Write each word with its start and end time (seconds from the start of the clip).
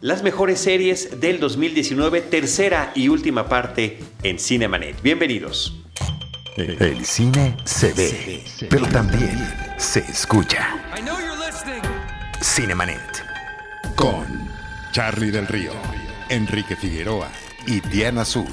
Las 0.00 0.22
mejores 0.22 0.60
series 0.60 1.20
del 1.20 1.40
2019, 1.40 2.20
tercera 2.20 2.92
y 2.94 3.08
última 3.08 3.48
parte 3.48 3.98
en 4.22 4.38
Cinemanet. 4.38 5.02
Bienvenidos. 5.02 5.76
El 6.56 7.04
cine 7.04 7.56
se 7.64 7.92
ve, 7.94 8.44
pero 8.70 8.86
también 8.86 9.36
se 9.76 9.98
escucha. 9.98 10.68
Cinemanet. 12.40 13.24
Con 13.96 14.24
Charlie 14.92 15.32
del 15.32 15.48
Río, 15.48 15.72
Enrique 16.28 16.76
Figueroa 16.76 17.28
y 17.66 17.80
Diana 17.80 18.24
Su. 18.24 18.46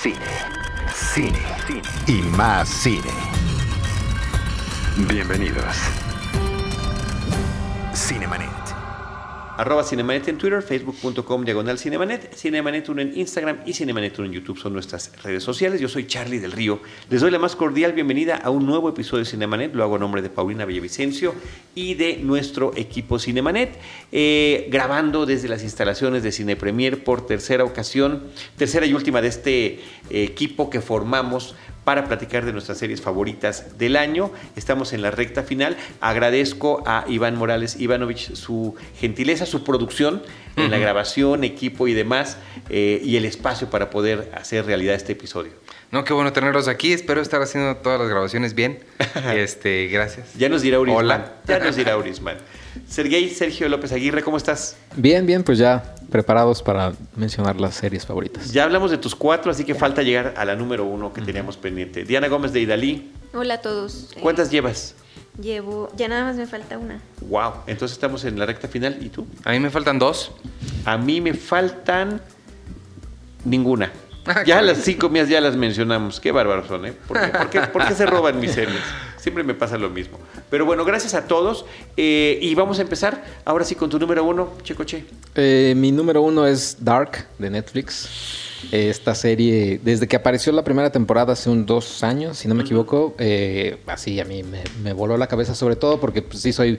Cine, 0.00 0.16
cine, 1.12 1.38
cine 1.66 1.82
y 2.06 2.22
más 2.34 2.66
cine. 2.66 3.12
Bienvenidos. 4.96 5.76
Cinemanet. 7.98 8.48
Arroba 9.56 9.82
Cinemanet 9.82 10.28
en 10.28 10.38
Twitter, 10.38 10.62
facebook.com 10.62 11.44
diagonal 11.44 11.80
Cinemanet, 11.80 12.32
Cinemanet 12.32 12.88
1 12.88 13.02
en 13.02 13.18
Instagram 13.18 13.58
y 13.66 13.72
Cinemanet 13.72 14.16
1 14.16 14.26
en 14.26 14.32
YouTube 14.34 14.56
son 14.56 14.72
nuestras 14.72 15.10
redes 15.24 15.42
sociales. 15.42 15.80
Yo 15.80 15.88
soy 15.88 16.06
Charlie 16.06 16.38
del 16.38 16.52
Río. 16.52 16.80
Les 17.10 17.20
doy 17.20 17.32
la 17.32 17.40
más 17.40 17.56
cordial 17.56 17.92
bienvenida 17.92 18.36
a 18.36 18.50
un 18.50 18.66
nuevo 18.66 18.88
episodio 18.88 19.24
de 19.24 19.30
Cinemanet. 19.30 19.74
Lo 19.74 19.82
hago 19.82 19.96
a 19.96 19.98
nombre 19.98 20.22
de 20.22 20.30
Paulina 20.30 20.64
Villavicencio 20.64 21.34
y 21.74 21.94
de 21.94 22.18
nuestro 22.18 22.72
equipo 22.76 23.18
Cinemanet, 23.18 23.76
eh, 24.12 24.68
grabando 24.70 25.26
desde 25.26 25.48
las 25.48 25.64
instalaciones 25.64 26.22
de 26.22 26.30
Cine 26.30 26.54
Premier 26.54 27.02
por 27.02 27.26
tercera 27.26 27.64
ocasión, 27.64 28.28
tercera 28.56 28.86
y 28.86 28.94
última 28.94 29.20
de 29.20 29.28
este 29.28 29.66
eh, 29.66 29.80
equipo 30.22 30.70
que 30.70 30.80
formamos 30.80 31.56
para 31.88 32.04
platicar 32.04 32.44
de 32.44 32.52
nuestras 32.52 32.76
series 32.76 33.00
favoritas 33.00 33.78
del 33.78 33.96
año. 33.96 34.30
Estamos 34.56 34.92
en 34.92 35.00
la 35.00 35.10
recta 35.10 35.42
final. 35.42 35.78
Agradezco 36.02 36.82
a 36.84 37.06
Iván 37.08 37.34
Morales 37.34 37.80
Ivanovich 37.80 38.34
su 38.34 38.74
gentileza, 39.00 39.46
su 39.46 39.64
producción 39.64 40.22
en 40.56 40.70
la 40.70 40.76
grabación, 40.76 41.44
equipo 41.44 41.88
y 41.88 41.94
demás, 41.94 42.36
eh, 42.68 43.00
y 43.02 43.16
el 43.16 43.24
espacio 43.24 43.70
para 43.70 43.88
poder 43.88 44.30
hacer 44.34 44.66
realidad 44.66 44.96
este 44.96 45.12
episodio. 45.12 45.52
No, 45.90 46.04
qué 46.04 46.12
bueno 46.12 46.30
tenerlos 46.34 46.68
aquí. 46.68 46.92
Espero 46.92 47.22
estar 47.22 47.40
haciendo 47.40 47.78
todas 47.78 47.98
las 47.98 48.10
grabaciones 48.10 48.54
bien. 48.54 48.80
este, 49.34 49.86
gracias. 49.86 50.34
Ya 50.36 50.50
nos 50.50 50.60
dirá 50.60 50.80
Urisman. 50.80 51.04
Hola. 51.06 51.36
Ya 51.46 51.58
nos 51.58 51.74
dirá 51.74 51.96
Urisman. 51.96 52.36
Sergey 52.86 53.30
Sergio 53.30 53.66
López 53.70 53.92
Aguirre, 53.92 54.22
¿cómo 54.22 54.36
estás? 54.36 54.76
Bien, 54.94 55.24
bien, 55.24 55.42
pues 55.42 55.56
ya 55.56 55.94
preparados 56.10 56.62
para 56.62 56.92
mencionar 57.16 57.60
las 57.60 57.74
series 57.74 58.06
favoritas. 58.06 58.52
Ya 58.52 58.64
hablamos 58.64 58.90
de 58.90 58.98
tus 58.98 59.14
cuatro, 59.14 59.50
así 59.50 59.64
que 59.64 59.74
falta 59.74 60.02
llegar 60.02 60.34
a 60.36 60.44
la 60.44 60.54
número 60.56 60.84
uno 60.84 61.12
que 61.12 61.20
teníamos 61.20 61.56
pendiente. 61.56 62.04
Diana 62.04 62.28
Gómez 62.28 62.52
de 62.52 62.60
Idalí, 62.60 63.12
Hola 63.34 63.54
a 63.54 63.60
todos. 63.60 64.10
Eh, 64.16 64.20
¿cuántas 64.22 64.50
llevas? 64.50 64.94
llevo? 65.40 65.90
Ya 65.96 66.08
nada 66.08 66.24
más 66.24 66.36
me 66.36 66.46
falta 66.46 66.78
una. 66.78 66.98
Wow, 67.20 67.52
entonces 67.66 67.92
estamos 67.96 68.24
en 68.24 68.38
la 68.38 68.46
recta 68.46 68.66
final. 68.68 68.96
¿Y 69.00 69.08
tú? 69.10 69.26
A 69.44 69.52
mí 69.52 69.60
me 69.60 69.70
faltan 69.70 69.98
dos. 69.98 70.32
A 70.84 70.96
mí 70.98 71.20
me 71.20 71.34
faltan 71.34 72.20
ninguna. 73.44 73.92
Ah, 74.26 74.42
Ya 74.44 74.60
las 74.62 74.78
cinco 74.78 75.08
mías 75.08 75.28
ya 75.28 75.40
las 75.40 75.56
mencionamos. 75.56 76.20
Qué 76.20 76.32
bárbaros 76.32 76.66
son, 76.68 76.86
¿eh? 76.86 76.92
¿Por 77.06 77.20
qué, 77.20 77.28
por 77.28 77.50
qué- 77.50 77.60
por 77.60 77.86
qué 77.86 77.94
se 77.94 78.04
roban 78.06 78.40
mis 78.40 78.52
series? 78.52 78.80
Siempre 79.18 79.42
me 79.44 79.54
pasa 79.54 79.76
lo 79.78 79.90
mismo. 79.90 80.18
Pero 80.50 80.64
bueno, 80.64 80.84
gracias 80.84 81.14
a 81.14 81.26
todos. 81.26 81.64
eh, 81.96 82.38
y 82.40 82.54
vamos 82.54 82.78
a 82.78 82.82
empezar 82.82 83.24
ahora 83.44 83.64
sí 83.64 83.74
con 83.74 83.90
tu 83.90 83.98
número 83.98 84.24
uno, 84.24 84.52
Checoche. 84.62 85.04
Eh, 85.34 85.74
mi 85.76 85.92
número 85.92 86.22
uno 86.22 86.46
es 86.46 86.76
Dark 86.80 87.26
de 87.38 87.50
Netflix. 87.50 88.08
Eh, 88.72 88.88
Esta 88.90 89.14
serie, 89.14 89.80
desde 89.82 90.08
que 90.08 90.16
apareció 90.16 90.52
la 90.52 90.64
primera 90.64 90.90
temporada 90.90 91.32
hace 91.34 91.48
un 91.48 91.64
dos 91.64 92.02
años, 92.02 92.38
si 92.38 92.48
no 92.48 92.54
me 92.54 92.62
equivoco, 92.62 93.14
eh, 93.18 93.78
así 93.86 94.18
a 94.20 94.24
mí 94.24 94.42
me, 94.42 94.64
me 94.82 94.92
voló 94.92 95.16
la 95.16 95.26
cabeza, 95.28 95.54
sobre 95.54 95.76
todo 95.76 96.00
porque 96.00 96.22
pues, 96.22 96.40
sí 96.42 96.52
soy 96.52 96.78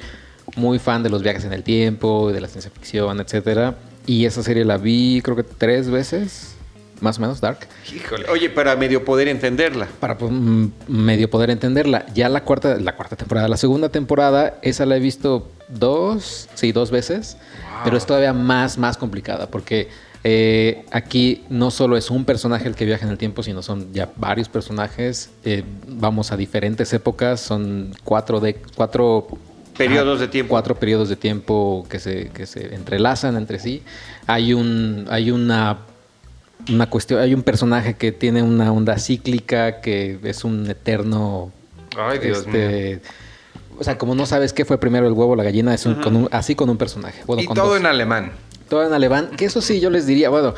muy 0.56 0.80
fan 0.80 1.04
de 1.04 1.10
los 1.10 1.22
viajes 1.24 1.46
en 1.46 1.54
el 1.54 1.64
tiempo, 1.64 2.32
de 2.34 2.42
la 2.42 2.48
ciencia 2.48 2.72
ficción, 2.72 3.20
etcétera. 3.22 3.76
Y 4.06 4.26
esa 4.26 4.44
serie 4.44 4.66
la 4.66 4.78
vi 4.78 5.22
creo 5.24 5.36
que 5.38 5.44
tres 5.44 5.90
veces, 5.90 6.56
más 7.02 7.18
o 7.18 7.22
menos, 7.22 7.42
Dark. 7.42 7.60
Híjole. 7.94 8.30
Oye, 8.30 8.50
para 8.50 8.76
medio 8.76 9.04
poder 9.06 9.28
entenderla. 9.28 9.88
para 10.00 10.18
pues, 10.18 10.32
medio 10.88 11.30
poder 11.30 11.50
entenderla. 11.50 12.06
Ya 12.14 12.30
la 12.30 12.44
cuarta, 12.44 12.78
la 12.78 12.96
cuarta 12.96 13.16
temporada, 13.16 13.48
la 13.48 13.58
segunda 13.58 13.90
temporada, 13.90 14.60
esa 14.62 14.86
la 14.86 14.98
he 14.98 15.00
visto 15.00 15.50
dos, 15.68 16.50
sí, 16.56 16.72
dos 16.72 16.92
veces, 16.92 17.38
pero 17.84 17.98
es 17.98 18.06
todavía 18.06 18.34
más, 18.34 18.78
más 18.78 18.98
complicada 18.98 19.48
porque 19.48 19.90
eh, 20.24 20.86
aquí 20.92 21.44
no 21.50 21.72
solo 21.72 21.96
es 21.96 22.10
un 22.10 22.26
personaje 22.26 22.68
el 22.68 22.76
que 22.76 22.86
viaja 22.86 23.06
en 23.06 23.12
el 23.12 23.18
tiempo, 23.18 23.44
sino 23.44 23.62
son 23.62 23.94
ya 23.94 24.10
varios 24.18 24.50
personajes. 24.50 25.30
eh, 25.46 25.64
vamos 25.88 26.32
a 26.32 26.38
diferentes 26.38 26.92
épocas, 26.94 27.40
son 27.40 27.94
cuatro 28.04 28.40
de 28.40 28.56
cuatro 28.76 29.28
Periodos 29.80 30.20
de 30.20 30.28
tiempo. 30.28 30.50
Cuatro 30.50 30.76
periodos 30.76 31.08
de 31.08 31.16
tiempo 31.16 31.88
que 31.90 32.00
se, 32.00 32.32
que 32.32 32.46
se 32.46 32.76
entrelazan 32.76 33.38
entre 33.38 33.60
sí. 33.60 33.82
Hay 34.28 34.54
un, 34.54 35.06
hay 35.10 35.32
una 35.32 35.78
una 36.72 36.90
cuestión, 36.90 37.20
hay 37.22 37.34
un 37.34 37.44
personaje 37.44 37.96
que 37.96 38.12
tiene 38.12 38.44
una 38.44 38.72
onda 38.72 38.98
cíclica, 39.00 39.82
que 39.82 40.20
es 40.24 40.44
un 40.44 40.70
eterno. 40.70 41.52
Ay, 41.98 42.20
Dios 42.20 42.40
este, 42.40 43.02
O 43.80 43.84
sea, 43.84 43.98
como 43.98 44.14
no 44.14 44.26
sabes 44.26 44.52
qué 44.52 44.66
fue 44.66 44.78
primero 44.78 45.08
el 45.08 45.14
huevo 45.14 45.32
o 45.32 45.36
la 45.38 45.44
gallina, 45.44 45.74
es 45.74 45.86
un- 45.86 45.96
con 45.96 46.16
un- 46.16 46.30
así 46.32 46.54
con 46.54 46.70
un 46.70 46.78
personaje. 46.78 47.22
Bueno, 47.26 47.42
y 47.44 47.46
con 47.46 47.56
todo 47.56 47.70
dos. 47.70 47.80
en 47.80 47.86
alemán. 47.86 48.34
Todo 48.68 48.86
en 48.86 48.92
alemán. 48.94 49.30
Que 49.38 49.46
eso 49.46 49.62
sí, 49.62 49.80
yo 49.80 49.90
les 49.90 50.06
diría, 50.06 50.30
bueno, 50.30 50.54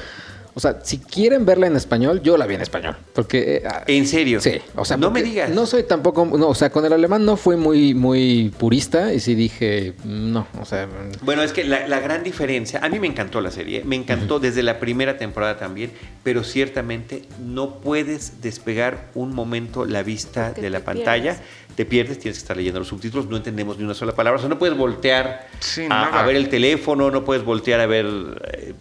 o 0.53 0.59
sea, 0.59 0.79
si 0.84 0.97
quieren 1.00 1.45
verla 1.45 1.67
en 1.67 1.75
español, 1.75 2.22
yo 2.22 2.38
la 2.38 2.45
vi 2.45 2.56
en 2.56 2.62
español. 2.62 2.95
Porque. 3.13 3.57
eh, 3.57 3.63
ah, 3.66 3.84
¿En 3.88 4.06
serio? 4.07 4.41
Sí, 4.41 4.59
o 4.75 4.84
sea, 4.85 4.97
no 4.97 5.12
me 5.12 5.23
digas. 5.23 5.50
No 5.50 5.66
soy 5.66 5.84
tampoco, 5.84 6.25
no, 6.25 6.47
o 6.50 6.56
sea, 6.56 6.69
con 6.69 6.85
el 6.85 6.94
alemán 6.94 7.25
no 7.25 7.38
fui 7.38 7.56
muy, 7.56 7.94
muy 7.94 8.53
purista 8.57 9.13
y 9.13 9.19
sí 9.19 9.35
dije, 9.35 9.94
mm, 10.03 10.31
no, 10.31 10.47
o 10.59 10.66
sea, 10.66 10.88
mm, 10.88 11.23
Bueno, 11.25 11.41
es 11.44 11.53
que 11.53 11.63
la, 11.63 11.88
la 11.88 12.00
gran 12.00 12.23
diferencia, 12.23 12.79
a 12.84 12.90
mí 12.90 13.00
me 13.00 13.07
encantó 13.07 13.40
la 13.41 13.51
serie, 13.51 13.84
me 13.85 13.95
encantó 13.95 14.40
desde 14.40 14.63
la 14.63 14.79
primera 14.79 15.17
temporada 15.17 15.57
también, 15.57 15.91
pero 16.23 16.44
ciertamente 16.44 17.23
no 17.40 17.79
puedes 17.79 18.41
despegar 18.41 19.09
un 19.16 19.34
momento 19.34 19.85
la 19.85 20.03
vista 20.03 20.47
Porque 20.47 20.61
de 20.61 20.69
la 20.69 20.81
pantalla, 20.81 21.34
pierdes. 21.35 21.75
te 21.75 21.85
pierdes, 21.85 22.19
tienes 22.19 22.38
que 22.38 22.41
estar 22.44 22.57
leyendo 22.57 22.79
los 22.79 22.88
subtítulos, 22.90 23.28
no 23.28 23.38
entendemos 23.38 23.78
ni 23.78 23.84
una 23.85 23.94
sola 23.94 24.13
palabra, 24.13 24.38
o 24.38 24.41
sea, 24.41 24.50
no 24.50 24.59
puedes 24.59 24.78
voltear 24.78 25.47
Sí, 25.59 25.85
a, 25.85 25.90
nada. 25.90 26.19
a 26.22 26.25
ver 26.25 26.35
el 26.35 26.50
teléfono, 26.50 27.09
no 27.11 27.23
puedes 27.23 27.44
voltear 27.45 27.79
a 27.79 27.85
ver 27.85 28.06
eh, 28.53 28.73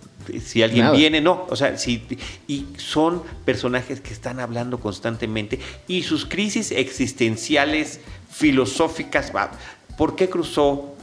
si 0.45 0.63
alguien 0.63 0.87
Nada. 0.87 0.97
viene, 0.97 1.21
no, 1.21 1.47
o 1.49 1.57
sea, 1.57 1.77
si, 1.79 2.03
y 2.47 2.67
son 2.77 3.23
personajes 3.45 4.01
que 4.01 4.13
están 4.13 4.41
hablando 4.41 4.81
constantemente 4.81 5.61
y 5.89 6.03
sus 6.03 6.27
crisis 6.27 6.71
existenciales, 6.71 8.01
filosóficas, 8.31 9.33
va, 9.35 9.51
¿por 9.97 10.17
qué 10.17 10.29
cruzó 10.29 10.95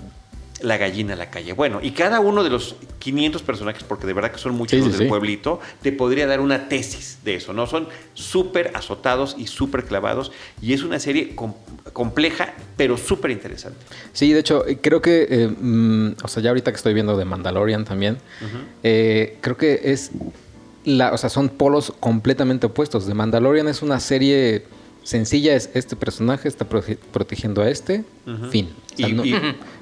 la 0.62 0.78
gallina 0.78 1.14
a 1.14 1.16
la 1.16 1.30
calle? 1.30 1.54
Bueno, 1.54 1.80
y 1.82 1.92
cada 1.92 2.20
uno 2.20 2.44
de 2.44 2.50
los 2.50 2.76
500 3.00 3.42
personajes, 3.44 3.84
porque 3.84 4.08
de 4.08 4.14
verdad 4.14 4.32
que 4.32 4.38
son 4.40 4.54
muchos 4.56 4.72
Sí, 4.72 4.78
los 4.78 4.88
sí, 4.88 4.92
del 4.98 5.02
sí. 5.02 5.10
pueblito, 5.10 5.60
te 5.82 5.92
podría 5.92 6.28
dar 6.28 6.40
una 6.40 6.68
tesis 6.70 7.20
de 7.24 7.36
eso, 7.36 7.54
¿no? 7.54 7.68
Son 7.68 7.88
súper 8.14 8.72
azotados 8.76 9.36
y 9.38 9.48
súper 9.48 9.86
clavados 9.86 10.32
y 10.62 10.74
es 10.74 10.84
una 10.84 11.00
serie 11.00 11.36
com- 11.36 11.54
compleja, 11.94 12.54
pero 12.76 12.98
súper 12.98 13.32
interesante. 13.32 13.80
Sí, 14.14 14.34
de 14.34 14.40
hecho, 14.40 14.66
eh, 14.68 14.78
creo 14.82 15.02
que, 15.02 15.28
eh, 15.30 15.48
mm, 15.48 16.16
o 16.24 16.28
sea, 16.28 16.42
ya 16.44 16.50
ahorita 16.50 16.72
que 16.72 16.78
estoy 16.78 16.94
viendo 16.94 17.18
de 17.18 17.26
Mandalorian 17.26 17.86
también, 17.86 18.18
eh, 18.84 19.38
creo 19.42 19.58
que 19.58 19.80
es, 19.86 20.12
la, 20.86 21.12
o 21.14 21.18
sea, 21.18 21.30
son 21.30 21.50
polos 21.50 21.94
completamente 22.00 22.66
opuestos. 22.68 23.06
De 23.08 23.14
Mandalorian 23.14 23.68
es 23.68 23.82
una 23.82 24.00
serie 24.00 24.64
sencilla, 25.08 25.56
es 25.56 25.70
este 25.74 25.96
personaje 25.96 26.50
está 26.50 26.68
prote- 26.68 26.98
protegiendo 27.14 27.62
a 27.62 27.70
este, 27.70 28.04
fin. 28.52 28.70
O 28.94 28.98
sea, 28.98 29.08
Y, 29.08 29.14
no- 29.14 29.26
y- 29.26 29.36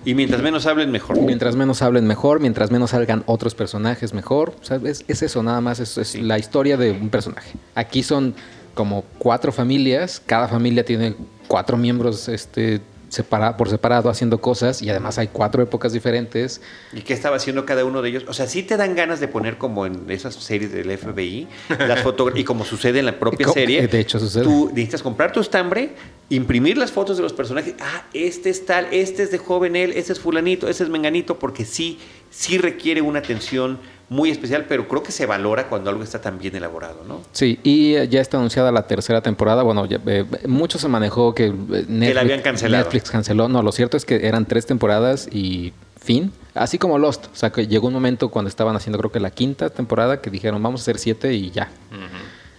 y 0.06 0.14
mientras 0.14 0.44
menos 0.44 0.68
hablen, 0.68 0.92
mejor. 0.92 1.20
Mientras 1.20 1.56
menos 1.56 1.82
hablen 1.82 2.06
mejor, 2.06 2.40
mientras 2.40 2.70
menos 2.70 2.92
salgan 2.92 3.24
otros 3.26 3.56
personajes 3.56 4.14
mejor. 4.14 4.54
O 4.62 4.64
sea, 4.64 4.80
es, 4.84 5.04
es 5.08 5.24
eso 5.24 5.42
nada 5.42 5.62
más, 5.62 5.80
es, 5.80 5.98
es 5.98 6.14
la 6.22 6.38
historia 6.38 6.78
de 6.78 6.92
un 6.92 7.10
personaje. 7.10 7.54
Aquí 7.74 8.04
son 8.04 8.36
como 8.76 9.04
cuatro 9.18 9.52
familias, 9.52 10.22
cada 10.24 10.48
familia 10.48 10.86
tiene 10.86 11.16
cuatro 11.48 11.76
miembros 11.76 12.28
este, 12.30 12.82
separa- 13.10 13.58
por 13.58 13.70
separado 13.70 14.10
haciendo 14.10 14.40
cosas 14.40 14.82
y 14.82 14.90
además 14.90 15.18
hay 15.18 15.28
cuatro 15.28 15.62
épocas 15.64 15.94
diferentes. 15.94 16.62
¿Y 16.94 17.02
qué 17.02 17.14
estaba 17.14 17.38
haciendo 17.38 17.66
cada 17.66 17.86
uno 17.86 18.02
de 18.02 18.10
ellos? 18.10 18.26
O 18.28 18.34
sea, 18.34 18.48
sí 18.48 18.64
te 18.64 18.78
dan 18.78 18.96
ganas 18.96 19.20
de 19.20 19.28
poner 19.28 19.58
como 19.58 19.86
en 19.86 20.10
esas 20.10 20.36
series 20.36 20.72
del 20.72 20.90
FBI, 20.98 21.48
las 21.80 22.04
y 22.36 22.44
como 22.44 22.66
sucede 22.66 23.00
en 23.00 23.06
la 23.06 23.20
propia 23.20 23.48
serie. 23.54 23.88
de 23.88 24.00
hecho, 24.00 24.20
sucede. 24.20 24.44
Tú 24.44 24.68
necesitas 24.70 25.04
comprar 25.04 25.32
tu 25.32 25.40
estambre, 25.40 25.92
imprimir 26.30 26.78
las 26.78 26.92
fotos 26.92 27.18
de 27.18 27.24
los 27.24 27.34
personajes. 27.34 27.76
Ah, 27.80 28.04
este 28.14 28.50
es 28.50 28.66
tal, 28.66 28.88
este 28.92 29.24
es 29.24 29.32
de 29.32 29.38
joven 29.38 29.76
él, 29.76 29.92
este 29.96 30.14
es 30.14 30.20
fulanito, 30.20 30.68
este 30.68 30.84
es 30.84 30.90
menganito, 30.90 31.38
porque 31.40 31.66
sí, 31.66 32.00
sí 32.32 32.58
requiere 32.58 33.02
una 33.02 33.20
atención 33.20 33.80
muy 34.10 34.30
especial, 34.30 34.66
pero 34.68 34.88
creo 34.88 35.02
que 35.04 35.12
se 35.12 35.26
valora 35.26 35.68
cuando 35.68 35.90
algo 35.90 36.04
está 36.04 36.22
tan 36.22 36.38
bien 36.38 36.56
elaborado, 36.56 37.04
¿no? 37.08 37.22
Sí, 37.32 37.60
y 37.64 37.96
eh, 37.96 38.08
ya 38.08 38.22
está 38.22 38.38
anunciada 38.38 38.72
la 38.72 38.88
tercera 38.88 39.22
temporada. 39.22 39.64
Bueno, 39.64 39.86
ya, 39.86 40.00
eh, 40.06 40.26
mucho 40.48 40.78
se 40.78 40.88
manejó 40.88 41.34
que, 41.34 41.48
eh, 41.48 41.86
Netflix, 41.88 42.18
habían 42.18 42.42
cancelado. 42.42 42.84
Netflix 42.84 43.10
canceló. 43.10 43.50
No, 43.50 43.64
lo 43.64 43.72
cierto 43.72 43.98
es 43.98 44.06
que 44.06 44.28
eran 44.28 44.46
tres 44.46 44.66
temporadas 44.66 45.28
y 45.32 45.74
fin. 46.00 46.32
Así 46.54 46.78
como 46.78 46.98
Lost. 46.98 47.26
O 47.26 47.36
sea, 47.36 47.52
que 47.52 47.68
llegó 47.68 47.88
un 47.88 47.94
momento 47.94 48.30
cuando 48.30 48.50
estaban 48.50 48.76
haciendo 48.76 48.98
creo 49.00 49.12
que 49.12 49.20
la 49.20 49.32
quinta 49.32 49.70
temporada 49.70 50.22
que 50.22 50.30
dijeron 50.30 50.62
vamos 50.62 50.82
a 50.82 50.84
hacer 50.84 51.00
siete 51.00 51.34
y 51.34 51.52
ya. 51.52 51.70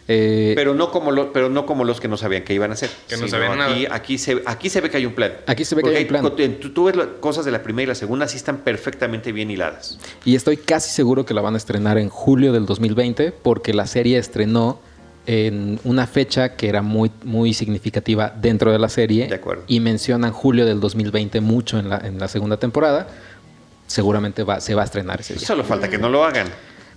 Eh, 0.09 0.53
Pero 0.55 0.73
no 0.75 0.93
como 0.93 1.11
lo- 1.11 1.33
pero 1.33 1.49
no 1.49 1.67
como 1.67 1.83
los 1.85 2.01
que 2.01 2.07
no 2.07 2.17
sabían 2.17 2.45
que 2.45 2.55
iban 2.55 2.71
a 2.71 2.75
hacer. 2.75 2.91
Que 3.09 3.17
no 3.17 3.27
sabían 3.27 3.61
aquí, 3.61 3.83
nada. 3.85 3.97
Aquí 3.97 4.19
se, 4.19 4.41
aquí 4.47 4.71
se 4.71 4.81
ve 4.81 4.89
que 4.89 4.99
hay 4.99 5.07
un 5.07 5.15
plan. 5.15 5.33
Aquí 5.49 5.65
se 5.65 5.75
ve 5.75 5.81
que 5.81 5.87
Porque 5.87 5.99
hay 5.99 6.05
un 6.05 6.09
plan. 6.09 6.33
en- 6.39 6.61
Tú, 6.61 6.71
tú 6.73 6.85
ves 6.85 6.95
las 6.95 7.07
cosas 7.19 7.45
de 7.45 7.51
la 7.51 7.63
primera 7.63 7.83
y 7.85 7.87
la 7.89 7.95
segunda, 7.97 8.29
sí 8.29 8.37
están 8.37 8.59
perfectamente 8.59 9.33
bien 9.33 9.51
hiladas. 9.51 9.99
Y 10.25 10.37
estoy 10.37 10.59
casi 10.59 10.91
seguro 10.91 11.25
que 11.25 11.35
la 11.35 11.41
van 11.41 11.55
a 11.55 11.57
estrenar 11.57 11.99
en 11.99 12.09
julio 12.09 12.53
del 12.53 12.67
2020 12.67 13.33
porque 13.33 13.75
la 13.75 13.87
serie 13.89 14.17
estrenó 14.19 14.81
en 15.27 15.81
una 15.83 16.07
fecha 16.07 16.55
que 16.55 16.69
era 16.69 16.83
muy, 16.83 17.11
muy 17.25 17.53
significativa 17.53 18.33
dentro 18.41 18.71
de 18.71 18.79
la 18.79 18.89
serie. 18.89 19.27
De 19.27 19.35
acuerdo. 19.35 19.65
Y 19.67 19.81
mencionan 19.81 20.31
julio 20.31 20.67
del 20.67 20.79
2020 20.79 21.41
mucho 21.41 21.81
en 21.81 21.89
la, 21.89 21.99
en 21.99 22.21
la 22.21 22.29
segunda 22.29 22.59
temporada. 22.59 23.09
Seguramente 23.89 24.45
va, 24.45 24.61
se 24.61 24.75
va 24.77 24.83
a 24.83 24.85
estrenar 24.85 25.21
ese 25.21 25.35
día. 25.35 25.47
Solo 25.47 25.65
falta 25.65 25.89
que 25.89 25.99
no 25.99 26.09
lo 26.09 26.25
hagan. 26.25 26.47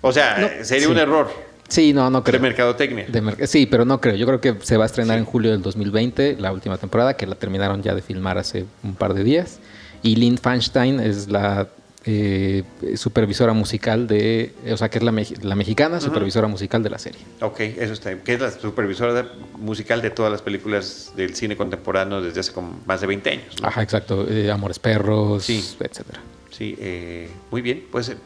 O 0.02 0.12
sea, 0.12 0.38
No, 0.38 0.64
sería 0.64 0.86
sí. 0.86 0.92
un 0.92 0.98
error 1.00 1.30
Sí, 1.70 1.94
no, 1.94 2.10
no 2.10 2.22
de 2.22 2.24
creo. 2.32 2.42
mercadotecnia. 2.42 3.06
De 3.08 3.22
merc- 3.24 3.46
sí, 3.46 3.66
pero 3.66 3.86
no 3.86 4.02
creo. 4.02 4.16
Yo 4.16 4.26
creo 4.26 4.42
que 4.42 4.56
se 4.62 4.76
va 4.78 4.84
a 4.84 4.88
estrenar 4.88 5.18
en 5.18 5.26
julio 5.26 5.52
del 5.52 5.62
2020, 5.62 6.36
la 6.40 6.52
última 6.52 6.78
temporada, 6.78 7.16
que 7.16 7.26
la 7.28 7.36
terminaron 7.36 7.82
ya 7.84 7.96
de 7.96 8.02
filmar 8.02 8.38
hace 8.38 8.66
un 8.84 8.96
par 8.96 9.14
de 9.14 9.24
días. 9.24 9.60
Y 10.02 10.16
Lynn 10.16 10.38
Feinstein 10.38 11.00
es 11.00 11.28
la 11.30 11.68
eh, 12.06 12.64
supervisora 12.96 13.54
musical 13.54 14.08
de, 14.08 14.54
o 14.72 14.78
sea, 14.78 14.90
que 14.90 14.98
es 15.00 15.04
la, 15.04 15.12
mex- 15.12 15.44
la 15.44 15.54
mexicana 15.56 16.00
supervisora 16.00 16.48
musical 16.48 16.82
de 16.82 16.90
la 16.90 16.98
serie. 16.98 17.20
Ok, 17.42 17.60
eso 17.60 17.94
está 17.94 18.10
bien. 18.10 18.22
Que 18.24 18.34
es 18.34 18.40
la 18.40 18.50
supervisora 18.52 19.14
de- 19.14 19.26
musical 19.60 20.02
de 20.02 20.10
todas 20.10 20.32
las 20.32 20.42
películas 20.42 21.12
del 21.18 21.36
cine 21.36 21.56
contemporáneo 21.58 22.22
desde 22.22 22.40
hace 22.40 22.54
como 22.54 22.80
más 22.86 23.02
de 23.02 23.08
20 23.08 23.30
años. 23.30 23.62
¿no? 23.62 23.68
Ajá, 23.68 23.84
exacto. 23.84 24.26
Eh, 24.30 24.50
Amores 24.50 24.80
Perros, 24.80 25.44
Sí. 25.44 25.58
etcétera. 25.80 26.22
Sí, 26.52 26.76
eh, 26.80 27.30
muy 27.52 27.62
bien. 27.62 27.84
Pues 27.92 28.10
eh, 28.10 28.18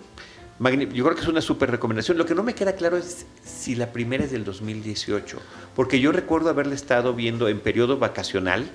yo 0.59 1.03
creo 1.03 1.15
que 1.15 1.21
es 1.21 1.27
una 1.27 1.41
súper 1.41 1.71
recomendación. 1.71 2.17
Lo 2.17 2.25
que 2.25 2.35
no 2.35 2.43
me 2.43 2.53
queda 2.55 2.73
claro 2.73 2.97
es 2.97 3.25
si 3.43 3.75
la 3.75 3.91
primera 3.91 4.23
es 4.23 4.31
del 4.31 4.43
2018, 4.45 5.39
porque 5.75 5.99
yo 5.99 6.11
recuerdo 6.11 6.49
haberla 6.49 6.75
estado 6.75 7.13
viendo 7.13 7.47
en 7.49 7.59
periodo 7.59 7.97
vacacional 7.97 8.65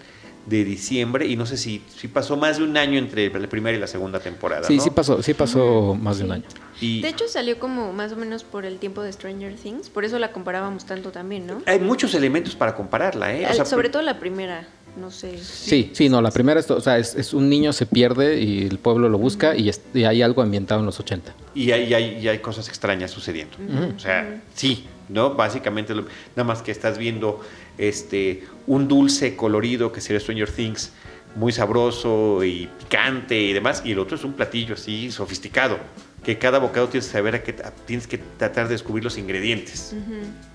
de 0.47 0.65
diciembre 0.65 1.27
y 1.27 1.37
no 1.37 1.45
sé 1.45 1.59
si, 1.59 1.83
si 1.95 2.09
pasó 2.09 2.37
más 2.39 2.57
de 2.57 2.65
un 2.65 2.77
año 2.79 2.99
entre 2.99 3.29
la 3.39 3.49
primera 3.49 3.77
y 3.77 3.81
la 3.81 3.87
segunda 3.87 4.19
temporada. 4.19 4.67
Sí, 4.67 4.77
¿no? 4.79 4.83
sí 4.83 4.91
pasó, 4.91 5.23
sí 5.23 5.35
pasó 5.35 5.95
más 6.01 6.19
de 6.19 6.25
un 6.25 6.33
año. 6.33 6.45
Y 6.81 7.03
De 7.03 7.09
hecho 7.09 7.29
salió 7.29 7.59
como 7.59 7.93
más 7.93 8.13
o 8.13 8.17
menos 8.17 8.45
por 8.45 8.65
el 8.65 8.79
tiempo 8.79 9.03
de 9.03 9.13
Stranger 9.13 9.55
Things, 9.57 9.91
por 9.91 10.07
eso 10.07 10.19
la 10.19 10.33
comparábamos 10.33 10.87
tanto 10.87 11.11
también, 11.11 11.47
¿no? 11.47 11.61
hay 11.67 11.81
muchos 11.81 12.15
elementos 12.15 12.55
para 12.57 12.75
compararla, 12.75 13.35
¿eh? 13.35 13.45
O 13.45 13.49
Al- 13.49 13.57
sea, 13.57 13.65
sobre 13.67 13.91
todo 13.91 14.01
la 14.03 14.19
primera, 14.21 14.67
no 14.97 15.11
sé. 15.11 15.39
Sí, 15.43 15.91
sí, 15.93 16.09
no, 16.09 16.21
la 16.23 16.31
primera 16.31 16.59
es, 16.61 16.71
o 16.71 16.81
sea, 16.81 16.99
es, 16.99 17.15
es 17.15 17.33
un 17.35 17.49
niño 17.49 17.73
se 17.73 17.87
pierde 17.87 18.41
y 18.41 18.63
el 18.67 18.79
pueblo 18.79 19.09
lo 19.09 19.19
busca 19.19 19.55
y, 19.57 19.69
es- 19.69 19.81
y 19.95 20.05
hay 20.05 20.23
algo 20.23 20.43
ambientado 20.43 20.81
en 20.81 20.87
los 20.87 20.99
80. 21.01 21.35
Y 21.55 21.71
hay, 21.73 21.85
y 21.85 21.95
hay, 21.95 22.19
y 22.21 22.29
hay 22.29 22.39
cosas 22.39 22.69
extrañas 22.69 23.11
sucediendo. 23.11 23.57
O 23.97 23.99
sea, 23.99 24.41
sí, 24.55 24.85
¿no? 25.09 25.35
Básicamente, 25.35 25.95
lo- 25.95 26.07
nada 26.37 26.45
más 26.45 26.63
que 26.63 26.71
estás 26.73 26.99
viendo 26.99 27.41
este, 27.79 28.45
un 28.67 28.89
dulce 28.89 29.37
colorido 29.37 29.93
que 29.93 30.01
sería 30.01 30.21
Stranger 30.21 30.51
Things, 30.51 30.93
muy 31.37 31.53
sabroso 31.53 32.43
y 32.43 32.69
picante 32.79 33.39
y 33.41 33.53
demás, 33.53 33.83
y 33.85 33.93
el 33.93 33.99
otro 34.01 34.17
es 34.17 34.25
un 34.25 34.33
platillo 34.33 34.75
así 34.75 35.13
sofisticado, 35.13 35.79
que 36.25 36.39
cada 36.39 36.59
bocado 36.59 36.89
tienes 36.89 37.07
que 37.07 37.13
saber 37.13 37.35
a 37.37 37.43
qué, 37.45 37.55
a- 37.63 37.71
tienes 37.71 38.07
que 38.09 38.19
tratar 38.19 38.67
de 38.67 38.73
descubrir 38.75 39.05
los 39.05 39.17
ingredientes. 39.19 39.95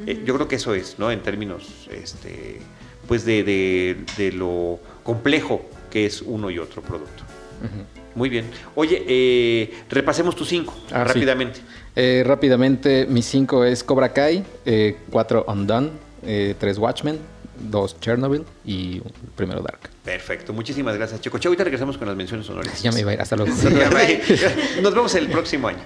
Eh, 0.06 0.21
yo 0.25 0.33
creo 0.36 0.47
que 0.47 0.56
eso 0.57 0.74
es, 0.74 1.00
¿no? 1.00 1.09
En 1.12 1.21
términos, 1.21 1.88
este, 1.91 2.59
pues, 3.07 3.25
de, 3.25 3.44
de- 3.44 3.97
de 4.17 4.31
lo 4.31 4.79
complejo 5.03 5.65
que 5.91 6.05
es 6.05 6.21
uno 6.21 6.50
y 6.50 6.59
otro 6.59 6.81
producto. 6.81 7.23
Muy 8.15 8.29
bien. 8.29 8.45
Oye, 8.75 9.03
eh, 9.07 9.73
repasemos 9.89 10.35
tus 10.35 10.47
cinco 10.50 10.73
Ah, 10.91 11.03
sí. 11.07 11.13
rápidamente. 11.13 11.59
Eh, 11.95 12.23
rápidamente, 12.25 13.05
mi 13.07 13.21
5 13.21 13.65
es 13.65 13.83
Cobra 13.83 14.11
Kai, 14.13 14.44
4 15.11 15.45
Undone, 15.47 15.89
3 16.23 16.77
Watchmen, 16.77 17.19
2 17.69 18.00
Chernobyl 18.00 18.44
y 18.65 18.97
el 18.97 19.03
primero 19.35 19.61
Dark. 19.61 19.89
Perfecto, 20.03 20.53
muchísimas 20.53 20.95
gracias, 20.97 21.21
Checo. 21.21 21.38
Chau, 21.38 21.50
ahorita 21.51 21.63
regresamos 21.63 21.97
con 21.97 22.07
las 22.07 22.17
menciones 22.17 22.50
honoríficas. 22.50 22.81
Ya 22.83 22.91
me 22.91 23.01
iba 23.01 23.11
a 23.11 23.13
ir, 23.13 23.21
hasta 23.21 23.35
luego. 23.35 23.53
Nos 24.81 24.94
vemos 24.94 25.13
el 25.15 25.27
próximo 25.29 25.67
año. 25.67 25.83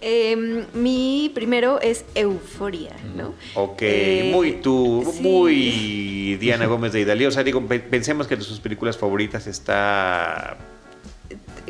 Em, 0.00 0.64
mi 0.74 1.30
primero 1.34 1.80
es 1.80 2.04
Euforia, 2.14 2.94
¿no? 3.16 3.34
Ok, 3.54 3.82
Eh, 3.82 4.30
muy 4.32 4.52
tú, 4.60 5.10
sí. 5.12 5.22
muy 5.22 6.36
Diana 6.36 6.66
Gómez 6.66 6.92
de 6.92 7.00
Italia. 7.00 7.28
O 7.28 7.30
sea, 7.30 7.42
digo, 7.42 7.60
pe- 7.66 7.80
pensemos 7.80 8.26
que 8.26 8.36
de 8.36 8.42
sus 8.42 8.60
películas 8.60 8.96
favoritas 8.98 9.46
está. 9.46 10.58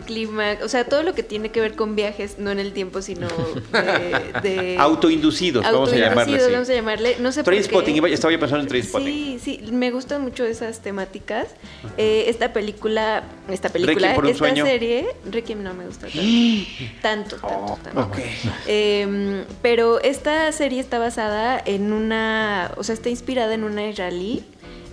Clima, 0.04 0.56
o 0.62 0.69
sea, 0.69 0.84
todo 0.84 1.02
lo 1.02 1.14
que 1.14 1.22
tiene 1.22 1.50
que 1.50 1.60
ver 1.60 1.75
con 1.75 1.96
viajes, 1.96 2.38
no 2.38 2.50
en 2.50 2.58
el 2.58 2.72
tiempo, 2.72 3.02
sino 3.02 3.28
de... 3.72 4.40
de 4.43 4.76
Autoinducidos, 4.81 5.64
vamos 5.64 5.93
a 5.93 5.96
llamarle 5.96 6.37
así. 6.38 6.52
vamos 6.52 6.70
a 6.70 6.75
llamarle. 6.75 7.16
No 7.20 7.32
sé 7.32 7.43
por 7.43 7.52
qué. 7.52 7.60
Trainspotting, 7.60 8.04
estaba 8.06 8.32
yo 8.32 8.40
pensando 8.40 8.62
en 8.62 8.69
Trainspotting. 8.69 9.06
Sí, 9.06 9.38
sí, 9.43 9.72
me 9.72 9.90
gustan 9.90 10.22
mucho 10.22 10.44
esas 10.44 10.81
temáticas. 10.81 11.48
Eh, 11.96 12.25
esta 12.28 12.52
película, 12.52 13.25
esta 13.48 13.69
película, 13.69 13.94
Requiem 13.94 14.14
por 14.14 14.25
un 14.25 14.31
esta 14.31 14.38
sueño. 14.38 14.64
serie, 14.66 15.06
Requiem 15.31 15.62
no 15.62 15.75
me 15.75 15.87
gusta 15.87 16.06
tanto. 16.08 16.20
tanto, 17.02 17.37
tanto, 17.37 17.78
tanto. 17.82 18.00
Ok. 18.00 18.19
Eh, 18.66 19.44
pero 19.62 20.00
esta 20.00 20.50
serie 20.52 20.81
está 20.81 20.98
basada 20.98 21.62
en 21.64 21.93
una, 21.93 22.72
o 22.76 22.84
sea, 22.84 22.94
está 22.94 23.08
inspirada 23.08 23.54
en 23.54 23.64
una 23.64 23.88
israelí 23.88 24.44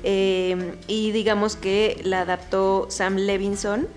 eh, 0.03 0.75
y 0.87 1.11
digamos 1.11 1.55
que 1.55 2.01
la 2.03 2.21
adaptó 2.21 2.87
Sam 2.89 3.15
Levinson, 3.15 3.87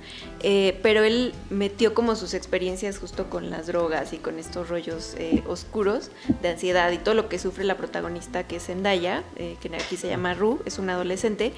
eh, 0.43 0.79
pero 0.83 1.03
él 1.03 1.33
metió 1.51 1.95
como 1.95 2.15
sus 2.17 2.35
experiencias 2.35 2.99
justo 2.99 3.31
con 3.31 3.51
las 3.51 3.67
drogas 3.67 4.13
y 4.13 4.19
con 4.19 4.39
estos 4.39 4.69
rollos 4.69 5.15
eh, 5.19 5.43
oscuros 5.49 6.11
de 6.43 6.51
ansiedad 6.51 6.93
y 6.93 6.99
todo 6.99 7.15
lo 7.15 7.29
que 7.29 7.39
sufre 7.39 7.65
la 7.65 7.77
protagonista 7.77 8.47
que 8.47 8.57
es 8.57 8.67
Zendaya, 8.67 9.25
eh, 9.37 9.57
que 9.61 9.75
aquí 9.75 9.97
se 9.97 10.09
llama 10.09 10.35
Ru, 10.35 10.61
es 10.65 10.79
una 10.79 10.95
adolescente, 10.95 11.53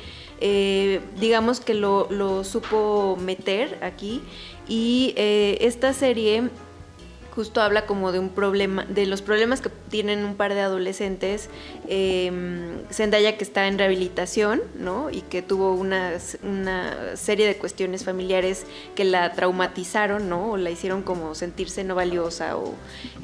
digamos 1.20 1.60
que 1.60 1.74
lo, 1.74 2.44
supo 2.44 3.16
meter 3.20 3.78
aquí. 3.82 4.22
Y 4.68 5.14
esta 5.16 5.92
serie 5.94 6.50
justo 7.38 7.60
habla 7.60 7.86
como 7.86 8.10
de 8.10 8.18
un 8.18 8.30
problema, 8.30 8.84
de 8.88 9.06
los 9.06 9.22
problemas 9.22 9.60
que 9.60 9.68
tienen 9.68 10.24
un 10.24 10.34
par 10.34 10.54
de 10.54 10.60
adolescentes, 10.60 11.48
eh, 11.86 12.32
Zendaya 12.90 13.38
que 13.38 13.44
está 13.44 13.68
en 13.68 13.78
rehabilitación, 13.78 14.60
¿no? 14.76 15.08
Y 15.08 15.20
que 15.20 15.40
tuvo 15.40 15.72
una, 15.74 16.14
una 16.42 17.16
serie 17.16 17.46
de 17.46 17.56
cuestiones 17.56 18.02
familiares 18.04 18.66
que 18.96 19.04
la 19.04 19.34
traumatizaron, 19.34 20.28
¿no? 20.28 20.50
O 20.50 20.56
la 20.56 20.70
hicieron 20.70 21.04
como 21.04 21.36
sentirse 21.36 21.84
no 21.84 21.94
valiosa 21.94 22.56
o 22.56 22.74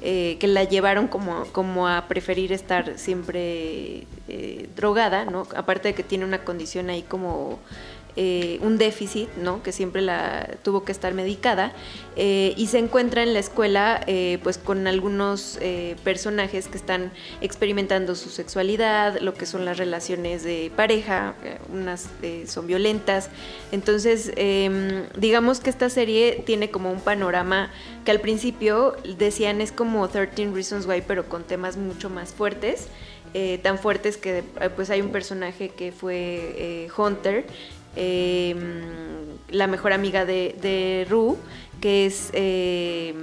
eh, 0.00 0.36
que 0.38 0.46
la 0.46 0.62
llevaron 0.62 1.08
como, 1.08 1.46
como 1.46 1.88
a 1.88 2.06
preferir 2.06 2.52
estar 2.52 2.96
siempre 3.00 4.04
eh, 4.28 4.68
drogada, 4.76 5.24
¿no? 5.24 5.48
Aparte 5.56 5.88
de 5.88 5.94
que 5.94 6.04
tiene 6.04 6.24
una 6.24 6.44
condición 6.44 6.88
ahí 6.88 7.02
como 7.02 7.58
eh, 8.16 8.58
un 8.62 8.78
déficit, 8.78 9.28
¿no? 9.36 9.62
Que 9.62 9.72
siempre 9.72 10.00
la 10.00 10.48
tuvo 10.62 10.84
que 10.84 10.92
estar 10.92 11.14
medicada 11.14 11.72
eh, 12.16 12.54
y 12.56 12.68
se 12.68 12.78
encuentra 12.78 13.22
en 13.22 13.32
la 13.32 13.40
escuela, 13.40 14.00
eh, 14.06 14.38
pues 14.42 14.58
con 14.58 14.86
algunos 14.86 15.58
personajes 16.04 16.68
que 16.68 16.76
están 16.76 17.12
experimentando 17.40 18.14
su 18.14 18.28
sexualidad, 18.30 19.18
lo 19.20 19.34
que 19.34 19.46
son 19.46 19.64
las 19.64 19.78
relaciones 19.78 20.44
de 20.44 20.70
pareja, 20.76 21.34
unas 21.72 22.08
son 22.46 22.66
violentas. 22.66 23.30
Entonces, 23.72 24.32
eh, 24.36 25.06
digamos 25.16 25.60
que 25.60 25.70
esta 25.70 25.88
serie 25.88 26.42
tiene 26.46 26.70
como 26.70 26.92
un 26.92 27.00
panorama 27.00 27.70
que 28.04 28.10
al 28.10 28.20
principio 28.20 28.96
decían 29.18 29.60
es 29.60 29.72
como 29.72 30.08
13 30.08 30.50
Reasons 30.52 30.86
Why, 30.86 31.02
pero 31.06 31.28
con 31.28 31.42
temas 31.44 31.76
mucho 31.76 32.10
más 32.10 32.32
fuertes. 32.32 32.88
tan 33.62 33.78
fuertes 33.80 34.16
que 34.16 34.44
pues 34.76 34.90
hay 34.90 35.00
un 35.00 35.10
personaje 35.10 35.70
que 35.70 35.90
fue 35.90 36.88
Hunter, 36.96 37.46
eh, 37.96 38.54
la 39.50 39.66
mejor 39.66 39.92
amiga 39.92 40.24
de, 40.24 40.56
de 40.60 41.06
Ru, 41.08 41.38
que 41.80 42.06
es, 42.06 42.30
eh, 42.32 43.14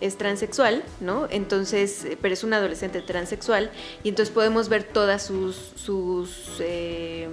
es 0.00 0.18
transexual, 0.18 0.82
¿no? 1.00 1.28
Entonces, 1.30 2.04
eh, 2.04 2.18
pero 2.20 2.34
es 2.34 2.44
una 2.44 2.56
adolescente 2.56 3.00
transexual, 3.00 3.70
y 4.02 4.08
entonces 4.08 4.34
podemos 4.34 4.68
ver 4.68 4.84
todas 4.84 5.24
sus, 5.24 5.72
sus 5.76 6.56
eh, 6.60 7.28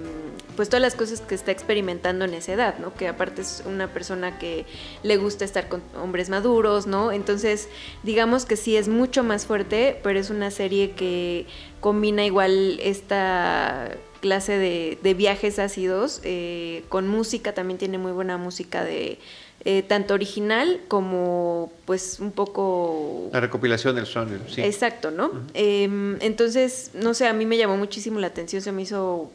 pues 0.56 0.68
todas 0.68 0.82
las 0.82 0.94
cosas 0.94 1.20
que 1.20 1.34
está 1.34 1.50
experimentando 1.50 2.24
en 2.24 2.34
esa 2.34 2.52
edad, 2.52 2.78
¿no? 2.78 2.94
Que 2.94 3.08
aparte 3.08 3.42
es 3.42 3.62
una 3.66 3.92
persona 3.92 4.38
que 4.38 4.66
le 5.02 5.16
gusta 5.16 5.44
estar 5.44 5.68
con 5.68 5.82
hombres 6.00 6.28
maduros, 6.28 6.86
¿no? 6.86 7.12
Entonces, 7.12 7.68
digamos 8.02 8.44
que 8.46 8.56
sí 8.56 8.76
es 8.76 8.88
mucho 8.88 9.24
más 9.24 9.46
fuerte, 9.46 9.98
pero 10.02 10.18
es 10.18 10.30
una 10.30 10.50
serie 10.50 10.92
que 10.92 11.46
combina 11.80 12.24
igual 12.24 12.78
esta 12.80 13.96
clase 14.22 14.56
de, 14.56 14.98
de 15.02 15.12
viajes 15.14 15.58
ácidos 15.58 16.22
eh, 16.24 16.84
con 16.88 17.08
música, 17.08 17.52
también 17.52 17.76
tiene 17.76 17.98
muy 17.98 18.12
buena 18.12 18.38
música 18.38 18.82
de 18.84 19.18
eh, 19.64 19.82
tanto 19.82 20.14
original 20.14 20.80
como 20.88 21.70
pues 21.84 22.18
un 22.18 22.32
poco 22.32 23.28
La 23.32 23.40
recopilación 23.40 23.94
del 23.94 24.06
son, 24.06 24.40
sí. 24.48 24.60
Exacto, 24.62 25.10
¿no? 25.10 25.30
Eh, 25.54 26.16
entonces, 26.20 26.90
no 26.94 27.14
sé, 27.14 27.28
a 27.28 27.32
mí 27.32 27.46
me 27.46 27.56
llamó 27.56 27.76
muchísimo 27.76 28.18
la 28.18 28.28
atención, 28.28 28.62
se 28.62 28.72
me 28.72 28.82
hizo... 28.82 29.30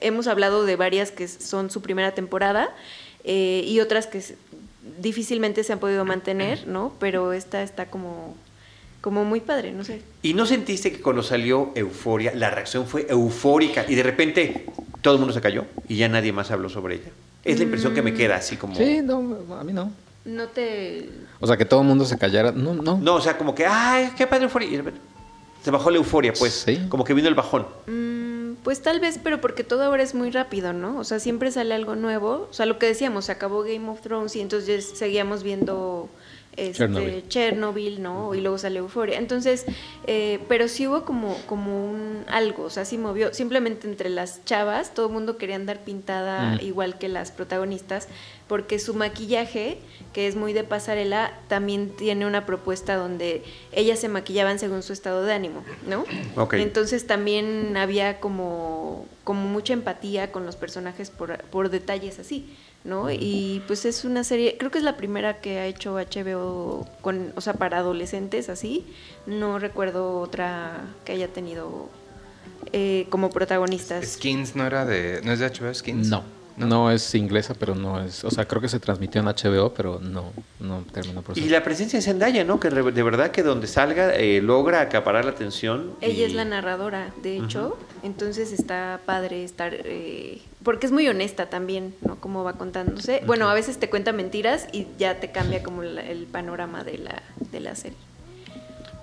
Hemos 0.00 0.26
hablado 0.26 0.66
de 0.66 0.76
varias 0.76 1.10
que 1.10 1.26
son 1.26 1.70
su 1.70 1.80
primera 1.80 2.12
temporada 2.12 2.68
eh, 3.24 3.64
y 3.66 3.80
otras 3.80 4.06
que 4.06 4.22
difícilmente 5.00 5.64
se 5.64 5.72
han 5.72 5.80
podido 5.80 6.04
mantener, 6.04 6.68
¿no? 6.68 6.92
Pero 7.00 7.32
esta 7.32 7.62
está 7.62 7.86
como, 7.86 8.36
como 9.06 9.24
muy 9.24 9.38
padre, 9.38 9.70
no 9.70 9.84
sé. 9.84 10.02
¿Y 10.20 10.34
no 10.34 10.46
sentiste 10.46 10.90
que 10.90 11.00
cuando 11.00 11.22
salió 11.22 11.70
Euforia, 11.76 12.34
la 12.34 12.50
reacción 12.50 12.88
fue 12.88 13.06
eufórica 13.08 13.84
y 13.86 13.94
de 13.94 14.02
repente 14.02 14.66
todo 15.00 15.14
el 15.14 15.20
mundo 15.20 15.32
se 15.32 15.40
cayó 15.40 15.64
y 15.86 15.94
ya 15.94 16.08
nadie 16.08 16.32
más 16.32 16.50
habló 16.50 16.68
sobre 16.68 16.96
ella? 16.96 17.10
Es 17.44 17.58
la 17.58 17.62
impresión 17.62 17.94
que 17.94 18.02
me 18.02 18.12
queda, 18.12 18.34
así 18.34 18.56
como... 18.56 18.74
Sí, 18.74 19.02
no, 19.04 19.18
a 19.56 19.62
mí 19.62 19.72
no. 19.72 19.92
No 20.24 20.48
te... 20.48 21.08
O 21.38 21.46
sea, 21.46 21.56
que 21.56 21.64
todo 21.64 21.82
el 21.82 21.86
mundo 21.86 22.04
se 22.04 22.18
callara. 22.18 22.50
No, 22.50 22.74
no. 22.74 22.98
No, 22.98 23.14
o 23.14 23.20
sea, 23.20 23.38
como 23.38 23.54
que, 23.54 23.64
ay, 23.64 24.10
qué 24.16 24.26
padre 24.26 24.46
Euforia. 24.46 24.68
Y 24.68 24.82
se 25.62 25.70
bajó 25.70 25.92
la 25.92 25.98
euforia, 25.98 26.32
pues. 26.36 26.64
Sí. 26.66 26.86
Como 26.88 27.04
que 27.04 27.14
vino 27.14 27.28
el 27.28 27.36
bajón. 27.36 27.64
Mm, 27.86 28.56
pues 28.64 28.82
tal 28.82 28.98
vez, 28.98 29.20
pero 29.22 29.40
porque 29.40 29.62
todo 29.62 29.84
ahora 29.84 30.02
es 30.02 30.16
muy 30.16 30.32
rápido, 30.32 30.72
¿no? 30.72 30.98
O 30.98 31.04
sea, 31.04 31.20
siempre 31.20 31.52
sale 31.52 31.76
algo 31.76 31.94
nuevo. 31.94 32.48
O 32.50 32.52
sea, 32.52 32.66
lo 32.66 32.80
que 32.80 32.86
decíamos, 32.86 33.26
se 33.26 33.32
acabó 33.32 33.62
Game 33.62 33.88
of 33.88 34.00
Thrones 34.00 34.34
y 34.34 34.40
entonces 34.40 34.94
seguíamos 34.96 35.44
viendo 35.44 36.08
este, 36.56 36.72
Chernobyl. 36.78 37.28
Chernobyl, 37.28 38.02
¿no? 38.02 38.34
Y 38.34 38.40
luego 38.40 38.58
sale 38.58 38.78
Euforia. 38.78 39.18
Entonces, 39.18 39.66
eh, 40.06 40.40
pero 40.48 40.68
sí 40.68 40.86
hubo 40.86 41.04
como, 41.04 41.36
como 41.46 41.84
un 41.90 42.24
algo, 42.28 42.64
o 42.64 42.70
sea, 42.70 42.84
sí 42.84 42.98
movió. 42.98 43.32
Simplemente 43.34 43.86
entre 43.86 44.08
las 44.10 44.44
chavas, 44.44 44.94
todo 44.94 45.06
el 45.06 45.12
mundo 45.12 45.36
quería 45.36 45.56
andar 45.56 45.80
pintada 45.84 46.56
Mm. 46.56 46.60
igual 46.62 46.98
que 46.98 47.08
las 47.08 47.30
protagonistas, 47.32 48.08
porque 48.48 48.78
su 48.78 48.94
maquillaje, 48.94 49.78
que 50.12 50.28
es 50.28 50.36
muy 50.36 50.52
de 50.52 50.62
pasarela, 50.62 51.38
también 51.48 51.90
tiene 51.90 52.26
una 52.26 52.46
propuesta 52.46 52.94
donde 52.94 53.42
ellas 53.72 53.98
se 53.98 54.08
maquillaban 54.08 54.58
según 54.58 54.82
su 54.82 54.92
estado 54.92 55.24
de 55.24 55.32
ánimo, 55.32 55.64
¿no? 55.88 56.04
Ok. 56.36 56.54
Entonces 56.54 57.06
también 57.06 57.76
había 57.76 58.20
como, 58.20 59.06
como 59.24 59.48
mucha 59.48 59.72
empatía 59.72 60.30
con 60.30 60.46
los 60.46 60.56
personajes 60.56 61.10
por, 61.10 61.38
por 61.44 61.70
detalles 61.70 62.18
así, 62.18 62.46
¿no? 62.84 63.10
Y 63.10 63.62
pues 63.66 63.84
es 63.84 64.04
una 64.04 64.22
serie, 64.22 64.56
creo 64.58 64.70
que 64.70 64.78
es 64.78 64.84
la 64.84 64.96
primera 64.96 65.40
que 65.40 65.58
ha 65.58 65.66
hecho 65.66 65.94
HBO 65.94 66.86
con, 67.00 67.32
o 67.34 67.40
sea, 67.40 67.54
para 67.54 67.78
adolescentes 67.78 68.48
así. 68.48 68.86
No 69.26 69.58
recuerdo 69.58 70.20
otra 70.20 70.84
que 71.04 71.12
haya 71.12 71.28
tenido 71.28 71.88
eh, 72.72 73.06
como 73.10 73.30
protagonistas. 73.30 74.06
Skins 74.06 74.54
no 74.54 74.66
era 74.66 74.84
de. 74.84 75.20
¿No 75.24 75.32
es 75.32 75.40
de 75.40 75.48
HBO 75.48 75.72
Skins? 75.74 76.08
No. 76.08 76.35
No 76.56 76.90
es 76.90 77.14
inglesa, 77.14 77.54
pero 77.54 77.74
no 77.74 78.00
es. 78.02 78.24
O 78.24 78.30
sea, 78.30 78.46
creo 78.46 78.62
que 78.62 78.68
se 78.68 78.80
transmitió 78.80 79.20
en 79.20 79.26
HBO, 79.26 79.74
pero 79.74 80.00
no, 80.00 80.32
no 80.58 80.84
terminó 80.92 81.20
por 81.22 81.36
Y 81.36 81.42
ser. 81.42 81.50
la 81.50 81.62
presencia 81.62 81.98
de 81.98 82.02
Zendaya, 82.02 82.44
¿no? 82.44 82.58
Que 82.58 82.70
de 82.70 83.02
verdad 83.02 83.30
que 83.30 83.42
donde 83.42 83.66
salga 83.66 84.14
eh, 84.16 84.40
logra 84.40 84.80
acaparar 84.80 85.24
la 85.26 85.32
atención. 85.32 85.92
y- 86.00 86.06
Ella 86.06 86.26
es 86.26 86.32
la 86.34 86.44
narradora, 86.46 87.12
de 87.22 87.36
hecho, 87.38 87.76
entonces 88.02 88.52
está 88.52 89.00
padre 89.04 89.44
estar, 89.44 89.72
eh, 89.74 90.40
porque 90.62 90.86
es 90.86 90.92
muy 90.92 91.06
honesta 91.08 91.46
también, 91.50 91.94
¿no? 92.06 92.16
Cómo 92.16 92.42
va 92.42 92.54
contándose. 92.54 93.22
Bueno, 93.26 93.50
a 93.50 93.54
veces 93.54 93.78
te 93.78 93.90
cuenta 93.90 94.12
mentiras 94.12 94.66
y 94.72 94.86
ya 94.98 95.20
te 95.20 95.30
cambia 95.30 95.62
como 95.62 95.82
la- 95.82 96.00
el 96.02 96.24
panorama 96.24 96.84
de 96.84 96.98
la, 96.98 97.22
de 97.52 97.60
la 97.60 97.74
serie. 97.74 97.98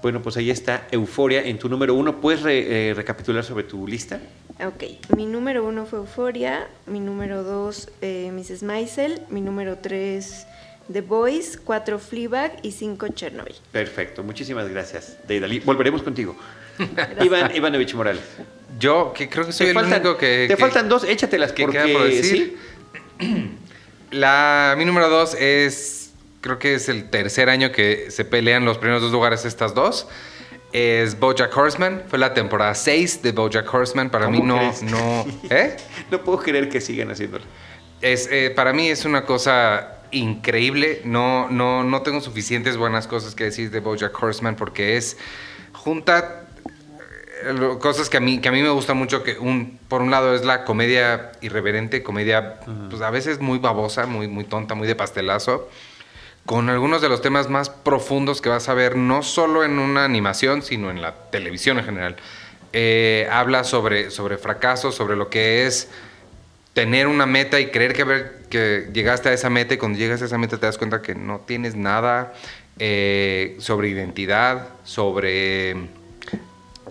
Bueno, 0.02 0.22
pues 0.22 0.36
ahí 0.38 0.50
está 0.50 0.88
Euforia 0.92 1.42
en 1.44 1.58
tu 1.60 1.70
número 1.70 1.94
uno. 1.94 2.20
¿Puedes 2.20 2.42
re- 2.42 2.90
eh, 2.90 2.94
recapitular 2.94 3.44
sobre 3.44 3.64
tu 3.64 3.88
lista? 3.88 4.20
Ok, 4.68 4.84
mi 5.18 5.26
número 5.26 5.66
uno 5.66 5.86
fue 5.86 6.00
Euforia, 6.00 6.68
mi 6.86 7.00
número 7.00 7.44
dos 7.44 7.90
eh, 8.02 8.32
Mrs. 8.32 8.64
Maisel, 8.64 9.22
mi 9.30 9.42
número 9.42 9.78
tres 9.80 10.46
The 10.92 11.02
Boys, 11.02 11.60
cuatro 11.64 12.00
Fleabag 12.00 12.60
y 12.62 12.72
cinco 12.72 13.08
Chernobyl. 13.10 13.56
Perfecto, 13.72 14.24
muchísimas 14.24 14.70
gracias. 14.70 15.18
Deidali. 15.28 15.60
Volveremos 15.60 16.02
contigo. 16.04 16.36
Iván 17.22 17.56
Ivanovich 17.56 17.94
Morales. 17.94 18.24
Yo, 18.80 19.14
que 19.14 19.30
creo 19.30 19.46
que 19.46 19.52
soy 19.52 19.68
Te 19.68 19.72
el 19.72 19.76
faltan, 19.76 20.02
único 20.02 20.18
que. 20.18 20.46
te 20.48 20.56
que- 20.56 20.62
faltan 20.62 20.88
dos, 20.90 21.04
échatelas 21.04 21.52
que 21.52 21.64
porque 21.64 21.80
queda 21.84 21.94
por 21.98 22.04
decir. 22.08 22.58
sí. 23.20 23.58
La, 24.12 24.76
mi 24.78 24.86
número 24.86 25.10
dos 25.10 25.34
es, 25.34 26.12
creo 26.42 26.60
que 26.60 26.76
es 26.76 26.88
el 26.88 27.10
tercer 27.10 27.50
año 27.50 27.72
que 27.72 28.12
se 28.12 28.24
pelean 28.26 28.64
los 28.64 28.78
primeros 28.78 29.02
dos 29.02 29.12
lugares 29.12 29.44
estas 29.46 29.74
dos. 29.74 30.08
Es 30.74 31.20
Bojack 31.20 31.56
Horseman. 31.56 32.04
Fue 32.08 32.18
la 32.18 32.34
temporada 32.34 32.74
6 32.74 33.22
de 33.22 33.32
Bojack 33.32 33.72
Horseman. 33.72 34.10
Para 34.10 34.28
mí 34.28 34.40
¿Cómo 34.40 34.56
no, 34.56 34.60
crees? 34.60 34.82
no, 34.82 35.26
¿eh? 35.56 35.78
No 36.10 36.20
puedo 36.22 36.40
creer 36.40 36.68
que 36.68 36.82
sigan 36.82 37.12
haciéndolo. 37.12 37.46
Es, 38.02 38.28
eh, 38.32 38.52
para 38.54 38.74
mí 38.74 38.90
es 38.90 39.06
una 39.06 39.24
cosa 39.24 40.00
increíble. 40.12 41.02
No, 41.06 41.48
no, 41.50 41.84
no 41.84 42.02
tengo 42.02 42.22
suficientes 42.22 42.76
buenas 42.76 43.06
cosas 43.06 43.36
que 43.36 43.46
decir 43.46 43.70
de 43.70 43.80
BoJack 43.82 44.22
Horseman 44.22 44.56
porque 44.56 44.98
es 44.98 45.16
junta 45.74 46.46
eh, 47.46 47.78
cosas 47.80 48.10
que 48.10 48.18
a 48.18 48.20
mí 48.20 48.40
que 48.40 48.50
a 48.50 48.52
mí 48.52 48.64
me 48.64 48.70
gusta 48.70 48.96
mucho. 48.96 49.22
Que 49.22 49.38
un, 49.38 49.78
por 49.88 50.02
un 50.02 50.10
lado 50.10 50.34
es 50.34 50.44
la 50.44 50.66
comedia 50.66 51.34
irreverente, 51.42 52.02
comedia 52.02 52.60
pues 52.90 53.02
a 53.04 53.12
veces 53.12 53.40
muy 53.40 53.60
babosa, 53.60 54.08
muy 54.08 54.28
muy 54.28 54.44
tonta, 54.44 54.74
muy 54.74 54.88
de 54.88 54.96
pastelazo. 54.96 55.70
Con 56.46 56.70
algunos 56.70 57.02
de 57.02 57.08
los 57.10 57.22
temas 57.22 57.50
más 57.50 57.70
profundos 57.70 58.42
que 58.42 58.50
vas 58.50 58.68
a 58.68 58.74
ver, 58.74 58.98
no 58.98 59.24
solo 59.24 59.64
en 59.64 59.80
una 59.80 60.04
animación, 60.04 60.62
sino 60.62 60.92
en 60.92 61.02
la 61.02 61.14
televisión 61.32 61.80
en 61.80 61.86
general. 61.86 62.16
Eh, 62.74 63.28
habla 63.32 63.64
sobre, 63.64 64.12
sobre 64.12 64.38
fracaso, 64.38 64.92
sobre 64.92 65.16
lo 65.16 65.30
que 65.30 65.66
es 65.66 65.88
tener 66.74 67.08
una 67.08 67.26
meta 67.26 67.60
y 67.60 67.68
creer 67.68 67.94
que, 67.94 68.02
haber- 68.02 68.42
que 68.50 68.90
llegaste 68.94 69.30
a 69.30 69.34
esa 69.34 69.50
meta 69.50 69.76
y 69.76 69.78
cuando 69.78 70.00
llegas 70.00 70.22
a 70.22 70.26
esa 70.26 70.38
meta 70.38 70.58
te 70.58 70.66
das 70.66 70.78
cuenta 70.78 71.02
que 71.02 71.16
no 71.16 71.40
tienes 71.46 71.76
nada 71.76 72.34
eh, 72.80 73.56
sobre 73.60 73.90
identidad, 73.90 74.70
sobre 74.84 75.76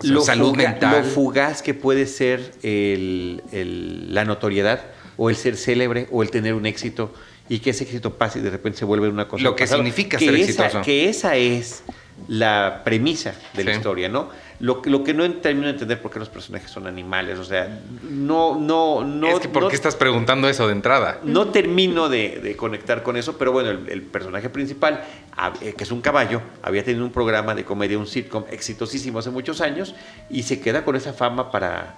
Lo, 0.01 0.21
salud 0.21 0.51
fuga- 0.55 0.69
mental. 0.69 1.01
lo 1.03 1.03
fugaz 1.07 1.61
que 1.61 1.73
puede 1.73 2.07
ser 2.07 2.53
el- 2.63 3.43
el- 3.51 4.13
la 4.15 4.23
notoriedad 4.25 4.81
o 5.17 5.29
el 5.29 5.35
ser 5.35 5.57
célebre 5.57 6.07
o 6.11 6.23
el 6.23 6.31
tener 6.31 6.53
un 6.55 6.65
éxito 6.65 7.13
y 7.49 7.59
que 7.59 7.71
ese 7.71 7.83
éxito 7.83 8.13
pase 8.13 8.39
y 8.39 8.41
de 8.41 8.49
repente 8.49 8.79
se 8.79 8.85
vuelve 8.85 9.09
una 9.09 9.27
cosa 9.27 9.43
Lo 9.43 9.55
que 9.55 9.67
significa 9.67 10.17
que 10.17 10.25
ser 10.25 10.35
esa, 10.35 10.43
exitoso. 10.65 10.81
Que 10.81 11.09
esa 11.09 11.35
es 11.35 11.83
la 12.27 12.81
premisa 12.83 13.35
de 13.53 13.63
la 13.63 13.73
historia, 13.73 14.09
¿no? 14.09 14.29
Lo, 14.63 14.81
que- 14.81 14.89
lo 14.89 15.03
que 15.03 15.13
no 15.13 15.29
termino 15.41 15.65
de 15.67 15.73
entender 15.73 16.01
por 16.01 16.09
qué 16.09 16.19
los 16.19 16.29
personajes 16.29 16.71
son 16.71 16.87
animales, 16.87 17.37
o 17.37 17.43
sea, 17.43 17.81
no, 18.09 18.55
no, 18.57 19.03
no. 19.03 19.27
es 19.27 19.41
que 19.41 19.49
¿por 19.49 19.63
no- 19.63 19.67
qué 19.67 19.75
estás 19.75 19.97
preguntando 19.97 20.47
eso 20.47 20.67
de 20.67 20.71
entrada? 20.71 21.19
no 21.23 21.49
termino 21.49 22.07
de, 22.07 22.39
de 22.41 22.55
conectar 22.55 23.03
con 23.03 23.17
eso, 23.17 23.37
pero 23.37 23.51
bueno, 23.51 23.71
el, 23.71 23.89
el 23.89 24.01
personaje 24.03 24.49
principal, 24.49 25.03
hab- 25.35 25.61
eh, 25.61 25.73
que 25.73 25.83
es 25.83 25.91
un 25.91 25.99
caballo, 25.99 26.41
había 26.61 26.81
tenido 26.85 27.03
un 27.03 27.11
programa 27.11 27.53
de 27.55 27.65
comedia, 27.65 27.97
un 27.97 28.07
sitcom 28.07 28.45
exitosísimo 28.51 29.19
hace 29.19 29.31
muchos 29.31 29.59
años 29.59 29.95
y 30.29 30.43
se 30.43 30.61
queda 30.61 30.85
con 30.85 30.95
esa 30.95 31.11
fama 31.11 31.51
para, 31.51 31.95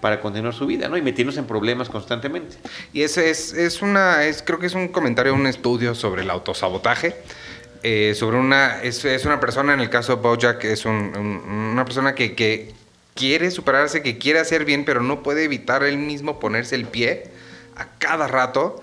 para 0.00 0.20
continuar 0.20 0.54
su 0.54 0.66
vida, 0.66 0.88
¿no? 0.88 0.96
Y 0.96 1.02
metiéndose 1.02 1.38
en 1.38 1.46
problemas 1.46 1.88
constantemente. 1.88 2.56
Y 2.92 3.02
ese 3.02 3.30
es, 3.30 3.52
es 3.52 3.80
una, 3.80 4.24
es, 4.24 4.42
creo 4.42 4.58
que 4.58 4.66
es 4.66 4.74
un 4.74 4.88
comentario, 4.88 5.34
un 5.34 5.46
estudio 5.46 5.94
sobre 5.94 6.22
el 6.22 6.30
autosabotaje. 6.30 7.14
Eh, 7.82 8.14
sobre 8.14 8.36
una, 8.38 8.82
es, 8.82 9.04
es 9.04 9.24
una 9.24 9.40
persona, 9.40 9.72
en 9.74 9.80
el 9.80 9.90
caso 9.90 10.16
de 10.16 10.22
Bojack, 10.22 10.64
es 10.64 10.84
un- 10.84 11.12
un- 11.16 11.50
una 11.72 11.84
persona 11.84 12.14
que, 12.14 12.34
que 12.34 12.72
quiere 13.14 13.50
superarse, 13.50 14.02
que 14.02 14.18
quiere 14.18 14.38
hacer 14.38 14.64
bien, 14.64 14.84
pero 14.84 15.00
no 15.02 15.22
puede 15.22 15.44
evitar 15.44 15.82
él 15.82 15.98
mismo 15.98 16.38
ponerse 16.40 16.74
el 16.76 16.84
pie 16.86 17.24
a 17.76 17.86
cada 17.98 18.26
rato. 18.28 18.82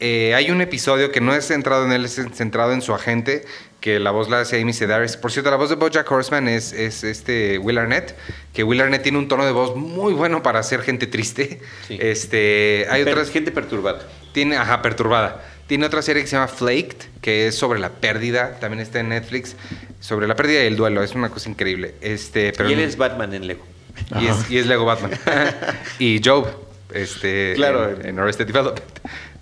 Eh, 0.00 0.34
hay 0.34 0.50
un 0.50 0.60
episodio 0.60 1.12
que 1.12 1.20
no 1.20 1.32
es 1.34 1.46
centrado 1.46 1.84
en 1.84 1.92
él, 1.92 2.04
es 2.04 2.20
centrado 2.34 2.72
en 2.72 2.82
su 2.82 2.92
agente, 2.92 3.44
que 3.80 3.98
la 4.00 4.10
voz 4.10 4.28
la 4.28 4.40
hace 4.40 4.60
Amy 4.60 4.72
Sedaris. 4.72 5.16
Por 5.16 5.30
cierto, 5.30 5.50
la 5.50 5.56
voz 5.56 5.68
de 5.70 5.76
Bojack 5.76 6.10
Horseman 6.10 6.48
es, 6.48 6.72
es 6.72 7.04
este 7.04 7.58
Will 7.58 7.78
Arnett, 7.78 8.16
que 8.52 8.64
Will 8.64 8.80
Arnett 8.80 9.02
tiene 9.02 9.18
un 9.18 9.28
tono 9.28 9.44
de 9.44 9.52
voz 9.52 9.76
muy 9.76 10.12
bueno 10.12 10.42
para 10.42 10.62
ser 10.64 10.82
gente 10.82 11.06
triste. 11.06 11.60
Sí. 11.86 11.98
Este, 12.00 12.86
hay 12.90 13.02
otras 13.02 13.30
Gente 13.30 13.50
perturbada. 13.52 14.08
tiene, 14.32 14.56
ajá, 14.56 14.82
perturbada. 14.82 15.44
Tiene 15.72 15.86
otra 15.86 16.02
serie 16.02 16.20
que 16.20 16.28
se 16.28 16.36
llama 16.36 16.48
Flaked, 16.48 16.98
que 17.22 17.46
es 17.46 17.54
sobre 17.54 17.80
la 17.80 17.88
pérdida, 17.88 18.58
también 18.60 18.80
está 18.82 19.00
en 19.00 19.08
Netflix, 19.08 19.56
sobre 20.00 20.26
la 20.26 20.36
pérdida 20.36 20.62
y 20.62 20.66
el 20.66 20.76
duelo, 20.76 21.02
es 21.02 21.14
una 21.14 21.30
cosa 21.30 21.48
increíble. 21.48 21.94
Este, 22.02 22.52
pero 22.52 22.68
y 22.68 22.74
él 22.74 22.80
es 22.80 22.98
Batman 22.98 23.32
en 23.32 23.46
Lego. 23.46 23.64
y 24.20 24.26
es, 24.26 24.50
y 24.50 24.58
es 24.58 24.66
Lego 24.66 24.84
Batman. 24.84 25.12
y 25.98 26.20
Job, 26.22 26.46
este, 26.92 27.54
Claro. 27.54 27.88
en, 27.88 28.04
en 28.04 28.18
Arrested 28.18 28.48
Development. 28.48 28.84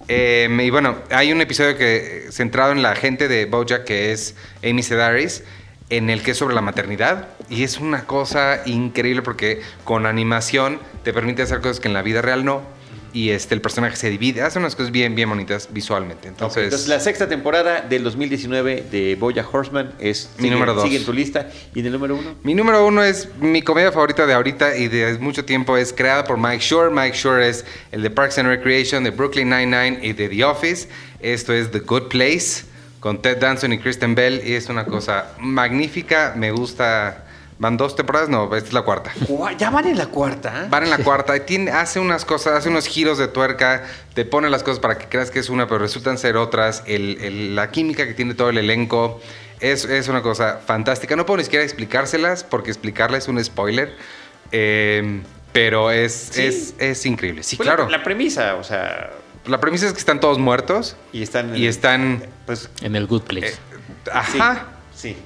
Eh, 0.07 0.49
y 0.63 0.71
bueno, 0.71 0.99
hay 1.11 1.33
un 1.33 1.41
episodio 1.41 1.77
que 1.77 2.27
centrado 2.31 2.71
en 2.71 2.83
la 2.83 2.95
gente 2.95 3.27
de 3.27 3.47
Bojack 3.47 3.83
que 3.83 4.13
es 4.13 4.37
Amy 4.63 4.85
Sedaris, 4.85 5.43
en 5.89 6.11
el 6.11 6.23
que 6.23 6.31
es 6.31 6.37
sobre 6.37 6.55
la 6.55 6.63
maternidad 6.63 7.27
y 7.49 7.65
es 7.65 7.79
una 7.79 8.07
cosa 8.07 8.63
increíble 8.67 9.23
porque 9.23 9.63
con 9.83 10.07
animación 10.07 10.79
te 11.03 11.13
permite 11.13 11.43
hacer 11.43 11.61
cosas 11.61 11.81
que 11.81 11.89
en 11.89 11.95
la 11.95 12.03
vida 12.03 12.23
real 12.23 12.45
no 12.45 12.79
y 13.13 13.31
este 13.31 13.55
el 13.55 13.61
personaje 13.61 13.97
se 13.97 14.11
divide, 14.11 14.43
hace 14.43 14.59
unas 14.59 14.77
cosas 14.77 14.93
bien 14.93 15.15
bien 15.15 15.29
bonitas 15.29 15.69
visualmente. 15.73 16.29
Entonces, 16.29 16.65
Entonces, 16.65 16.89
la 16.89 17.01
sexta 17.01 17.29
temporada 17.29 17.81
del 17.81 18.05
2019 18.05 18.85
de 18.91 19.17
Boya 19.17 19.47
Horseman 19.51 19.93
es 19.99 20.31
Mi 20.39 20.51
número 20.51 20.75
dos. 20.75 20.85
Sigue 20.85 20.97
en 20.97 21.05
tu 21.05 21.13
lista. 21.13 21.51
¿Y 21.75 21.81
en 21.81 21.87
el 21.87 21.93
número 21.93 22.17
uno? 22.17 22.35
Mi 22.43 22.55
número 22.55 22.87
uno 22.87 23.03
es 23.03 23.29
mi 23.41 23.63
comedia 23.63 23.93
favorita 23.93 24.27
de 24.27 24.35
ahorita 24.35 24.77
y 24.77 24.89
de 24.89 25.19
mucho 25.19 25.45
tiempo. 25.45 25.77
Es 25.77 25.93
creada 25.93 26.25
por 26.25 26.39
Mike 26.39 26.65
Shore. 26.65 26.91
Mike 26.95 27.17
Shore 27.17 27.49
es 27.49 27.65
el 27.93 28.03
de 28.03 28.11
Parks 28.11 28.39
and 28.39 28.49
Recreation, 28.49 29.05
de 29.05 29.11
Brooklyn 29.11 29.49
Nine-Nine 29.51 30.01
y 30.03 30.13
de 30.13 30.29
The 30.29 30.45
Office. 30.45 30.89
Esto 31.21 31.53
es 31.53 31.71
The 31.71 31.81
Good 31.81 32.09
Place 32.09 32.65
con 33.01 33.23
Ted 33.23 33.39
Danson 33.39 33.73
y 33.73 33.79
Kristen 33.79 34.15
Bell 34.15 34.43
y 34.45 34.55
es 34.55 34.69
una 34.69 34.85
cosa 34.85 35.33
magnífica. 35.39 36.35
Me 36.37 36.51
gusta 36.51 37.25
Van 37.61 37.77
dos 37.77 37.95
temporadas, 37.95 38.29
no, 38.31 38.45
esta 38.57 38.69
es 38.69 38.73
la 38.73 38.83
cuarta. 38.83 39.13
Ya 39.59 39.69
van 39.69 39.87
en 39.87 39.99
la 39.99 40.07
cuarta. 40.07 40.67
Van 40.71 40.83
en 40.83 40.89
la 40.91 40.97
cuarta 41.05 41.37
y 41.37 41.41
tiene, 41.41 41.71
hace 41.71 42.01
unas 42.01 42.25
cosas, 42.25 42.55
hace 42.55 42.71
unos 42.71 42.87
giros 42.87 43.19
de 43.19 43.29
tuerca, 43.29 43.85
te 44.15 44.25
pone 44.25 44.49
las 44.49 44.63
cosas 44.63 44.81
para 44.81 44.97
que 44.97 45.07
creas 45.09 45.31
que 45.31 45.41
es 45.41 45.51
una, 45.51 45.67
pero 45.69 45.79
resultan 45.79 46.17
ser 46.17 46.39
otras. 46.39 46.83
El- 46.87 47.19
el- 47.21 47.55
la 47.55 47.71
química 47.71 48.07
que 48.07 48.15
tiene 48.15 48.33
todo 48.35 48.49
el 48.49 48.57
elenco 48.57 49.21
es, 49.61 49.85
es 49.85 50.09
una 50.09 50.23
cosa 50.23 50.59
fantástica. 50.67 51.15
No 51.17 51.27
puedo 51.27 51.37
ni 51.37 51.45
siquiera 51.45 51.63
explicárselas 51.63 52.45
porque 52.45 52.71
explicarles 52.71 53.25
es 53.25 53.29
un 53.29 53.45
spoiler. 53.45 53.95
eh, 54.53 55.21
pero 55.53 55.91
es, 55.91 56.13
Sí. 56.33 56.43
es, 56.47 56.75
es 56.79 57.05
increíble. 57.07 57.43
Sí, 57.43 57.57
Pues 57.57 57.67
claro. 57.67 57.85
La, 57.91 57.99
la 57.99 58.05
premisa, 58.05 58.55
o 58.55 58.63
sea, 58.65 59.11
La 59.47 59.59
premisa 59.61 59.87
es 59.87 59.93
que 59.93 59.99
están 59.99 60.21
todos 60.21 60.39
muertos 60.39 60.97
y 61.13 61.23
están. 61.23 61.57
y 61.57 61.67
están. 61.67 62.25
Pues. 62.47 62.71
En 62.83 62.95
el 62.97 63.07
Good 63.07 63.23
Place. 63.23 63.49
eh, 63.49 63.57
ajá. 64.13 64.69
Sí. 64.95 65.17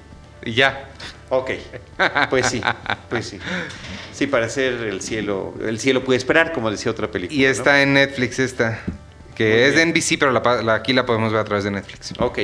Y 0.44 0.54
ya. 0.54 0.88
Ok. 1.38 1.50
Pues 2.30 2.46
sí. 2.46 2.60
Pues 3.10 3.26
sí. 3.26 3.38
Sí, 4.12 4.26
para 4.26 4.48
ser 4.48 4.74
el 4.74 5.00
cielo. 5.00 5.54
El 5.64 5.78
cielo 5.78 6.04
puede 6.04 6.16
esperar, 6.18 6.52
como 6.52 6.70
decía 6.70 6.90
otra 6.92 7.10
película. 7.10 7.38
Y 7.40 7.44
¿no? 7.44 7.48
está 7.50 7.82
en 7.82 7.94
Netflix 7.94 8.38
esta. 8.38 8.80
Que 9.34 9.44
Muy 9.50 9.52
es 9.62 9.74
bien. 9.74 9.92
de 9.92 10.00
NBC, 10.00 10.18
pero 10.18 10.30
la 10.32 10.42
pa- 10.42 10.62
la- 10.62 10.74
aquí 10.74 10.92
la 10.92 11.04
podemos 11.06 11.32
ver 11.32 11.40
a 11.40 11.44
través 11.44 11.64
de 11.64 11.70
Netflix. 11.72 12.12
Ok. 12.18 12.38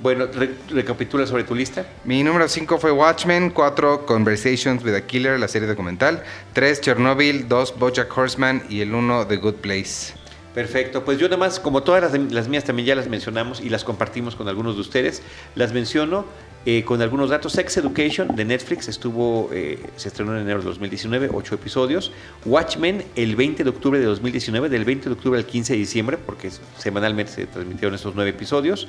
Bueno, 0.00 0.26
re- 0.34 0.54
recapitula 0.70 1.26
sobre 1.26 1.44
tu 1.44 1.54
lista. 1.54 1.86
Mi 2.04 2.24
número 2.24 2.48
5 2.48 2.78
fue 2.78 2.90
Watchmen, 2.90 3.50
4 3.50 4.04
Conversations 4.06 4.82
with 4.82 4.94
a 4.94 5.02
Killer, 5.06 5.38
la 5.38 5.46
serie 5.46 5.68
documental, 5.68 6.24
3 6.54 6.80
Chernobyl, 6.80 7.46
2 7.48 7.78
Bojack 7.78 8.16
Horseman 8.18 8.64
y 8.68 8.80
el 8.80 8.94
1 8.94 9.26
The 9.28 9.36
Good 9.36 9.54
Place. 9.56 10.14
Perfecto, 10.54 11.04
pues 11.04 11.18
yo 11.18 11.28
nada 11.28 11.36
más, 11.38 11.60
como 11.60 11.82
todas 11.82 12.12
las 12.30 12.48
mías 12.48 12.64
también 12.64 12.84
ya 12.86 12.94
las 12.94 13.08
mencionamos 13.08 13.60
y 13.60 13.68
las 13.70 13.84
compartimos 13.84 14.34
con 14.36 14.48
algunos 14.48 14.74
de 14.74 14.80
ustedes, 14.82 15.22
las 15.54 15.72
menciono 15.72 16.26
eh, 16.64 16.84
con 16.84 17.02
algunos 17.02 17.30
datos. 17.30 17.52
Sex 17.52 17.76
Education 17.78 18.36
de 18.36 18.44
Netflix 18.44 18.88
estuvo, 18.88 19.50
eh, 19.52 19.78
se 19.96 20.08
estrenó 20.08 20.34
en 20.34 20.42
enero 20.42 20.60
de 20.60 20.66
2019, 20.66 21.30
ocho 21.32 21.54
episodios. 21.54 22.12
Watchmen 22.44 23.04
el 23.16 23.36
20 23.36 23.64
de 23.64 23.70
octubre 23.70 23.98
de 23.98 24.06
2019, 24.06 24.68
del 24.68 24.84
20 24.84 25.08
de 25.08 25.12
octubre 25.12 25.38
al 25.38 25.46
15 25.46 25.72
de 25.72 25.78
diciembre, 25.78 26.18
porque 26.18 26.50
semanalmente 26.78 27.32
se 27.32 27.46
transmitieron 27.46 27.94
estos 27.94 28.14
nueve 28.14 28.30
episodios. 28.30 28.88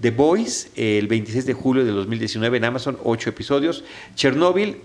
The 0.00 0.10
Boys 0.10 0.70
el 0.76 1.08
26 1.08 1.44
de 1.44 1.52
julio 1.52 1.84
de 1.84 1.92
2019 1.92 2.56
en 2.56 2.64
Amazon, 2.64 2.98
ocho 3.04 3.28
episodios. 3.28 3.84
Chernobyl 4.14 4.78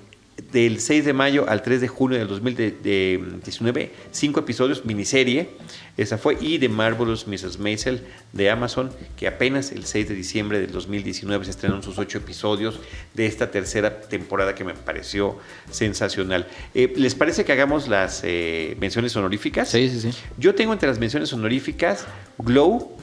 del 0.51 0.80
6 0.80 1.06
de 1.06 1.13
mayo 1.13 1.46
al 1.48 1.62
3 1.62 1.82
de 1.82 1.88
junio 1.88 2.18
del 2.18 2.27
2019, 2.27 3.92
cinco 4.12 4.42
episodios, 4.42 4.86
miniserie, 4.86 5.50
esa 5.98 6.18
fue, 6.18 6.38
y 6.42 6.60
The 6.60 6.68
Marvelous 6.68 7.25
Mrs. 7.27 7.58
Maisel 7.58 8.01
de 8.34 8.50
Amazon, 8.50 8.92
que 9.15 9.27
apenas 9.27 9.72
el 9.72 9.86
6 9.86 10.10
de 10.10 10.15
diciembre 10.15 10.60
del 10.60 10.72
2019 10.72 11.46
se 11.46 11.51
estrenaron 11.51 11.84
sus 11.84 11.98
ocho 11.98 12.18
episodios 12.18 12.80
de 13.13 13.25
esta 13.25 13.50
tercera 13.50 14.01
temporada 14.01 14.56
que 14.56 14.65
me 14.65 14.74
pareció 14.74 15.39
sensacional. 15.72 16.48
Eh, 16.74 16.94
¿Les 16.98 17.15
parece 17.15 17.46
que 17.46 17.54
hagamos 17.54 17.88
las 17.88 18.22
eh, 18.24 18.75
menciones 18.80 19.15
honoríficas? 19.15 19.70
Sí, 19.70 19.89
sí, 19.89 20.01
sí. 20.01 20.18
Yo 20.38 20.54
tengo 20.54 20.74
entre 20.74 20.89
las 20.89 21.00
menciones 21.00 21.32
honoríficas 21.32 22.06
Glow, 22.38 22.98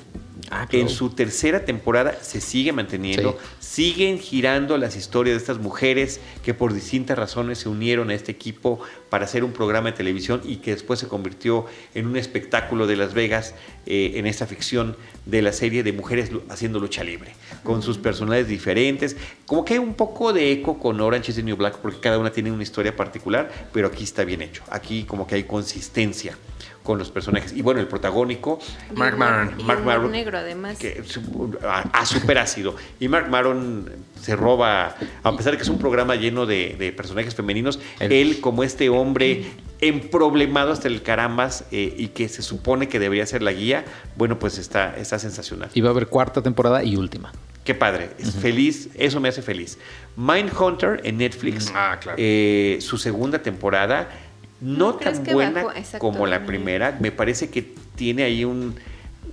Ah, 0.55 0.69
en 0.71 0.91
su 0.91 1.09
tercera 1.09 1.65
temporada 1.65 2.19
se 2.21 2.39
sigue 2.43 2.73
manteniendo, 2.73 3.39
siguen 3.59 4.19
girando 4.19 4.77
las 4.77 4.97
historias 4.97 5.37
de 5.37 5.41
estas 5.41 5.59
mujeres 5.59 6.21
que 6.45 6.53
por 6.53 6.75
distintas 6.75 7.19
razones 7.19 7.57
se 7.57 7.71
unieron 7.71 8.11
a 8.11 8.15
este 8.15 8.33
equipo 8.33 8.79
para 9.09 9.25
hacer 9.25 9.45
un 9.45 9.53
programa 9.53 9.93
de 9.93 9.97
televisión 9.97 10.43
y 10.45 10.57
que 10.57 10.73
después 10.73 11.01
se 11.01 11.09
convirtió 11.09 11.65
en 11.95 12.07
un 12.07 12.19
espectáculo 12.19 12.87
de 12.87 12.97
Las 12.97 13.15
Vegas 13.15 13.55
eh, 13.87 14.13
en 14.17 14.27
esta 14.27 14.47
ficción 14.47 14.95
de 15.25 15.41
la 15.41 15.55
serie 15.55 15.83
de 15.83 15.95
mujeres 15.95 16.31
haciendo 16.51 16.81
lucha 16.81 17.03
libre, 17.03 17.33
con 17.63 17.81
sus 17.81 17.97
personajes 17.97 18.47
diferentes, 18.47 19.17
como 19.47 19.65
que 19.65 19.73
hay 19.73 19.79
un 19.79 19.95
poco 19.95 20.35
de 20.35 20.53
eco 20.53 20.79
con 20.79 21.01
Orange 21.01 21.31
is 21.31 21.37
the 21.37 21.43
New 21.43 21.57
Black 21.57 21.79
porque 21.79 21.99
cada 21.99 22.19
una 22.19 22.31
tiene 22.31 22.53
una 22.53 22.63
historia 22.63 22.95
particular, 22.95 23.51
pero 23.73 23.87
aquí 23.87 24.05
está 24.05 24.23
bien 24.25 24.43
hecho, 24.43 24.63
aquí 24.69 25.05
como 25.05 25.27
que 25.27 25.37
hay 25.37 25.45
consistencia 25.45 26.37
con 26.83 26.99
los 26.99 27.11
personajes. 27.11 27.53
Y 27.53 27.63
bueno, 27.63 27.81
el 27.81 27.87
protagónico 27.89 28.59
Mark 28.95 29.17
Maron. 29.17 29.49
Mark 29.65 29.81
humor 29.81 29.85
Maron, 29.85 30.11
negro, 30.13 30.39
además. 30.39 30.79
que 30.79 31.03
su- 31.05 31.57
a, 31.63 31.81
a 32.01 32.07
super 32.07 32.39
ácido. 32.39 32.75
Y 32.99 33.09
Mark 33.09 33.29
Maron 33.31 33.91
se 34.21 34.35
roba, 34.37 34.97
a 35.23 35.37
pesar 35.37 35.53
de 35.53 35.57
que 35.59 35.63
es 35.63 35.69
un 35.69 35.79
programa 35.79 36.15
lleno 36.17 36.47
de, 36.47 36.77
de 36.79 36.93
personajes 36.93 37.35
femeninos, 37.35 37.79
El- 38.01 38.13
él 38.13 38.41
como 38.41 38.65
este 38.65 38.89
hombre 38.89 39.45
emproblemado 39.81 40.73
hasta 40.73 40.89
el 40.89 41.03
carambas 41.03 41.65
eh, 41.73 41.95
y 41.99 42.09
que 42.09 42.29
se 42.29 42.43
supone 42.43 42.89
que 42.89 42.99
debería 42.99 43.27
ser 43.27 43.43
la 43.43 43.53
guía, 43.53 43.85
bueno, 44.17 44.39
pues 44.39 44.59
está, 44.59 44.97
está 44.97 45.19
sensacional. 45.19 45.71
Y 45.75 45.81
va 45.81 45.89
a 45.89 45.93
haber 45.93 46.07
cuarta 46.07 46.41
temporada 46.43 46.83
y 46.85 46.97
última. 46.97 47.33
Qué 47.65 47.75
padre, 47.77 48.11
es 48.19 48.35
feliz, 48.35 48.89
eso 48.95 49.21
me 49.21 49.29
hace 49.29 49.41
feliz. 49.41 49.79
Mindhunter 50.17 51.01
en 51.05 51.19
Netflix, 51.19 51.73
Ah, 51.75 51.97
claro. 52.01 52.17
eh, 52.21 52.79
su 52.81 52.99
segunda 52.99 53.41
temporada, 53.41 54.09
no 54.63 54.93
¿No 54.93 54.97
crees 54.97 55.23
tan 55.23 55.35
buena 55.35 55.65
como 55.99 56.27
la 56.27 56.47
primera, 56.47 56.97
me 57.01 57.11
parece 57.11 57.51
que 57.51 57.63
tiene 57.97 58.23
ahí 58.23 58.45
un, 58.45 58.77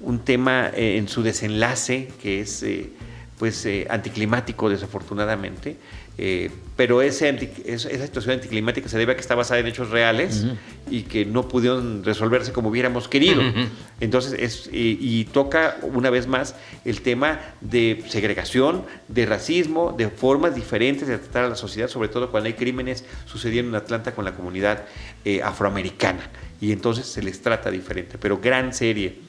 un 0.02 0.20
tema 0.20 0.72
eh, 0.74 0.98
en 0.98 1.08
su 1.08 1.22
desenlace 1.22 2.10
que 2.22 2.42
es 2.42 2.64
eh, 2.64 2.90
pues 3.38 3.64
eh, 3.68 3.86
anticlimático 3.90 4.70
desafortunadamente, 4.70 5.78
eh, 6.22 6.52
pero 6.76 7.02
ese 7.02 7.30
anti- 7.30 7.50
es- 7.66 7.86
esa 7.86 8.06
situación 8.06 8.34
anticlimática 8.36 8.90
se 8.90 8.98
debe 8.98 9.14
a 9.14 9.16
que 9.16 9.22
está 9.22 9.36
basada 9.36 9.62
en 9.62 9.68
hechos 9.68 9.90
reales 9.90 10.46
y 10.92 11.04
que 11.04 11.24
no 11.26 11.48
pudieron 11.48 12.04
resolverse 12.04 12.52
como 12.52 12.68
hubiéramos 12.70 13.08
querido. 13.08 13.42
Ujú. 13.42 13.68
Entonces, 14.02 14.34
es, 14.38 14.70
y, 14.72 14.98
y 15.00 15.26
toca 15.26 15.78
una 15.82 16.10
vez 16.10 16.28
más 16.28 16.56
el 16.84 17.02
tema 17.02 17.40
de 17.62 18.04
segregación, 18.10 18.84
de 19.08 19.26
racismo, 19.26 19.94
de 19.98 20.10
formas 20.10 20.56
diferentes 20.56 21.08
de 21.08 21.18
tratar 21.18 21.46
a 21.46 21.50
la 21.50 21.56
sociedad, 21.56 21.88
sobre 21.88 22.10
todo 22.10 22.32
cuando 22.32 22.48
hay 22.48 22.54
crímenes 22.54 23.06
sucediendo 23.26 23.70
en 23.78 23.82
Atlanta 23.82 24.14
con 24.14 24.26
la 24.26 24.34
comunidad 24.36 24.86
eh, 25.26 25.42
afroamericana. 25.42 26.30
Y 26.60 26.74
entonces 26.74 27.06
se 27.06 27.24
les 27.24 27.42
trata 27.42 27.72
diferente, 27.72 28.18
pero 28.18 28.40
gran 28.40 28.74
serie. 28.74 29.20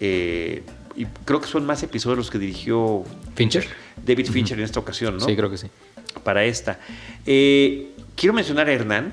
Eh, 0.00 0.62
y 0.96 1.06
creo 1.24 1.40
que 1.40 1.46
son 1.48 1.64
más 1.64 1.82
episodios 1.82 2.18
los 2.18 2.30
que 2.30 2.38
dirigió 2.38 3.04
¿Fincher? 3.34 3.66
David 4.04 4.26
Fincher 4.26 4.58
en 4.58 4.64
esta 4.64 4.80
ocasión, 4.80 5.16
¿no? 5.16 5.24
Sí, 5.24 5.34
creo 5.36 5.48
que 5.50 5.56
sí. 5.56 5.68
Para 6.24 6.44
esta. 6.44 6.78
Eh, 7.26 7.92
quiero 8.16 8.32
mencionar 8.32 8.68
a 8.68 8.72
Hernán, 8.72 9.12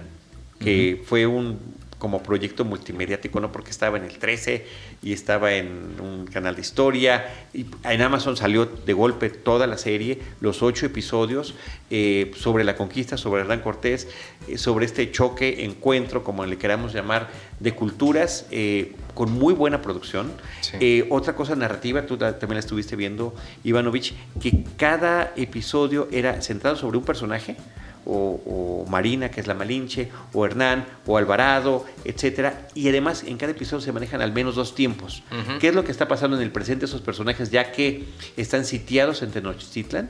que 0.59 1.01
fue 1.05 1.25
un 1.25 1.78
como 1.99 2.23
proyecto 2.23 2.65
multimediático, 2.65 3.39
¿no? 3.41 3.51
Porque 3.51 3.69
estaba 3.71 3.97
en 3.97 4.05
el 4.05 4.17
13 4.17 4.65
y 5.03 5.13
estaba 5.13 5.53
en 5.53 5.99
un 6.01 6.25
canal 6.25 6.55
de 6.55 6.61
historia. 6.61 7.25
Y 7.53 7.65
en 7.83 8.01
Amazon 8.01 8.35
salió 8.37 8.65
de 8.65 8.93
golpe 8.93 9.29
toda 9.29 9.67
la 9.67 9.77
serie, 9.77 10.19
los 10.39 10.63
ocho 10.63 10.85
episodios 10.85 11.55
eh, 11.91 12.31
sobre 12.37 12.63
la 12.63 12.75
conquista, 12.77 13.17
sobre 13.17 13.41
Hernán 13.41 13.59
Cortés, 13.59 14.07
eh, 14.47 14.57
sobre 14.57 14.85
este 14.85 15.11
choque, 15.11 15.65
encuentro, 15.65 16.23
como 16.23 16.45
le 16.45 16.57
queramos 16.57 16.93
llamar, 16.93 17.29
de 17.59 17.73
culturas, 17.75 18.45
eh, 18.49 18.93
con 19.13 19.29
muy 19.31 19.53
buena 19.53 19.81
producción. 19.81 20.31
Sí. 20.61 20.77
Eh, 20.79 21.05
otra 21.09 21.35
cosa 21.35 21.55
narrativa, 21.57 22.05
tú 22.05 22.15
ta- 22.15 22.39
también 22.39 22.55
la 22.55 22.59
estuviste 22.61 22.95
viendo, 22.95 23.35
Ivanovich, 23.65 24.13
que 24.41 24.63
cada 24.77 25.33
episodio 25.35 26.07
era 26.13 26.41
centrado 26.41 26.77
sobre 26.77 26.97
un 26.97 27.03
personaje, 27.03 27.57
o, 28.05 28.41
o 28.85 28.89
Marina, 28.89 29.29
que 29.29 29.41
es 29.41 29.47
la 29.47 29.53
Malinche, 29.53 30.09
o 30.33 30.45
Hernán, 30.45 30.85
o 31.05 31.17
Alvarado, 31.17 31.85
etcétera, 32.05 32.67
y 32.75 32.89
además 32.89 33.23
en 33.25 33.37
cada 33.37 33.51
episodio 33.51 33.81
se 33.81 33.91
manejan 33.91 34.21
al 34.21 34.31
menos 34.33 34.55
dos 34.55 34.75
tiempos. 34.75 35.23
¿Qué 35.59 35.69
es 35.69 35.75
lo 35.75 35.83
que 35.83 35.91
está 35.91 36.07
pasando 36.07 36.37
en 36.37 36.43
el 36.43 36.51
presente 36.51 36.81
de 36.81 36.85
esos 36.87 37.01
personajes, 37.01 37.51
ya 37.51 37.71
que 37.71 38.05
están 38.37 38.65
sitiados 38.65 39.21
en 39.21 39.31
Tenochtitlan? 39.31 40.09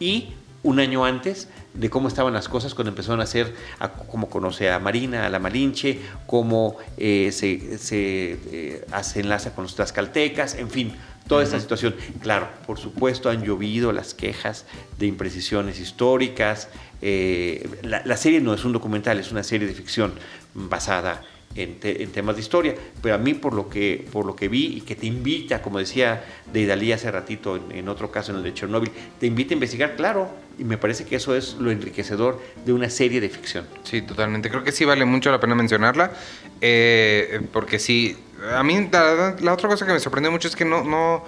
Y 0.00 0.28
un 0.62 0.80
año 0.80 1.04
antes 1.04 1.48
de 1.74 1.90
cómo 1.90 2.08
estaban 2.08 2.32
las 2.32 2.48
cosas 2.48 2.74
cuando 2.74 2.88
empezaron 2.90 3.20
a 3.20 3.24
hacer, 3.24 3.54
a- 3.80 3.90
cómo 3.92 4.30
conoce 4.30 4.70
a 4.70 4.78
Marina, 4.78 5.26
a 5.26 5.28
la 5.28 5.38
Malinche, 5.38 5.98
cómo 6.26 6.78
eh, 6.96 7.30
se, 7.32 7.76
se, 7.78 8.38
eh, 8.50 8.84
hace 8.92 9.20
enlaza 9.20 9.54
con 9.54 9.64
los 9.64 9.74
tlaxcaltecas, 9.74 10.54
en 10.54 10.70
fin, 10.70 10.94
toda 11.28 11.42
esta 11.42 11.58
situación. 11.60 11.94
Claro, 12.20 12.48
por 12.66 12.78
supuesto 12.78 13.30
han 13.30 13.44
llovido 13.44 13.92
las 13.92 14.14
quejas 14.14 14.66
de 14.98 15.06
imprecisiones 15.06 15.80
históricas. 15.80 16.68
eh, 17.02 17.66
la, 17.82 18.02
la 18.04 18.16
serie 18.16 18.40
no 18.40 18.54
es 18.54 18.64
un 18.64 18.72
documental, 18.72 19.18
es 19.18 19.30
una 19.32 19.42
serie 19.42 19.66
de 19.66 19.74
ficción 19.74 20.12
basada 20.54 21.22
en, 21.56 21.78
te- 21.78 22.02
en 22.02 22.10
temas 22.10 22.34
de 22.36 22.42
historia, 22.42 22.74
pero 23.00 23.14
a 23.14 23.18
mí 23.18 23.32
por 23.34 23.54
lo 23.54 23.68
que 23.68 24.04
por 24.10 24.26
lo 24.26 24.34
que 24.34 24.48
vi 24.48 24.76
y 24.78 24.80
que 24.80 24.96
te 24.96 25.06
invita, 25.06 25.62
como 25.62 25.78
decía 25.78 26.24
de 26.52 26.66
Dalí 26.66 26.90
hace 26.92 27.10
ratito 27.10 27.56
en, 27.56 27.70
en 27.78 27.88
otro 27.88 28.10
caso 28.10 28.32
en 28.32 28.38
el 28.38 28.44
de 28.44 28.54
Chernobyl, 28.54 28.90
te 29.20 29.26
invita 29.26 29.54
a 29.54 29.56
investigar, 29.56 29.94
claro, 29.96 30.28
y 30.58 30.64
me 30.64 30.78
parece 30.78 31.04
que 31.04 31.16
eso 31.16 31.34
es 31.36 31.54
lo 31.60 31.70
enriquecedor 31.70 32.40
de 32.66 32.72
una 32.72 32.90
serie 32.90 33.20
de 33.20 33.28
ficción. 33.28 33.66
Sí, 33.84 34.02
totalmente. 34.02 34.50
Creo 34.50 34.64
que 34.64 34.72
sí 34.72 34.84
vale 34.84 35.04
mucho 35.04 35.30
la 35.30 35.38
pena 35.40 35.54
mencionarla. 35.54 36.12
eh, 36.60 37.40
porque 37.52 37.78
sí. 37.78 38.16
A 38.52 38.62
mí 38.62 38.88
la, 38.92 39.36
la 39.40 39.52
otra 39.52 39.68
cosa 39.68 39.86
que 39.86 39.92
me 39.92 40.00
sorprendió 40.00 40.30
mucho 40.30 40.48
es 40.48 40.56
que 40.56 40.64
no, 40.64 40.82
no. 40.84 41.24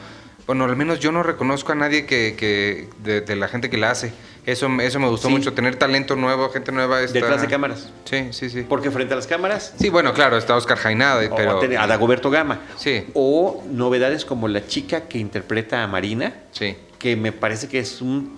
Bueno, 0.46 0.64
al 0.64 0.76
menos 0.76 1.00
yo 1.00 1.10
no 1.10 1.22
reconozco 1.24 1.72
a 1.72 1.74
nadie 1.74 2.06
que, 2.06 2.36
que 2.38 2.88
de, 3.02 3.20
de 3.20 3.36
la 3.36 3.48
gente 3.48 3.68
que 3.70 3.76
la 3.76 3.90
hace. 3.90 4.12
Eso, 4.44 4.68
eso 4.80 5.00
me 5.00 5.08
gustó 5.08 5.26
Sí. 5.26 5.34
mucho. 5.34 5.52
Tener 5.54 5.74
talento 5.74 6.14
nuevo, 6.14 6.48
gente 6.50 6.70
nueva. 6.70 7.00
está- 7.00 7.14
Detrás 7.18 7.40
de 7.42 7.48
cámaras. 7.48 7.88
Sí, 8.04 8.28
sí, 8.30 8.48
sí. 8.48 8.62
Porque 8.68 8.92
frente 8.92 9.12
a 9.14 9.16
las 9.16 9.26
cámaras, 9.26 9.74
Sí, 9.76 9.88
bueno, 9.88 10.12
claro, 10.14 10.36
está 10.38 10.54
Oscar 10.54 10.78
Jainada, 10.78 11.20
o 11.28 11.34
pero. 11.34 11.60
a 11.80 11.86
Dagoberto 11.88 12.30
Gama. 12.30 12.60
Sí. 12.76 13.06
O 13.14 13.64
novedades 13.68 14.24
como 14.24 14.46
la 14.46 14.64
chica 14.64 15.08
que 15.08 15.18
interpreta 15.18 15.82
a 15.82 15.88
Marina, 15.88 16.32
Sí. 16.52 16.76
Que 16.98 17.14
me 17.16 17.32
parece 17.32 17.68
que 17.68 17.78
es 17.78 18.00
un 18.00 18.36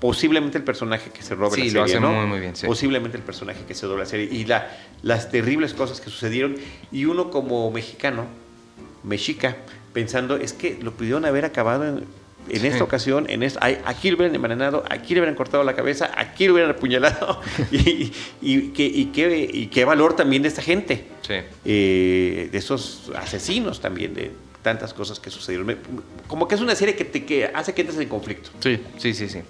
posiblemente 0.00 0.56
el 0.58 0.64
personaje 0.64 1.10
que 1.10 1.22
se 1.22 1.34
roba 1.34 1.54
Sí, 1.54 1.70
la 1.70 1.80
lo 1.82 1.86
serie, 1.88 1.96
hace 1.96 2.00
¿no? 2.00 2.12
muy, 2.12 2.26
muy 2.26 2.40
bien, 2.40 2.56
sí. 2.56 2.66
Posiblemente 2.66 3.16
el 3.16 3.22
personaje 3.22 3.60
que 3.66 3.74
se 3.74 3.86
roba 3.86 4.00
la 4.00 4.06
serie. 4.06 4.28
Y 4.30 4.44
la, 4.46 4.70
las 5.02 5.30
terribles 5.30 5.74
cosas 5.74 6.00
que 6.00 6.10
sucedieron 6.10 6.56
y 6.90 7.04
uno 7.04 7.30
como 7.30 7.70
mexicano, 7.70 8.26
mexica, 9.04 9.56
pensando 9.92 10.36
es 10.36 10.52
que 10.52 10.78
lo 10.82 10.92
pudieron 10.92 11.24
haber 11.24 11.44
acabado 11.44 11.86
en, 11.86 12.04
en 12.50 12.64
esta 12.64 12.82
ocasión, 12.82 13.26
en 13.28 13.42
esta, 13.42 13.64
aquí 13.84 14.10
lo 14.10 14.16
hubieran 14.16 14.34
envenenado, 14.34 14.82
aquí 14.88 15.12
le 15.14 15.20
hubieran 15.20 15.34
cortado 15.34 15.62
la 15.64 15.74
cabeza, 15.76 16.10
aquí 16.16 16.46
lo 16.46 16.54
hubieran 16.54 16.72
apuñalado 16.72 17.40
y, 17.70 18.10
y, 18.40 18.68
qué- 18.70 18.86
y 18.86 19.06
y 19.52 19.66
valor 19.84 20.16
también 20.16 20.42
de 20.42 20.48
esta 20.48 20.62
gente. 20.62 21.04
Eh, 21.64 22.48
de 22.50 22.56
esos 22.58 23.10
asesinos 23.14 23.80
también, 23.82 24.14
de 24.14 24.30
tantas 24.68 24.92
cosas 24.92 25.18
que 25.18 25.30
sucedieron. 25.30 25.66
Me- 25.66 25.76
Como 26.26 26.46
que 26.46 26.54
es 26.54 26.60
una 26.60 26.74
serie 26.74 26.94
que 26.94 27.04
te 27.06 27.24
que 27.24 27.46
hace 27.54 27.72
que 27.72 27.80
entres 27.82 27.98
en 27.98 28.08
conflicto. 28.08 28.50
Sí, 28.60 28.82
sí, 28.98 29.14
sí, 29.14 29.28
sí. 29.30 29.40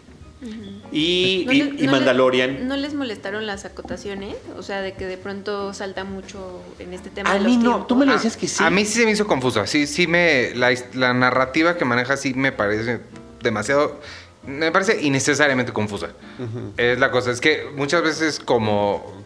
Y, 0.92 1.42
¿No 1.46 1.52
y- 1.52 1.62
les- 1.62 1.82
y 1.82 1.86
no 1.86 1.92
Mandalorian. 1.92 2.54
les- 2.54 2.64
¿No 2.64 2.76
les 2.76 2.94
molestaron 2.94 3.44
las 3.46 3.64
acotaciones? 3.64 4.36
O 4.56 4.62
sea, 4.62 4.80
de 4.80 4.92
que 4.94 5.04
de 5.06 5.18
pronto 5.18 5.74
salta 5.74 6.04
mucho 6.04 6.62
en 6.78 6.94
este 6.94 7.10
tema. 7.10 7.30
a 7.30 7.34
de 7.34 7.40
mí 7.40 7.54
los 7.56 7.64
no, 7.64 7.70
tiempos. 7.70 7.86
tú 7.88 7.96
me 7.96 8.06
lo 8.06 8.12
Ah, 8.12 8.14
decías 8.14 8.36
que 8.36 8.46
sí. 8.46 8.62
A 8.62 8.70
mí 8.70 8.84
sí 8.84 9.00
se 9.00 9.04
me 9.04 9.10
hizo 9.10 9.26
confusa. 9.26 9.66
Sí, 9.66 9.86
sí 9.88 10.06
me. 10.06 10.54
La, 10.54 10.72
la 10.94 11.12
narrativa 11.12 11.76
que 11.76 11.84
maneja 11.84 12.16
sí 12.16 12.32
me 12.34 12.52
parece 12.52 13.00
demasiado. 13.42 14.00
Me 14.46 14.70
parece 14.70 15.02
innecesariamente 15.02 15.72
confusa. 15.72 16.10
Es 16.78 16.98
la 17.00 17.10
cosa. 17.10 17.32
Es 17.32 17.40
que 17.40 17.66
muchas 17.76 18.02
veces, 18.02 18.38
como. 18.38 19.24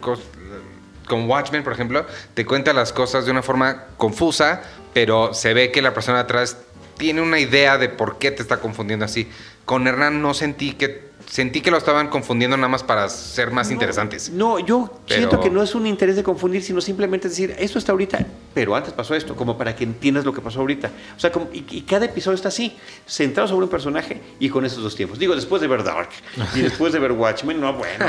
Como 1.06 1.26
Watchmen, 1.26 1.62
por 1.64 1.72
ejemplo, 1.74 2.06
te 2.32 2.46
cuenta 2.46 2.72
las 2.72 2.92
cosas 2.92 3.24
de 3.26 3.32
una 3.32 3.42
forma 3.42 3.84
confusa, 3.98 4.62
pero 4.94 5.34
se 5.34 5.54
ve 5.54 5.70
que 5.72 5.82
la 5.82 5.94
persona 5.94 6.20
atrás 6.20 6.56
tiene 6.98 7.20
una 7.22 7.38
idea 7.38 7.78
de 7.78 7.88
por 7.88 8.18
qué 8.18 8.30
te 8.30 8.42
está 8.42 8.58
confundiendo 8.60 9.04
así. 9.04 9.28
Con 9.64 9.86
Hernán 9.86 10.20
no 10.22 10.34
sentí 10.34 10.72
que. 10.72 11.10
Sentí 11.24 11.60
que 11.62 11.70
lo 11.70 11.78
estaban 11.78 12.08
confundiendo 12.08 12.56
nada 12.56 12.68
más 12.68 12.82
para 12.82 13.08
ser 13.08 13.52
más 13.52 13.70
interesantes. 13.70 14.28
No, 14.30 14.58
yo 14.58 14.92
Pero- 15.06 15.18
siento 15.20 15.40
que 15.40 15.48
no 15.50 15.62
es 15.62 15.74
un 15.74 15.86
interés 15.86 16.16
de 16.16 16.22
confundir, 16.24 16.62
sino 16.62 16.80
simplemente 16.80 17.28
decir, 17.28 17.54
esto 17.58 17.78
está 17.78 17.92
ahorita, 17.92 18.26
pero 18.52 18.74
antes 18.74 18.92
pasó 18.92 19.14
esto, 19.14 19.34
como 19.36 19.56
para 19.56 19.74
que 19.74 19.84
entiendas 19.84 20.24
lo 20.26 20.34
que 20.34 20.40
pasó 20.42 20.58
ahorita. 20.60 20.90
O 21.16 21.20
sea, 21.20 21.30
como- 21.32 21.48
y, 21.52 21.64
y 21.70 21.82
cada 21.82 22.06
episodio 22.06 22.34
está 22.34 22.48
así, 22.48 22.76
centrado 23.06 23.48
sobre 23.48 23.64
un 23.64 23.70
personaje 23.70 24.20
y 24.40 24.50
con 24.50 24.66
esos 24.66 24.82
dos 24.82 24.94
tiempos. 24.96 25.18
Digo, 25.18 25.34
después 25.34 25.62
de 25.62 25.68
ver 25.68 25.84
Dark 25.84 26.08
y 26.56 26.60
después 26.62 26.92
de 26.92 26.98
ver 26.98 27.12
Watchmen, 27.12 27.58
no, 27.60 27.72
bueno, 27.72 28.04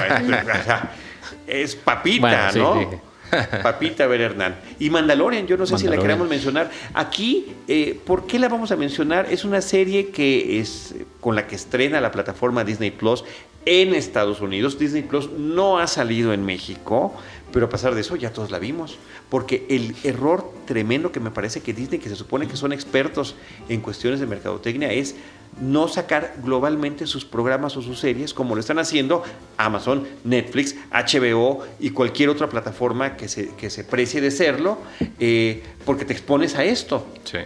es 1.48 1.76
papita, 1.76 2.22
Bueno, 2.22 2.52
sí, 2.52 2.60
¿no? 2.60 2.80
sí. 2.91 2.98
Papita 3.63 4.08
ver 4.08 4.22
Hernán. 4.22 4.56
Y 4.80 4.89
Mandalorian, 4.89 5.48
yo 5.48 5.58
no 5.58 5.65
sé 5.65 5.78
si 5.78 5.88
la 5.88 5.98
queremos 5.98 6.28
mencionar. 6.28 6.69
Aquí, 6.93 7.54
eh, 7.67 8.00
¿por 8.06 8.28
qué 8.28 8.39
la 8.39 8.50
vamos 8.50 8.72
a 8.72 8.76
mencionar? 8.76 9.28
Es 9.30 9.46
una 9.46 9.62
serie 9.62 10.10
que 10.10 10.60
es 10.60 10.96
con 11.19 11.36
la 11.36 11.48
que 11.48 11.56
estrena 11.56 12.02
la 12.02 12.12
plataforma 12.12 12.63
Disney 12.63 12.91
Plus 12.91 13.24
en 13.65 13.93
Estados 13.93 14.41
Unidos. 14.41 14.78
Disney 14.78 15.04
Plus 15.04 15.32
no 15.32 15.80
ha 15.80 15.88
salido 15.88 16.34
en 16.34 16.46
México, 16.46 17.13
pero 17.54 17.68
a 17.68 17.70
pesar 17.70 17.94
de 17.94 18.02
eso 18.02 18.16
ya 18.16 18.34
todos 18.34 18.50
la 18.52 18.58
vimos. 18.58 18.98
Porque 19.30 19.66
el 19.70 19.96
error 20.04 20.52
tremendo 20.66 21.12
que 21.12 21.20
me 21.20 21.30
parece 21.30 21.62
que 21.62 21.72
Disney, 21.72 22.00
que 22.00 22.10
se 22.10 22.16
supone 22.16 22.48
que 22.48 22.58
son 22.58 22.74
expertos 22.74 23.36
en 23.70 23.80
cuestiones 23.80 24.20
de 24.20 24.26
mercadotecnia, 24.26 24.92
es 24.92 25.16
no 25.62 25.88
sacar 25.88 26.34
globalmente 26.44 27.06
sus 27.06 27.26
programas 27.26 27.78
o 27.78 27.84
sus 27.84 28.00
series 28.00 28.34
como 28.34 28.56
lo 28.56 28.60
están 28.60 28.80
haciendo 28.80 29.24
Amazon, 29.58 30.08
Netflix, 30.24 30.76
HBO 30.92 31.63
y 31.80 31.92
cualquier 31.92 32.30
otra 32.30 32.50
plataforma 32.50 33.16
que 33.16 33.30
se, 33.30 33.50
que 33.50 33.70
se 33.70 33.84
precie 33.84 34.20
de 34.20 34.32
serlo, 34.32 34.80
eh, 35.20 35.62
porque 35.86 36.06
te 36.06 36.13
expones 36.13 36.56
a 36.56 36.63
esto. 36.63 37.06
Sí. 37.24 37.38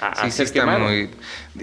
A, 0.00 0.24
Sí, 0.24 0.30
sí 0.30 0.42
está 0.44 0.64
muy... 0.78 1.10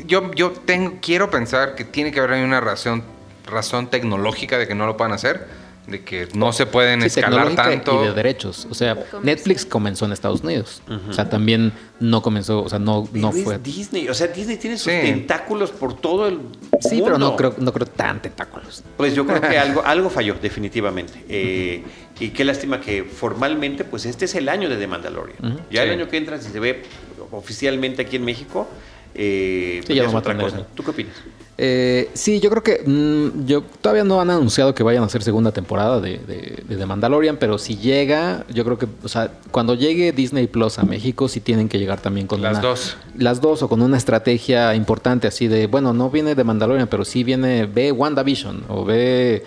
Yo, 0.06 0.32
yo 0.34 0.52
tengo, 0.52 0.96
quiero 1.02 1.32
pensar 1.32 1.74
que 1.76 1.86
tiene 1.86 2.12
que 2.12 2.20
haber 2.20 2.34
ahí 2.34 2.44
una 2.44 2.60
razón, 2.60 3.04
razón 3.46 3.90
tecnológica 3.90 4.58
de 4.58 4.68
que 4.68 4.76
no 4.76 4.86
lo 4.86 4.98
puedan 4.98 5.14
hacer, 5.14 5.48
de 5.88 6.04
que 6.04 6.28
no 6.34 6.52
se 6.52 6.66
pueden 6.66 7.00
Sí, 7.02 7.08
escalar 7.08 7.56
tanto. 7.56 8.04
y 8.04 8.08
de 8.08 8.14
derechos. 8.14 8.68
O 8.70 8.74
sea. 8.74 8.98
Netflix 9.24 9.66
comenzó 9.66 10.06
en 10.06 10.12
Estados 10.12 10.42
Unidos. 10.42 10.82
O 11.10 11.14
sea, 11.14 11.30
también 11.30 11.72
no 12.00 12.22
comenzó, 12.22 12.62
o 12.64 12.70
sea, 12.70 12.78
no, 12.78 13.08
no 13.14 13.32
Pero 13.32 13.44
fue. 13.44 13.58
Disney, 13.60 14.08
o 14.10 14.14
sea, 14.14 14.28
Disney 14.28 14.58
tiene 14.58 14.78
sus 14.78 14.92
Sí. 14.92 15.00
tentáculos 15.02 15.72
por 15.72 15.96
todo 16.00 16.28
el 16.28 16.40
Sí, 16.82 17.00
pero 17.04 17.12
mundo. 17.14 17.20
no 17.20 17.36
creo, 17.38 17.56
no 17.58 17.72
creo 17.74 17.86
tan 17.88 18.22
tentáculos. 18.22 18.84
Pues 18.98 19.16
yo 19.16 19.26
creo 19.26 19.40
que 19.42 19.58
algo, 19.58 19.82
algo 19.86 20.10
falló, 20.10 20.36
definitivamente. 20.42 21.24
Eh, 21.30 21.84
y 22.20 22.30
qué 22.30 22.44
lástima 22.44 22.82
que 22.82 23.04
formalmente, 23.04 23.84
pues 23.86 24.06
este 24.06 24.26
es 24.26 24.36
el 24.36 24.50
año 24.50 24.70
de 24.70 24.76
The 24.76 24.88
Mandalorian. 24.88 25.62
Ya 25.72 25.84
el 25.84 25.92
año 25.92 26.08
que 26.10 26.18
entra, 26.18 26.38
si 26.40 26.50
se 26.52 26.60
ve 26.60 26.84
oficialmente 27.32 28.02
aquí 28.02 28.18
en 28.18 28.26
México, 28.26 28.68
eh, 29.16 29.78
Sí, 29.82 29.88
pues 29.88 29.98
ya 29.98 30.04
es 30.06 30.14
otra 30.14 30.38
cosa. 30.38 30.68
¿Tú 30.76 30.84
qué 30.84 30.92
opinas? 30.92 31.16
Eh, 31.60 32.10
sí, 32.14 32.40
yo 32.40 32.52
creo 32.52 32.62
que 32.62 32.84
mm, 32.86 33.46
yo 33.48 33.64
todavía 33.82 34.04
no 34.04 34.22
han 34.22 34.30
anunciado 34.30 34.76
que 34.76 34.84
vayan 34.84 35.02
a 35.02 35.08
hacer 35.08 35.24
segunda 35.24 35.52
temporada 35.52 36.00
de, 36.00 36.20
de, 36.20 36.64
de 36.68 36.76
The 36.78 36.86
Mandalorian, 36.86 37.38
pero 37.38 37.58
si 37.58 37.78
llega, 37.78 38.46
yo 38.54 38.64
creo 38.64 38.78
que, 38.78 38.88
o 39.04 39.08
sea, 39.08 39.32
cuando 39.50 39.74
llegue 39.74 40.12
Disney 40.12 40.46
Plus 40.48 40.78
a 40.78 40.84
México, 40.84 41.28
sí 41.28 41.40
tienen 41.40 41.68
que 41.68 41.80
llegar 41.80 42.00
también 42.00 42.28
con 42.28 42.42
Las 42.44 42.60
una- 42.60 42.62
dos. 42.68 42.98
las 43.18 43.42
dos 43.42 43.64
o 43.64 43.70
con 43.70 43.82
una 43.82 43.98
estrategia 43.98 44.76
importante 44.76 45.26
así 45.28 45.48
de, 45.48 45.66
bueno, 45.66 45.94
no 45.94 46.12
viene 46.12 46.36
de 46.36 46.44
Mandalorian, 46.44 46.88
pero 46.88 47.04
sí 47.04 47.24
viene, 47.24 47.66
ve 47.66 47.92
WandaVision 47.92 48.64
o 48.68 48.86
ve 48.86 49.44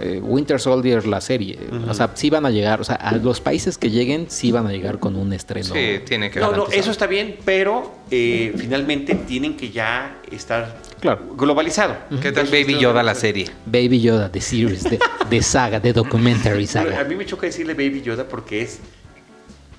eh, 0.00 0.20
Winter 0.22 0.58
Soldier 0.60 1.06
la 1.06 1.20
serie. 1.20 1.58
O 1.88 1.94
sea, 1.94 2.10
sí 2.14 2.30
van 2.30 2.46
a 2.46 2.50
llegar, 2.50 2.80
o 2.80 2.84
sea, 2.84 2.96
a 2.96 3.12
los 3.16 3.40
países 3.40 3.78
que 3.78 3.90
lleguen 3.90 4.26
sí 4.30 4.50
van 4.52 4.66
a 4.66 4.70
llegar 4.72 4.98
con 4.98 5.16
un 5.16 5.32
estreno. 5.32 5.72
Sí, 5.74 6.00
tiene 6.06 6.30
que 6.30 6.40
No, 6.40 6.52
no, 6.52 6.66
eso 6.72 6.90
está 6.90 7.06
bien, 7.06 7.36
pero 7.44 7.94
eh, 8.10 8.52
finalmente 8.56 9.14
tienen 9.14 9.56
que 9.56 9.70
ya 9.70 10.18
estar 10.30 10.78
Claro. 11.00 11.34
globalizado. 11.36 11.96
¿Qué 12.20 12.32
tal 12.32 12.46
Baby 12.46 12.78
Yoda 12.78 13.02
la 13.02 13.14
serie? 13.14 13.50
Baby 13.66 14.00
Yoda, 14.00 14.28
de 14.28 14.40
series, 14.40 14.84
de, 14.84 14.98
de 15.30 15.42
saga, 15.42 15.80
de 15.80 15.92
documentary 15.92 16.64
A 16.64 16.66
saga. 16.66 17.04
mí 17.04 17.14
me 17.16 17.24
choca 17.26 17.46
decirle 17.46 17.74
Baby 17.74 18.02
Yoda 18.02 18.24
porque 18.28 18.62
es 18.62 18.80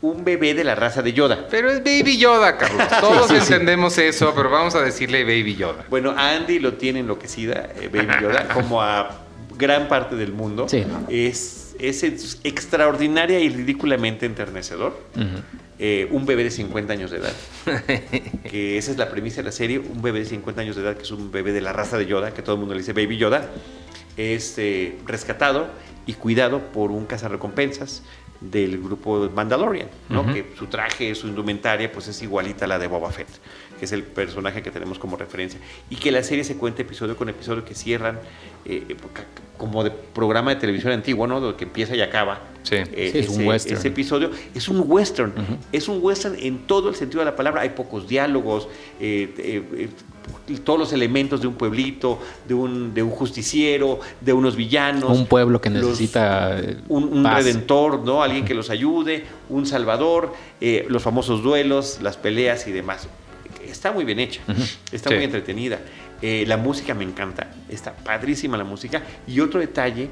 un 0.01 0.23
bebé 0.25 0.55
de 0.55 0.63
la 0.63 0.73
raza 0.73 1.03
de 1.03 1.13
Yoda. 1.13 1.47
Pero 1.51 1.69
es 1.69 1.83
Baby 1.83 2.17
Yoda, 2.17 2.57
Carlos. 2.57 2.87
Todos 3.01 3.27
Sí, 3.27 3.35
sí, 3.35 3.41
sí. 3.45 3.53
entendemos 3.53 3.95
eso, 3.99 4.33
pero 4.35 4.49
vamos 4.49 4.73
a 4.73 4.81
decirle 4.81 5.23
Baby 5.23 5.55
Yoda. 5.55 5.85
Bueno, 5.91 6.11
a 6.17 6.31
Andy 6.31 6.57
lo 6.57 6.73
tiene 6.73 7.01
enloquecida, 7.01 7.69
eh, 7.79 7.87
Baby 7.93 8.13
Yoda, 8.19 8.47
como 8.47 8.81
a 8.81 9.19
gran 9.61 9.87
parte 9.87 10.15
del 10.17 10.33
mundo. 10.33 10.67
Sí, 10.67 10.83
es, 11.09 11.75
es 11.79 12.03
ex- 12.03 12.39
extraordinaria 12.43 13.39
y 13.39 13.47
ridículamente 13.49 14.25
enternecedor. 14.25 14.99
Ujú. 15.15 15.41
Eh, 15.79 16.07
un 16.11 16.25
bebé 16.25 16.43
de 16.43 16.51
50 16.51 16.93
años 16.93 17.09
de 17.11 17.17
edad. 17.17 17.33
que 18.51 18.77
esa 18.77 18.91
es 18.91 18.97
la 18.97 19.09
premisa 19.09 19.37
de 19.37 19.43
la 19.43 19.51
serie. 19.51 19.79
Un 19.79 20.01
bebé 20.01 20.19
de 20.19 20.25
50 20.25 20.61
años 20.61 20.75
de 20.75 20.81
edad, 20.81 20.95
que 20.97 21.03
es 21.03 21.11
un 21.11 21.31
bebé 21.31 21.53
de 21.53 21.61
la 21.61 21.73
raza 21.73 21.97
de 21.97 22.05
Yoda, 22.05 22.33
que 22.33 22.41
todo 22.41 22.55
el 22.55 22.59
mundo 22.59 22.73
le 22.75 22.81
dice 22.81 22.93
Baby 22.93 23.17
Yoda, 23.17 23.49
es 24.17 24.55
eh, 24.57 24.97
rescatado 25.05 25.69
y 26.05 26.13
cuidado 26.13 26.59
por 26.71 26.91
un 26.91 27.05
cazarrecompensas 27.05 28.03
del 28.41 28.81
grupo 28.81 29.29
Mandalorian, 29.35 29.87
¿no? 30.09 30.21
Ujú. 30.21 30.33
que 30.33 30.45
su 30.57 30.65
traje, 30.65 31.13
su 31.13 31.27
indumentaria, 31.27 31.91
pues 31.91 32.07
es 32.07 32.21
igualita 32.23 32.65
a 32.65 32.67
la 32.67 32.79
de 32.79 32.87
Boba 32.87 33.11
Fett, 33.11 33.27
que 33.81 33.85
es 33.85 33.93
el 33.93 34.03
personaje 34.03 34.61
que 34.61 34.69
tenemos 34.69 34.99
como 34.99 35.17
referencia. 35.17 35.59
Y 35.89 35.95
que 35.95 36.11
la 36.11 36.21
serie 36.21 36.43
se 36.43 36.55
cuenta 36.55 36.83
episodio 36.83 37.17
con 37.17 37.29
episodio 37.29 37.65
que 37.65 37.73
cierran 37.73 38.19
eh, 38.63 38.95
ca- 39.11 39.25
como 39.57 39.83
de 39.83 39.89
programa 39.89 40.51
de 40.53 40.57
televisión 40.61 40.93
antiguo, 40.93 41.25
¿no? 41.25 41.39
Donde 41.39 41.57
que 41.57 41.63
empieza 41.63 41.95
y 41.95 42.01
acaba. 42.01 42.41
Sí. 42.61 42.75
eh, 42.75 43.09
Sí, 43.11 43.17
es 43.17 43.29
un 43.29 43.35
ese- 43.41 43.47
western. 43.47 43.77
ese 43.77 43.87
episodio 43.87 44.29
es 44.53 44.67
un 44.69 44.83
western. 44.85 45.33
Es 45.71 45.87
un 45.87 45.97
western 45.99 46.35
en 46.39 46.59
todo 46.67 46.89
el 46.89 46.95
sentido 46.95 47.21
de 47.21 47.25
la 47.25 47.35
palabra. 47.35 47.61
Hay 47.63 47.69
pocos 47.69 48.07
diálogos, 48.07 48.67
eh, 48.99 49.33
eh, 49.39 49.63
eh, 49.77 49.89
todos 50.63 50.77
los 50.77 50.93
elementos 50.93 51.41
de 51.41 51.47
un 51.47 51.55
pueblito, 51.55 52.19
de 52.47 52.53
un, 52.53 52.93
de 52.93 53.01
un 53.01 53.09
justiciero, 53.09 53.99
de 54.19 54.31
unos 54.33 54.55
villanos. 54.55 55.17
Un 55.17 55.25
pueblo 55.25 55.59
que 55.59 55.71
necesita 55.71 56.59
eh, 56.59 56.77
un, 56.87 57.05
un 57.05 57.23
paz. 57.23 57.43
redentor, 57.43 58.01
¿no? 58.05 58.21
Alguien 58.21 58.45
que 58.45 58.53
los 58.53 58.69
ayude, 58.69 59.25
un 59.49 59.65
salvador, 59.65 60.33
eh, 60.59 60.85
los 60.87 61.01
famosos 61.01 61.41
duelos, 61.41 61.97
las 62.03 62.15
peleas 62.17 62.67
y 62.67 62.71
demás. 62.71 63.07
Está 63.81 63.91
muy 63.91 64.05
bien 64.05 64.19
hecha, 64.19 64.41
está 64.91 65.09
Sí. 65.09 65.15
muy 65.15 65.23
entretenida. 65.23 65.79
Eh, 66.21 66.43
la 66.47 66.55
música 66.55 66.93
me 66.93 67.03
encanta, 67.03 67.49
está 67.67 67.93
padrísima 67.95 68.55
la 68.55 68.63
música. 68.63 69.01
Y 69.25 69.39
otro 69.39 69.59
detalle 69.59 70.07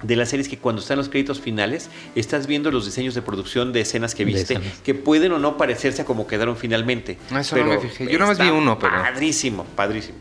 de 0.00 0.14
la 0.14 0.24
serie 0.26 0.42
es 0.44 0.48
que 0.48 0.58
cuando 0.58 0.80
están 0.80 0.98
los 0.98 1.08
créditos 1.08 1.40
finales, 1.40 1.90
estás 2.14 2.46
viendo 2.46 2.70
los 2.70 2.84
diseños 2.84 3.16
de 3.16 3.22
producción 3.22 3.72
de 3.72 3.80
escenas 3.80 4.14
que 4.14 4.24
viste, 4.24 4.42
escenas. 4.54 4.78
que 4.84 4.94
pueden 4.94 5.32
o 5.32 5.40
no 5.40 5.56
parecerse 5.58 6.02
a 6.02 6.04
como 6.04 6.28
quedaron 6.28 6.56
finalmente. 6.56 7.18
Ah, 7.32 7.40
eso 7.40 7.56
no 7.56 7.64
me 7.64 7.78
fijé. 7.80 8.06
Yo 8.12 8.16
nomás 8.16 8.38
vi 8.38 8.44
está 8.44 8.54
uno, 8.56 8.78
pero- 8.78 8.92
Padrísimo, 8.92 9.64
padrísimo. 9.74 10.18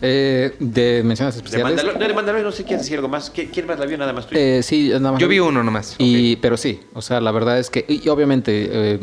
Eh, 0.00 0.56
de 0.58 1.02
menciones 1.04 1.36
De 1.36 1.38
especiales. 1.42 1.76
Mandalor- 1.76 1.98
no, 2.00 2.08
de 2.08 2.14
Mandalorian 2.14 2.44
no 2.46 2.50
sé 2.50 2.56
si 2.58 2.64
quieres 2.64 2.82
decir 2.84 2.96
algo 2.96 3.08
más. 3.08 3.32
¿Qui- 3.32 3.48
¿Quién 3.52 3.68
más 3.68 3.78
la 3.78 3.86
vio 3.86 3.96
nada 3.96 4.12
más 4.12 4.26
tú? 4.26 4.34
Eh, 4.36 4.60
sí, 4.64 4.88
nada 4.88 5.12
más. 5.12 5.20
Yo 5.20 5.28
vi 5.28 5.38
uno 5.38 5.62
nomás. 5.62 5.94
Y, 5.98 6.34
Pero 6.34 6.56
sí, 6.56 6.80
o 6.94 7.00
sea, 7.00 7.20
la 7.20 7.30
verdad 7.30 7.60
es 7.60 7.70
que, 7.70 7.84
y 7.88 8.08
obviamente, 8.08 8.68
eh, 8.72 8.98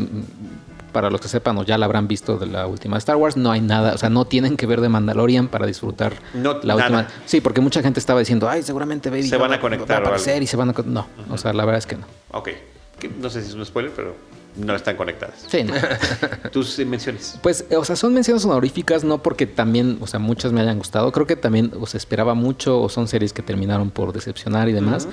para 0.91 1.10
los 1.10 1.21
que 1.21 1.28
sepan 1.28 1.58
o 1.58 1.63
ya 1.63 1.78
la 1.78 1.86
habrán 1.86 2.08
visto 2.08 2.38
de 2.38 2.45
la 2.47 2.67
última 2.67 2.97
Star 2.97 3.15
Wars, 3.15 3.38
no 3.38 3.52
hay 3.52 3.62
nada, 3.62 3.93
o 3.93 3.97
sea, 3.97 4.10
no 4.10 4.25
tienen 4.25 4.58
que 4.58 4.65
ver 4.65 4.82
de 4.82 4.89
Mandalorian 4.89 5.47
para 5.47 5.65
disfrutar 5.65 6.13
No, 6.34 6.60
la 6.63 6.75
nada. 6.75 6.84
última. 7.02 7.08
Sí, 7.25 7.41
porque 7.41 7.62
mucha 7.62 7.82
gente 7.82 7.99
estaba 7.99 8.19
diciendo, 8.19 8.49
ay, 8.49 8.63
seguramente 8.63 9.10
Baby 9.10 9.23
Se 9.30 9.38
van 9.38 9.54
a 9.54 9.60
conectar 9.60 9.89
va 9.89 9.93
a 9.93 9.97
algo. 9.97 10.08
aparecer 10.10 10.41
y 10.43 10.47
se 10.47 10.58
van 10.58 10.69
a. 10.69 10.73
con-". 10.73 10.93
No, 10.93 11.08
o 11.30 11.38
sea, 11.38 11.54
la 11.54 11.65
verdad 11.65 11.80
es 11.80 11.86
que 11.86 11.95
no. 11.95 12.06
Ok. 12.32 12.49
No 13.21 13.30
sé 13.30 13.41
si 13.41 13.49
es 13.49 13.54
un 13.54 13.65
spoiler, 13.65 13.91
pero 13.95 14.13
no 14.58 14.75
están 14.75 14.97
conectadas. 14.97 15.45
Sí, 15.47 15.63
no. 15.63 15.73
Tus 16.52 16.78
menciones. 16.80 17.39
Pues, 17.41 17.63
o 17.75 17.86
sea, 17.86 17.95
son 17.95 18.13
menciones 18.13 18.43
honoríficas, 18.43 19.04
no 19.06 19.23
porque 19.23 19.45
también, 19.45 19.97
o 20.02 20.08
sea, 20.08 20.19
muchas 20.19 20.52
me 20.52 20.60
hayan 20.62 20.78
gustado. 20.78 21.12
Creo 21.13 21.25
que 21.25 21.36
también 21.38 21.71
o 21.80 21.86
se 21.88 21.95
esperaba 21.97 22.34
mucho, 22.34 22.82
o 22.82 22.89
son 22.89 23.08
series 23.08 23.32
que 23.32 23.41
terminaron 23.41 23.89
por 23.89 24.12
decepcionar 24.12 24.67
y 24.67 24.73
demás. 24.73 25.08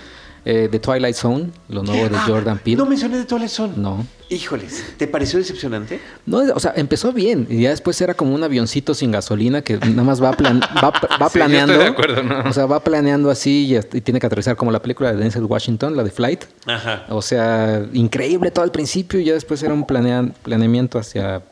Eh, 0.48 0.68
The 0.70 0.78
Twilight 0.78 1.16
Zone, 1.16 1.50
lo 1.68 1.82
nuevo 1.82 2.08
de 2.08 2.16
Ah, 2.16 2.24
Jordan 2.24 2.60
Peele. 2.60 2.76
No 2.76 2.86
mencioné 2.86 3.18
de 3.18 3.24
Twilight 3.24 3.50
Zone. 3.50 3.72
No. 3.76 4.06
Híjoles, 4.28 4.94
¿te 4.96 5.08
pareció 5.08 5.40
decepcionante? 5.40 6.00
No, 6.24 6.38
o 6.54 6.60
sea, 6.60 6.72
empezó 6.76 7.12
bien 7.12 7.48
y 7.50 7.62
ya 7.62 7.70
después 7.70 8.00
era 8.00 8.14
como 8.14 8.32
un 8.32 8.44
avioncito 8.44 8.94
sin 8.94 9.10
gasolina 9.10 9.62
que 9.62 9.76
nada 9.78 10.04
más 10.04 10.22
va, 10.22 10.32
plan- 10.34 10.60
va, 10.60 10.90
va 10.92 11.00
Sí, 11.00 11.06
yo 11.08 11.26
estoy 11.26 11.40
planeando. 11.40 11.78
de 11.78 11.84
acuerdo, 11.86 12.22
¿no? 12.22 12.48
O 12.48 12.52
sea, 12.52 12.66
va 12.66 12.78
planeando 12.78 13.28
así 13.30 13.74
y, 13.76 14.00
tiene 14.00 14.20
que 14.20 14.26
aterrizar 14.26 14.54
como 14.56 14.70
la 14.70 14.80
película 14.80 15.12
de 15.12 15.18
Denzel 15.18 15.44
Washington, 15.44 15.96
la 15.96 16.04
de 16.04 16.10
Flight. 16.12 16.44
Ajá. 16.66 17.06
O 17.08 17.22
sea, 17.22 17.84
increíble 17.92 18.52
todo 18.52 18.64
al 18.64 18.70
principio 18.72 19.18
y 19.18 19.24
ya 19.24 19.32
después 19.34 19.60
era 19.64 19.74
un 19.74 19.84
planea- 19.84 20.32
planeamiento 20.44 21.00
hacia, 21.00 21.42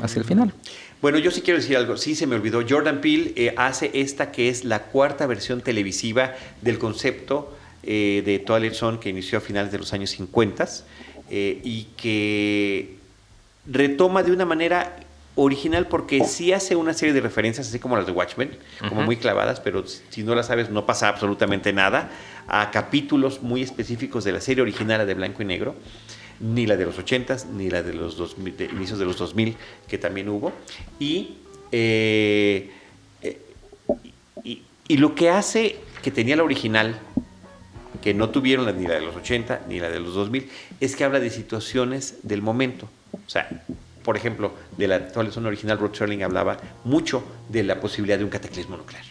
hacia 0.00 0.18
el 0.18 0.24
final. 0.24 0.52
Bueno, 1.00 1.18
yo 1.18 1.30
sí 1.30 1.42
quiero 1.42 1.60
decir 1.60 1.76
algo. 1.76 1.96
Sí, 1.96 2.16
se 2.16 2.26
me 2.26 2.34
olvidó. 2.34 2.60
Jordan 2.68 3.00
Peele 3.00 3.32
eh, 3.36 3.54
hace 3.56 3.90
esta 3.94 4.32
que 4.32 4.48
es 4.48 4.64
la 4.64 4.82
cuarta 4.84 5.26
versión 5.26 5.60
televisiva 5.60 6.32
del 6.60 6.78
concepto 6.78 7.56
eh, 7.82 8.22
de 8.24 8.38
Twilight 8.38 8.74
Zone 8.74 8.98
que 9.00 9.08
inició 9.08 9.38
a 9.38 9.40
finales 9.40 9.72
de 9.72 9.78
los 9.78 9.92
años 9.92 10.10
50 10.10 10.68
eh, 11.30 11.60
y 11.64 11.84
que 11.96 12.96
retoma 13.66 14.22
de 14.22 14.32
una 14.32 14.44
manera 14.44 14.96
original 15.34 15.86
porque 15.86 16.24
sí 16.24 16.52
hace 16.52 16.76
una 16.76 16.92
serie 16.92 17.14
de 17.14 17.20
referencias, 17.20 17.68
así 17.68 17.78
como 17.78 17.96
las 17.96 18.06
de 18.06 18.12
Watchmen, 18.12 18.50
como 18.88 19.02
muy 19.02 19.16
clavadas, 19.16 19.60
pero 19.60 19.84
si 19.86 20.22
no 20.22 20.34
las 20.34 20.48
sabes 20.48 20.70
no 20.70 20.84
pasa 20.84 21.08
absolutamente 21.08 21.72
nada, 21.72 22.10
a 22.48 22.70
capítulos 22.70 23.42
muy 23.42 23.62
específicos 23.62 24.24
de 24.24 24.32
la 24.32 24.40
serie 24.40 24.62
original, 24.62 24.98
la 24.98 25.06
de 25.06 25.14
blanco 25.14 25.42
y 25.42 25.46
negro, 25.46 25.74
ni 26.40 26.66
la 26.66 26.76
de 26.76 26.84
los 26.84 26.98
80s, 26.98 27.46
ni 27.46 27.70
la 27.70 27.82
de 27.82 27.94
los 27.94 28.16
2000, 28.16 28.56
de 28.56 28.64
inicios 28.66 28.98
de 28.98 29.04
los 29.04 29.16
2000, 29.16 29.56
que 29.88 29.96
también 29.96 30.28
hubo. 30.28 30.52
Y, 30.98 31.36
eh, 31.70 32.70
eh, 33.22 33.40
y, 34.44 34.62
y 34.88 34.96
lo 34.98 35.14
que 35.14 35.30
hace 35.30 35.76
que 36.02 36.10
tenía 36.10 36.36
la 36.36 36.42
original, 36.42 37.00
que 38.02 38.12
no 38.14 38.30
tuvieron 38.30 38.66
ni 38.78 38.86
la 38.86 38.94
de 38.94 39.00
los 39.02 39.16
80 39.16 39.62
ni 39.68 39.78
la 39.78 39.88
de 39.88 40.00
los 40.00 40.14
2000, 40.14 40.50
es 40.80 40.96
que 40.96 41.04
habla 41.04 41.20
de 41.20 41.30
situaciones 41.30 42.16
del 42.22 42.42
momento. 42.42 42.88
O 43.14 43.30
sea, 43.30 43.48
por 44.02 44.16
ejemplo, 44.16 44.52
de 44.76 44.88
la 44.88 45.10
Zone 45.10 45.46
original, 45.46 45.78
Rod 45.78 45.94
Serling 45.94 46.22
hablaba 46.24 46.56
mucho 46.84 47.22
de 47.48 47.62
la 47.62 47.80
posibilidad 47.80 48.18
de 48.18 48.24
un 48.24 48.30
cataclismo 48.30 48.76
nuclear. 48.76 49.04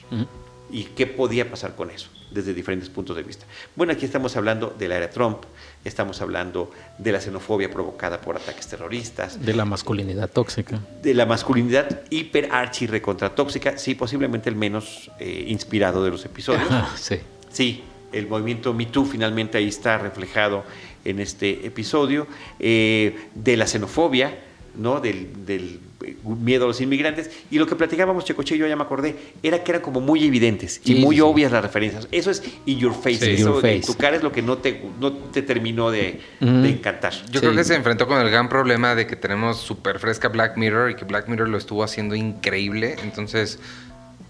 ¿Y 0.74 0.86
qué 0.86 1.06
podía 1.08 1.50
pasar 1.50 1.76
con 1.76 1.90
eso? 1.92 2.10
Desde 2.32 2.54
diferentes 2.54 2.90
puntos 2.90 3.18
de 3.18 3.24
vista. 3.24 3.46
Bueno, 3.76 3.92
aquí 3.92 4.06
estamos 4.06 4.38
hablando 4.38 4.74
de 4.80 4.88
la 4.88 4.96
era 4.96 5.10
Trump, 5.10 5.40
estamos 5.84 6.22
hablando 6.22 6.72
de 6.98 7.12
la 7.12 7.20
xenofobia 7.20 7.70
provocada 7.70 8.22
por 8.22 8.38
ataques 8.38 8.68
terroristas, 8.68 9.46
De 9.46 9.54
la 9.54 9.66
masculinidad 9.66 10.30
tóxica. 10.30 10.80
de 11.04 11.14
la 11.14 11.26
masculinidad 11.26 12.02
hiper 12.10 12.50
archi 12.54 12.88
recontra 12.88 13.36
tóxica, 13.36 13.78
sí, 13.78 13.96
posiblemente 13.96 14.50
el 14.50 14.56
menos 14.56 15.12
eh, 15.20 15.44
inspirado 15.50 16.04
de 16.06 16.12
los 16.12 16.24
episodios. 16.24 16.72
Ajá, 16.72 16.96
sí. 16.98 17.18
Sí, 17.52 17.84
el 18.12 18.28
movimiento 18.28 18.74
Me 18.74 18.86
Too 18.86 19.06
finalmente 19.06 19.58
ahí 19.58 19.68
está 19.68 19.98
reflejado 19.98 20.64
en 21.06 21.20
este 21.20 21.66
episodio, 21.66 22.28
eh, 22.60 23.16
de 23.36 23.58
la 23.58 23.66
xenofobia, 23.68 24.38
¿no? 24.78 25.00
Del, 25.02 25.46
del, 25.46 25.80
miedo 26.24 26.66
a 26.66 26.68
los 26.68 26.82
inmigrantes. 26.82 27.30
Y 27.52 27.60
lo 27.60 27.68
que 27.68 27.76
platicábamos, 27.76 28.26
Checoche 28.26 28.56
y 28.56 28.58
yo 28.58 28.66
ya 28.68 28.76
me 28.76 28.82
acordé, 28.84 29.16
era 29.44 29.64
que 29.64 29.72
eran 29.72 29.82
como 29.84 30.00
muy 30.02 30.26
evidentes 30.26 30.82
y 30.84 30.94
Sí, 30.94 31.00
muy 31.00 31.18
sí, 31.18 31.22
obvias 31.22 31.52
las 31.52 31.62
referencias. 31.62 32.08
Eso 32.12 32.32
es 32.32 32.42
in 32.66 32.80
your 32.80 32.94
face. 32.94 33.18
Sí. 33.24 33.32
eso 33.34 33.56
Your 33.56 33.66
en 33.66 33.82
face. 33.82 33.94
tu 33.94 33.98
cara 34.00 34.16
es 34.16 34.24
lo 34.24 34.32
que 34.32 34.42
no 34.42 34.58
te, 34.58 34.82
no 35.00 35.12
te 35.14 35.42
terminó 35.44 35.92
de, 35.92 36.20
de 36.40 36.70
encantar. 36.70 37.14
Yo 37.14 37.40
Sí. 37.40 37.40
creo 37.40 37.56
que 37.56 37.64
se 37.64 37.76
enfrentó 37.76 38.08
con 38.08 38.20
el 38.20 38.30
gran 38.32 38.50
problema 38.50 38.96
de 38.96 39.06
que 39.06 39.16
tenemos 39.16 39.58
súper 39.58 40.00
fresca 40.00 40.28
Black 40.30 40.58
Mirror 40.58 40.90
y 40.92 40.96
que 40.96 41.06
Black 41.06 41.28
Mirror 41.28 41.50
lo 41.50 41.58
estuvo 41.60 41.84
haciendo 41.84 42.16
increíble. 42.16 42.96
Entonces, 43.04 43.60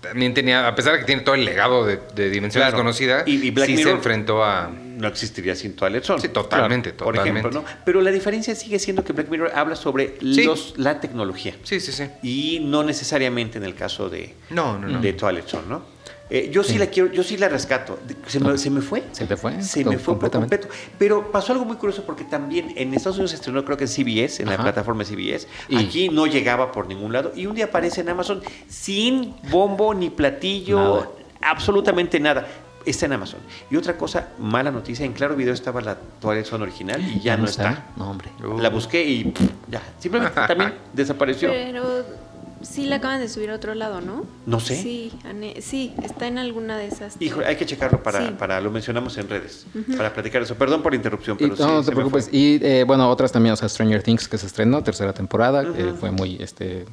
también 0.02 0.34
tenía, 0.34 0.68
a 0.68 0.76
pesar 0.76 0.94
de 0.94 1.00
que 1.00 1.06
tiene 1.06 1.22
todo 1.22 1.36
el 1.36 1.46
legado 1.46 1.86
de, 1.86 2.00
de 2.16 2.30
Dimensión 2.30 2.62
Claro. 2.62 2.76
Desconocida, 2.78 3.24
Y- 3.26 3.46
y 3.48 3.52
Black 3.52 3.68
sí 3.68 3.78
se 3.78 3.84
Mirror- 3.84 3.96
enfrentó 3.98 4.44
a... 4.44 4.70
no 4.70 5.08
existiría 5.08 5.56
sin 5.56 5.76
Twilight 5.76 6.04
Zone. 6.04 6.22
Sí, 6.22 6.30
totalmente, 6.30 6.92
Por 6.94 7.14
totalmente. 7.16 7.40
ejemplo, 7.50 7.62
¿no? 7.62 7.68
Pero 7.86 8.02
la 8.02 8.12
diferencia 8.12 8.54
sigue 8.56 8.80
siendo 8.80 9.04
que 9.04 9.14
Black 9.14 9.30
Mirror 9.30 9.52
habla 9.56 9.76
sobre 9.76 10.18
Sí. 10.20 10.44
los, 10.44 10.74
la 10.78 11.00
tecnología. 11.00 11.56
Sí, 11.64 11.80
sí, 11.80 11.92
sí. 11.92 12.06
Y 12.24 12.60
no 12.62 12.84
necesariamente 12.84 13.58
en 13.58 13.64
el 13.64 13.76
caso 13.76 14.10
de, 14.10 14.34
No, 14.50 14.78
no, 14.80 14.88
no. 14.88 15.02
de 15.02 15.14
Twilight 15.14 15.46
Zone, 15.48 15.64
¿no? 15.70 15.84
Eh, 16.30 16.50
yo 16.52 16.64
sí. 16.64 16.74
Sí. 16.74 16.78
la 16.80 16.88
quiero, 16.88 17.12
yo 17.12 17.24
sí 17.24 17.36
la 17.38 17.50
rescato. 17.50 18.00
Se 18.28 18.40
me, 18.40 18.58
se 18.58 18.70
me 18.70 18.82
fue. 18.82 19.04
¿Se 19.12 19.26
te 19.26 19.36
fue? 19.36 19.62
Se 19.62 19.84
me 19.84 19.98
fue 19.98 20.14
por 20.18 20.30
completamente. 20.32 20.60
completo. 20.60 20.96
Pero 20.98 21.32
pasó 21.32 21.52
algo 21.54 21.66
muy 21.66 21.76
curioso 21.76 22.04
porque 22.06 22.24
también 22.24 22.74
en 22.78 22.94
Estados 22.94 23.18
Unidos 23.18 23.32
se 23.32 23.36
estrenó, 23.38 23.66
creo 23.66 23.78
que 23.78 23.84
en 23.84 23.90
CBS, 23.90 24.42
en 24.42 24.50
la 24.50 24.58
plataforma 24.58 25.04
CBS. 25.04 25.48
Y- 25.68 25.78
Aquí 25.78 26.10
no 26.10 26.28
llegaba 26.28 26.72
por 26.72 26.88
ningún 26.88 27.12
lado. 27.12 27.34
Y 27.36 27.46
un 27.48 27.56
día 27.56 27.66
aparece 27.66 28.02
en 28.02 28.10
Amazon 28.10 28.42
sin 28.70 29.36
bombo 29.50 29.94
ni 29.94 30.10
platillo, 30.10 30.80
Nada. 30.96 31.10
absolutamente 31.42 32.20
nada. 32.20 32.48
Está 32.86 33.06
en 33.06 33.14
Amazon. 33.14 33.40
Y 33.70 33.76
otra 33.76 33.96
cosa, 33.96 34.30
mala 34.40 34.72
noticia, 34.72 35.06
en 35.06 35.14
Claro 35.14 35.36
Video 35.36 35.54
estaba 35.54 35.82
la 35.82 35.98
Twilight 36.20 36.48
Zone 36.48 36.64
original 36.64 37.00
y 37.00 37.20
ya, 37.20 37.38
no 37.38 37.46
está. 37.46 37.90
No, 37.96 38.10
hombre. 38.10 38.30
Uh. 38.44 38.58
La 38.60 38.70
busqué 38.70 39.04
y 39.04 39.26
pff, 39.26 39.42
ya. 39.70 39.82
Simplemente 40.00 40.40
también 40.48 40.74
desapareció. 40.92 41.50
Pero 41.50 42.04
sí 42.64 42.86
la 42.86 42.98
acaban 42.98 43.20
de 43.20 43.28
subir 43.30 43.50
a 43.52 43.56
otro 43.56 43.74
lado, 43.76 44.02
¿no? 44.02 44.26
No 44.46 44.60
sé. 44.60 44.82
Sí, 44.82 45.12
ane- 45.26 45.62
sí, 45.62 45.94
está 46.04 46.28
en 46.28 46.38
alguna 46.38 46.78
de 46.78 46.88
esas. 46.88 47.16
Híjole, 47.20 47.46
hay 47.48 47.56
que 47.56 47.66
checarlo 47.66 48.02
para, 48.04 48.28
Sí. 48.28 48.34
para 48.38 48.60
lo 48.62 48.72
mencionamos 48.72 49.18
en 49.18 49.28
redes, 49.30 49.66
para 49.98 50.14
platicar 50.14 50.42
eso. 50.42 50.56
Perdón 50.56 50.82
por 50.82 50.92
la 50.92 50.98
interrupción, 50.98 51.38
Y- 51.40 51.44
pero 51.44 51.56
sí. 51.56 51.62
no, 51.64 51.74
no 51.74 51.84
te 51.84 51.92
preocupes. 51.92 52.30
Y 52.32 52.60
eh, 52.64 52.84
bueno, 52.86 53.10
otras 53.10 53.32
también, 53.32 53.54
o 53.54 53.56
sea, 53.56 53.68
Stranger 53.70 54.02
Things 54.04 54.28
que 54.28 54.38
se 54.38 54.48
estrenó, 54.48 54.84
tercera 54.84 55.14
temporada, 55.14 55.64
que 55.74 55.94
fue 56.00 56.12
muy 56.12 56.38
este 56.42 56.86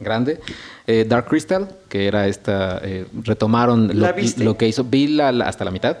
grande. 0.00 0.40
Eh, 0.86 1.04
Dark 1.06 1.26
Crystal, 1.26 1.68
que 1.88 2.06
era 2.06 2.26
esta, 2.28 2.80
eh, 2.82 3.06
retomaron 3.22 3.88
¿La 4.00 4.08
lo, 4.38 4.56
que 4.56 4.68
hizo, 4.68 4.86
la- 4.90 5.44
hasta 5.46 5.64
la 5.64 5.70
mitad. 5.70 5.96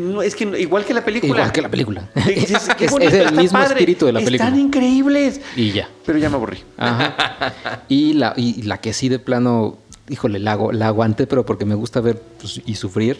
No, 0.00 0.20
es 0.22 0.34
que 0.34 0.44
igual 0.60 0.84
que 0.84 0.94
la 0.94 1.04
película. 1.04 1.32
Igual 1.32 1.52
que 1.52 1.62
la 1.62 1.68
película. 1.68 2.08
Es, 2.14 2.90
bonito, 2.90 3.10
es 3.14 3.26
el 3.26 3.32
mismo 3.36 3.58
padre. 3.58 3.74
espíritu 3.74 4.06
de 4.06 4.12
la 4.12 4.20
película. 4.20 4.48
Están 4.48 4.58
increíbles. 4.60 5.40
Y 5.56 5.72
ya. 5.72 5.88
Pero 6.04 6.18
ya 6.18 6.28
me 6.28 6.36
aburrí. 6.36 6.58
Ajá. 6.76 7.84
Y 7.88 8.14
la, 8.14 8.34
y 8.36 8.62
la 8.62 8.78
que 8.80 8.92
sí 8.92 9.08
de 9.08 9.18
plano, 9.18 9.78
híjole, 10.08 10.38
la, 10.38 10.58
la 10.72 10.88
aguanté, 10.88 11.26
pero 11.26 11.46
porque 11.46 11.64
me 11.64 11.74
gusta 11.74 12.00
ver 12.00 12.20
pues, 12.40 12.60
y 12.66 12.74
sufrir, 12.74 13.18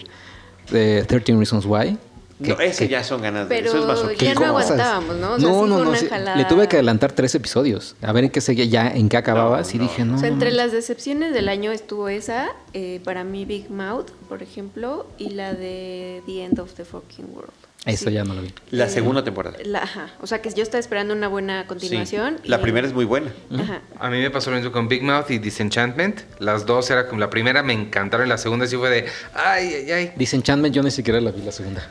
eh, 0.73 1.05
13 1.07 1.37
Reasons 1.37 1.67
Why. 1.67 1.97
No, 2.51 2.61
ese 2.61 2.85
que- 2.87 2.93
ya 2.93 3.05
son 3.05 3.23
ganas 3.23 3.49
de 3.49 3.55
Pero 3.55 3.69
eso 3.69 3.79
es 3.79 3.87
masoquismo. 3.87 4.25
ya 4.27 4.35
no 4.35 4.47
aguantábamos, 4.47 5.17
¿no? 5.17 5.33
O 5.33 5.39
sea, 5.41 5.49
no, 5.49 5.67
no, 5.67 5.85
no, 5.85 5.95
sí. 5.95 6.09
Le 6.37 6.45
tuve 6.45 6.69
que 6.69 6.77
adelantar 6.77 7.13
tres 7.13 7.35
episodios. 7.35 7.97
A 8.03 8.13
ver 8.13 8.25
en 8.25 8.31
qué 8.31 8.41
seguía, 8.41 8.65
ya 8.65 8.89
en 8.91 9.09
qué 9.09 9.17
acababa. 9.17 9.59
No, 9.59 9.65
sí 9.65 9.79
no. 9.79 9.85
dije, 9.85 10.05
no. 10.05 10.17
O 10.17 10.19
sea, 10.19 10.29
entre 10.29 10.51
no. 10.51 10.57
las 10.57 10.73
decepciones 10.73 11.33
del 11.35 11.49
año 11.49 11.73
estuvo 11.73 12.09
esa, 12.09 12.49
eh, 12.73 13.01
para 13.05 13.25
mí 13.25 13.45
Big 13.45 13.71
Mouth, 13.71 14.11
por 14.29 14.43
ejemplo, 14.43 15.07
y 15.19 15.31
la 15.31 15.55
de 15.55 16.23
The 16.27 16.45
End 16.45 16.59
of 16.61 16.73
the 16.75 16.85
Fucking 16.85 17.27
World. 17.35 17.53
Eso 17.85 18.11
Sí. 18.11 18.13
ya 18.15 18.23
no 18.23 18.35
lo 18.35 18.43
vi. 18.43 18.53
La 18.71 18.89
segunda 18.89 19.25
temporada. 19.25 19.59
La, 19.65 19.81
ajá, 19.83 20.11
o 20.21 20.27
sea, 20.29 20.41
que 20.41 20.51
yo 20.55 20.63
estaba 20.63 20.79
esperando 20.79 21.15
una 21.15 21.27
buena 21.27 21.67
continuación. 21.67 22.39
Sí. 22.41 22.49
La 22.49 22.59
y- 22.59 22.63
primera 22.63 22.87
es 22.87 22.93
muy 22.95 23.05
buena. 23.05 23.33
Ajá. 23.59 23.83
A 23.99 24.09
mí 24.09 24.19
me 24.21 24.31
pasó 24.31 24.51
lo 24.51 24.57
mismo 24.57 24.71
con 24.71 24.87
Big 24.87 25.03
Mouth 25.03 25.31
y 25.31 25.39
Disenchantment. 25.39 26.21
Las 26.39 26.65
dos 26.65 26.89
era 26.93 27.09
como 27.09 27.19
la 27.19 27.29
primera 27.29 27.65
me 27.65 27.73
encantaron 27.73 28.27
y 28.27 28.29
la 28.29 28.39
segunda 28.39 28.69
sí 28.69 28.77
fue 28.77 28.89
de 28.89 29.07
ay, 29.35 29.67
ay, 29.75 29.91
ay. 29.91 30.13
Disenchantment 30.17 30.73
yo 30.73 30.83
ni 30.85 30.93
siquiera 30.93 31.21
la 31.21 31.33
vi 31.33 31.43
la 31.43 31.51
segunda. 31.51 31.89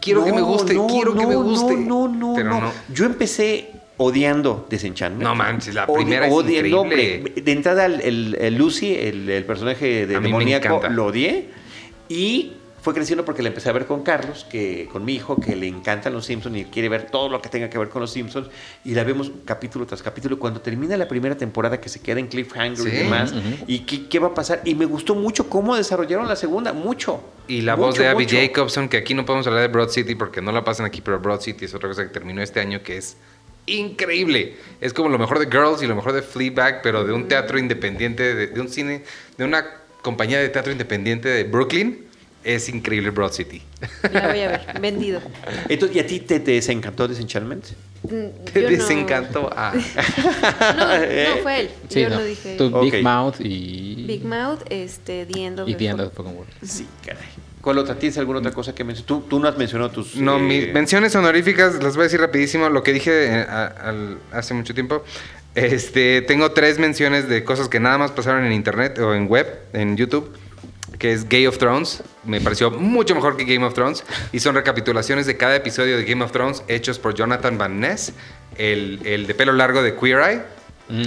Quiero 0.00 0.24
que 0.26 0.32
me 0.34 0.42
guste, 0.42 0.74
no, 0.74 0.86
quiero 0.86 1.14
que 1.16 1.26
me 1.26 1.36
guste. 1.36 1.74
No, 1.74 2.06
no, 2.06 2.34
Pero 2.36 2.50
no, 2.50 2.60
no. 2.60 2.72
Yo 2.92 3.06
empecé 3.06 3.70
odiando 3.96 4.66
Desenchantment. 4.68 5.22
No 5.22 5.34
manches, 5.34 5.74
la 5.74 5.86
Odi- 5.86 5.94
primera 6.04 6.26
es 6.26 6.32
odi- 6.32 6.44
no, 6.70 6.84
increíble. 6.84 7.20
hombre, 7.20 7.32
de 7.42 7.52
entrada, 7.52 7.86
el, 7.86 8.00
el- 8.02 8.36
el 8.40 8.54
Lucy, 8.56 8.94
el, 8.94 9.28
el 9.30 9.44
personaje 9.46 10.06
de 10.06 10.20
demoníaco, 10.20 10.82
lo 10.90 11.06
odié. 11.06 11.48
Y 12.10 12.52
fue 12.82 12.94
creciendo 12.94 13.24
porque 13.24 13.42
la 13.42 13.48
empecé 13.48 13.68
a 13.68 13.72
ver 13.72 13.84
con 13.86 14.02
Carlos, 14.02 14.46
que 14.50 14.88
con 14.90 15.04
mi 15.04 15.14
hijo, 15.14 15.36
que 15.36 15.54
le 15.54 15.66
encantan 15.66 16.12
los 16.14 16.24
Simpsons 16.24 16.56
y 16.56 16.64
quiere 16.64 16.88
ver 16.88 17.10
todo 17.10 17.28
lo 17.28 17.42
que 17.42 17.48
tenga 17.50 17.68
que 17.68 17.76
ver 17.78 17.88
con 17.90 18.00
los 18.00 18.10
Simpsons. 18.12 18.48
Y 18.84 18.94
la 18.94 19.04
vemos 19.04 19.30
capítulo 19.44 19.84
tras 19.86 20.02
capítulo. 20.02 20.38
Cuando 20.38 20.60
termina 20.60 20.96
la 20.96 21.06
primera 21.06 21.36
temporada, 21.36 21.80
que 21.80 21.88
se 21.90 22.00
queda 22.00 22.20
en 22.20 22.28
cliffhanger 22.28 22.86
y 22.86 22.90
Sí. 22.90 22.96
demás, 22.96 23.32
Ujú. 23.32 23.64
y 23.66 23.80
qué, 23.80 24.08
qué 24.08 24.18
va 24.18 24.28
a 24.28 24.34
pasar. 24.34 24.62
Y 24.64 24.74
me 24.74 24.86
gustó 24.86 25.14
mucho 25.14 25.48
cómo 25.50 25.76
desarrollaron 25.76 26.26
la 26.26 26.36
segunda, 26.36 26.72
mucho. 26.72 27.20
Y 27.48 27.60
la 27.62 27.74
voz 27.74 27.96
de 27.98 28.06
Abby 28.08 28.24
mucho. 28.24 28.36
Jacobson, 28.36 28.88
que 28.88 28.96
aquí 28.96 29.12
no 29.14 29.24
podemos 29.26 29.46
hablar 29.46 29.62
de 29.62 29.68
Broad 29.68 29.88
City 29.90 30.14
porque 30.14 30.40
no 30.40 30.50
la 30.52 30.64
pasan 30.64 30.86
aquí, 30.86 31.00
pero 31.02 31.18
Broad 31.20 31.40
City 31.40 31.66
es 31.66 31.74
otra 31.74 31.88
cosa 31.88 32.02
que 32.04 32.10
terminó 32.10 32.40
este 32.42 32.60
año 32.60 32.82
que 32.82 32.96
es 32.96 33.16
increíble. 33.66 34.56
Es 34.80 34.92
como 34.92 35.08
lo 35.08 35.18
mejor 35.18 35.38
de 35.38 35.46
Girls 35.46 35.82
y 35.82 35.86
lo 35.86 35.94
mejor 35.94 36.12
de 36.12 36.22
Fleabag, 36.22 36.82
pero 36.82 37.04
de 37.04 37.12
un 37.12 37.28
teatro 37.28 37.58
independiente, 37.58 38.34
de, 38.34 38.46
de 38.48 38.60
un 38.60 38.68
cine, 38.68 39.02
de 39.36 39.44
una 39.44 39.64
compañía 40.02 40.38
de 40.40 40.48
teatro 40.48 40.72
independiente 40.72 41.28
de 41.28 41.44
Brooklyn. 41.44 42.06
Es 42.42 42.68
increíble 42.70 43.10
Broad 43.10 43.32
City. 43.32 43.62
La 44.12 44.28
voy 44.28 44.40
a 44.40 44.48
ver, 44.48 44.80
vendido. 44.80 45.20
Entonces, 45.68 45.96
¿y 45.96 46.00
a 46.00 46.06
ti 46.06 46.20
te, 46.20 46.40
te 46.40 46.52
desencantó 46.52 47.06
Desenchantment? 47.06 47.64
Mm, 48.04 48.44
Te 48.50 48.62
yo 48.62 48.70
no- 48.70 48.76
desencantó. 48.76 49.50
Ah. 49.54 49.74
No, 50.76 51.34
no 51.36 51.42
fue 51.42 51.60
él. 51.60 51.70
Sí, 51.88 52.00
yo 52.00 52.08
no. 52.08 52.18
lo 52.18 52.24
dije. 52.24 52.56
Big 52.90 53.02
Mouth 53.02 53.34
y. 53.40 54.04
Big 54.06 54.24
Mouth, 54.24 54.60
este, 54.70 55.26
The 55.26 55.44
End 55.44 55.60
of 55.60 55.68
y 55.68 55.72
the 55.72 55.78
The 55.78 55.84
End 55.86 56.00
Fuck- 56.00 56.06
of 56.06 56.10
the 56.12 56.16
Fucking 56.16 56.36
World. 56.36 56.52
Sí, 56.62 56.86
caray. 57.04 57.22
¿Cuál 57.60 57.76
otra? 57.78 57.94
¿Tienes 57.98 58.16
alguna 58.16 58.38
otra 58.38 58.52
cosa 58.52 58.74
que 58.74 58.84
mencionar? 58.84 59.06
Tú, 59.06 59.20
tú 59.28 59.38
no 59.38 59.46
has 59.46 59.58
mencionado 59.58 59.90
tus... 59.90 60.16
No, 60.16 60.38
eh, 60.38 60.40
mis 60.40 60.72
menciones 60.72 61.14
honoríficas 61.14 61.74
las 61.82 61.94
voy 61.94 62.02
a 62.02 62.04
decir 62.04 62.20
rapidísimo. 62.20 62.70
Lo 62.70 62.82
que 62.82 62.94
dije 62.94 63.26
eh, 63.26 63.40
a- 63.46 63.84
hace 64.32 64.54
mucho 64.54 64.72
tiempo. 64.72 65.04
Este, 65.54 66.22
tengo 66.22 66.52
tres 66.52 66.78
menciones 66.78 67.28
de 67.28 67.44
cosas 67.44 67.68
que 67.68 67.80
nada 67.80 67.98
más 67.98 68.12
pasaron 68.12 68.44
en 68.46 68.52
internet 68.52 68.98
o 69.00 69.14
en 69.14 69.26
web, 69.28 69.46
en 69.74 69.96
YouTube, 69.96 70.30
que 71.00 71.12
es 71.12 71.28
Game 71.28 71.48
of 71.48 71.58
Thrones. 71.58 72.04
Me 72.24 72.40
pareció 72.40 72.70
mucho 72.70 73.16
mejor 73.16 73.36
que 73.36 73.44
Game 73.44 73.66
of 73.66 73.74
Thrones. 73.74 74.04
Y 74.30 74.38
son 74.38 74.54
recapitulaciones 74.54 75.26
de 75.26 75.36
cada 75.36 75.56
episodio 75.56 75.96
de 75.96 76.04
Game 76.04 76.22
of 76.22 76.30
Thrones 76.30 76.62
hechos 76.68 77.00
por 77.00 77.14
Jonathan 77.14 77.58
Van 77.58 77.80
Ness, 77.80 78.12
el, 78.56 79.00
el 79.04 79.26
de 79.26 79.34
pelo 79.34 79.52
largo 79.52 79.82
de 79.82 79.96
Queer 79.96 80.20
Eye. 80.20 80.42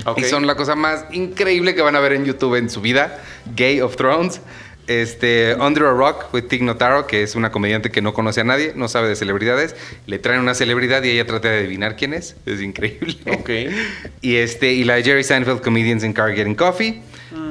Ok. 0.06 0.20
Y 0.20 0.24
son 0.24 0.48
la 0.48 0.56
cosa 0.56 0.76
más 0.76 1.06
increíble 1.12 1.76
que 1.76 1.82
van 1.82 1.96
a 1.96 2.00
ver 2.00 2.14
en 2.14 2.26
YouTube 2.26 2.56
en 2.56 2.70
su 2.70 2.82
vida. 2.82 3.24
Gay 3.56 3.82
of 3.82 3.96
Thrones. 3.96 4.42
Este, 4.88 5.56
Under 5.60 5.84
a 5.86 5.92
Rock 5.92 6.34
with 6.34 6.44
Tig 6.44 6.62
Notaro, 6.62 7.08
que 7.08 7.24
es 7.24 7.36
una 7.36 7.52
comediante 7.52 7.90
que 7.90 8.02
no 8.02 8.14
conoce 8.14 8.42
a 8.42 8.44
nadie, 8.44 8.74
no 8.76 8.88
sabe 8.88 9.08
de 9.10 9.16
celebridades. 9.16 9.76
Le 10.08 10.20
traen 10.20 10.42
una 10.42 10.54
celebridad 10.54 11.02
y 11.04 11.12
ella 11.12 11.26
trata 11.26 11.50
de 11.50 11.60
adivinar 11.60 11.96
quién 11.96 12.14
es. 12.14 12.36
Es 12.46 12.62
increíble. 12.62 13.16
Ok. 13.38 13.50
Y, 14.22 14.36
este, 14.38 14.72
y 14.74 14.84
la 14.86 14.96
de 14.96 15.04
Jerry 15.04 15.24
Seinfeld, 15.24 15.62
Comedians 15.62 16.04
in 16.04 16.14
Car 16.14 16.34
Getting 16.34 16.56
Coffee. 16.56 17.02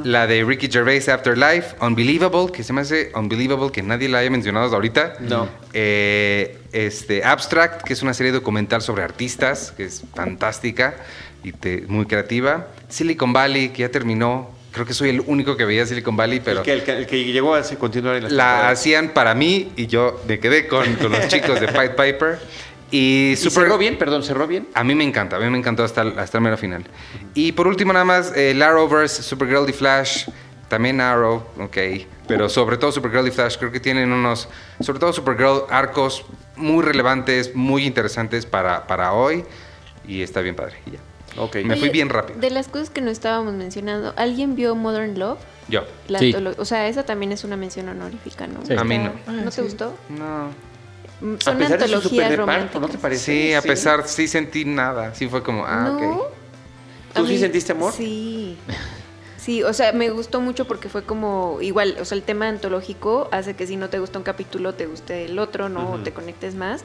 La 0.05 0.27
de 0.27 0.43
Ricky 0.45 0.69
Gervais, 0.71 1.09
Afterlife. 1.09 1.75
Unbelievable, 1.81 2.51
que 2.53 2.63
se 2.63 2.73
me 2.73 2.81
hace 2.81 3.11
unbelievable 3.15 3.71
que 3.73 3.83
nadie 3.83 4.09
la 4.09 4.19
haya 4.19 4.31
mencionado 4.31 4.65
hasta 4.67 4.77
ahorita. 4.77 5.15
No. 5.21 5.49
Eh, 5.73 6.57
este, 6.73 7.25
Abstract, 7.25 7.83
que 7.83 7.93
es 7.93 8.03
una 8.03 8.15
serie 8.15 8.33
documental 8.33 8.81
sobre 8.83 9.03
artistas, 9.03 9.73
que 9.77 9.85
es 9.85 10.03
fantástica 10.15 10.95
y 11.45 11.53
te- 11.53 11.83
muy 11.89 12.07
creativa. 12.07 12.69
Silicon 12.89 13.33
Valley, 13.33 13.71
que 13.71 13.81
ya 13.83 13.91
terminó. 13.91 14.51
Creo 14.73 14.87
que 14.87 14.95
soy 14.95 15.11
el 15.11 15.21
único 15.27 15.57
que 15.57 15.65
veía 15.65 15.85
Silicon 15.87 16.17
Valley, 16.17 16.41
pero 16.41 16.61
el, 16.61 16.65
que, 16.65 16.73
el 16.73 16.83
que- 16.85 16.97
el 16.99 17.07
que 17.07 17.25
llegó 17.25 17.55
a 17.55 17.63
continuar 17.79 18.17
en 18.17 18.23
las 18.25 18.33
la 18.33 18.45
temporadas. 18.45 18.79
hacían 18.79 19.09
para 19.11 19.35
mí 19.35 19.71
y 19.77 19.87
yo 19.87 20.21
me 20.27 20.39
quedé 20.39 20.67
con, 20.67 20.95
con 20.97 21.13
los 21.13 21.29
chicos 21.29 21.61
de 21.61 21.69
Pied 21.69 21.91
Piper. 21.91 22.39
Y 22.91 23.33
¿Y 23.33 23.37
Super, 23.37 23.65
cerró 23.65 23.79
bien? 23.79 23.97
Perdón, 23.97 24.23
¿cerró 24.23 24.47
bien? 24.47 24.69
a 24.75 24.85
mí 24.85 24.95
me 24.95 25.05
encanta, 25.05 25.37
a 25.37 25.39
mí 25.39 25.49
me 25.49 25.57
encantó 25.59 25.83
hasta 25.85 26.03
el, 26.03 26.19
hasta 26.19 26.39
el 26.39 26.45
mero 26.45 26.57
final. 26.59 26.85
Y 27.35 27.53
por 27.53 27.67
último 27.67 27.93
nada 27.93 28.05
más, 28.05 28.37
eh, 28.37 28.51
el 28.51 28.61
Arrowverse, 28.63 29.23
Supergirl 29.23 29.69
y 29.69 29.73
Flash, 29.73 30.29
también 30.69 31.01
Arrow, 31.01 31.43
ok, 31.59 31.77
pero 32.29 32.49
sobre 32.51 32.77
todo 32.79 32.93
Supergirl 32.93 33.27
y 33.29 33.31
Flash 33.31 33.57
creo 33.59 33.73
que 33.73 33.81
tienen 33.81 34.11
unos, 34.13 34.49
sobre 34.81 34.99
todo 34.99 35.13
Supergirl, 35.13 35.65
arcos 35.71 36.25
muy 36.57 36.83
relevantes, 36.83 37.55
muy 37.55 37.85
interesantes 37.87 38.45
para, 38.47 38.87
para 38.87 39.13
hoy 39.13 39.45
y 40.07 40.21
está 40.23 40.41
bien 40.43 40.55
padre. 40.55 40.77
y 40.87 40.93
ya. 40.93 40.99
Ok. 41.39 41.57
Me 41.65 41.77
fui 41.77 41.89
bien 41.89 42.09
rápido. 42.09 42.39
De 42.39 42.51
las 42.51 42.69
cosas 42.69 42.91
que 42.91 43.01
no 43.01 43.11
estábamos 43.11 43.55
mencionando, 43.55 44.13
¿alguien 44.17 44.55
vio 44.55 44.75
Modern 44.75 45.19
Love? 45.19 45.39
Yo. 45.69 45.83
La 46.09 46.19
Sí. 46.19 46.33
antolo- 46.33 46.55
O 46.59 46.65
sea, 46.65 46.89
esa 46.89 47.05
también 47.05 47.33
es 47.33 47.45
una 47.45 47.57
mención 47.57 47.89
honorífica, 47.89 48.47
¿no? 48.47 48.65
Sí. 48.67 48.75
A 48.75 48.85
mí 48.85 48.99
no. 48.99 49.13
¿No 49.33 49.51
te 49.51 49.63
gustó? 49.63 49.95
No. 50.11 50.49
Mm, 51.21 51.35
A 51.37 51.41
Son 51.41 51.57
pesar 51.59 51.79
de 51.79 51.87
su 51.89 51.95
antologías 51.95 52.37
románticas. 52.37 52.81
¿no 52.81 52.89
te 52.89 52.99
parece? 52.99 53.25
Sí, 53.33 53.55
a 53.55 53.63
pesar, 53.63 54.09
sí 54.09 54.27
sentí 54.27 54.65
nada, 54.65 55.15
sí 55.15 55.29
fue 55.29 55.43
como, 55.43 55.65
ah, 55.65 55.85
no. 55.89 55.97
ok. 56.19 56.27
¿Tú 57.15 57.25
A 57.25 57.27
sí 57.29 57.39
sentiste 57.39 57.73
amor? 57.73 57.93
Sí. 57.93 58.57
Sí, 59.39 59.63
o 59.65 59.73
sea, 59.73 59.93
me 59.93 60.09
gustó 60.11 60.41
mucho 60.41 60.67
porque 60.69 60.89
fue 60.89 61.03
como 61.03 61.59
igual, 61.61 61.97
o 62.01 62.05
sea, 62.05 62.15
el 62.17 62.23
tema 62.23 62.49
antológico 62.49 63.29
hace 63.33 63.55
que 63.55 63.67
si 63.67 63.77
no 63.77 63.89
te 63.89 63.99
gusta 63.99 64.17
un 64.19 64.23
capítulo, 64.25 64.75
te 64.75 64.87
guste 64.87 65.25
el 65.25 65.37
otro, 65.41 65.69
¿no? 65.69 65.91
O 65.91 65.95
Ujú. 65.95 66.03
te 66.05 66.13
conectes 66.13 66.55
más. 66.55 66.85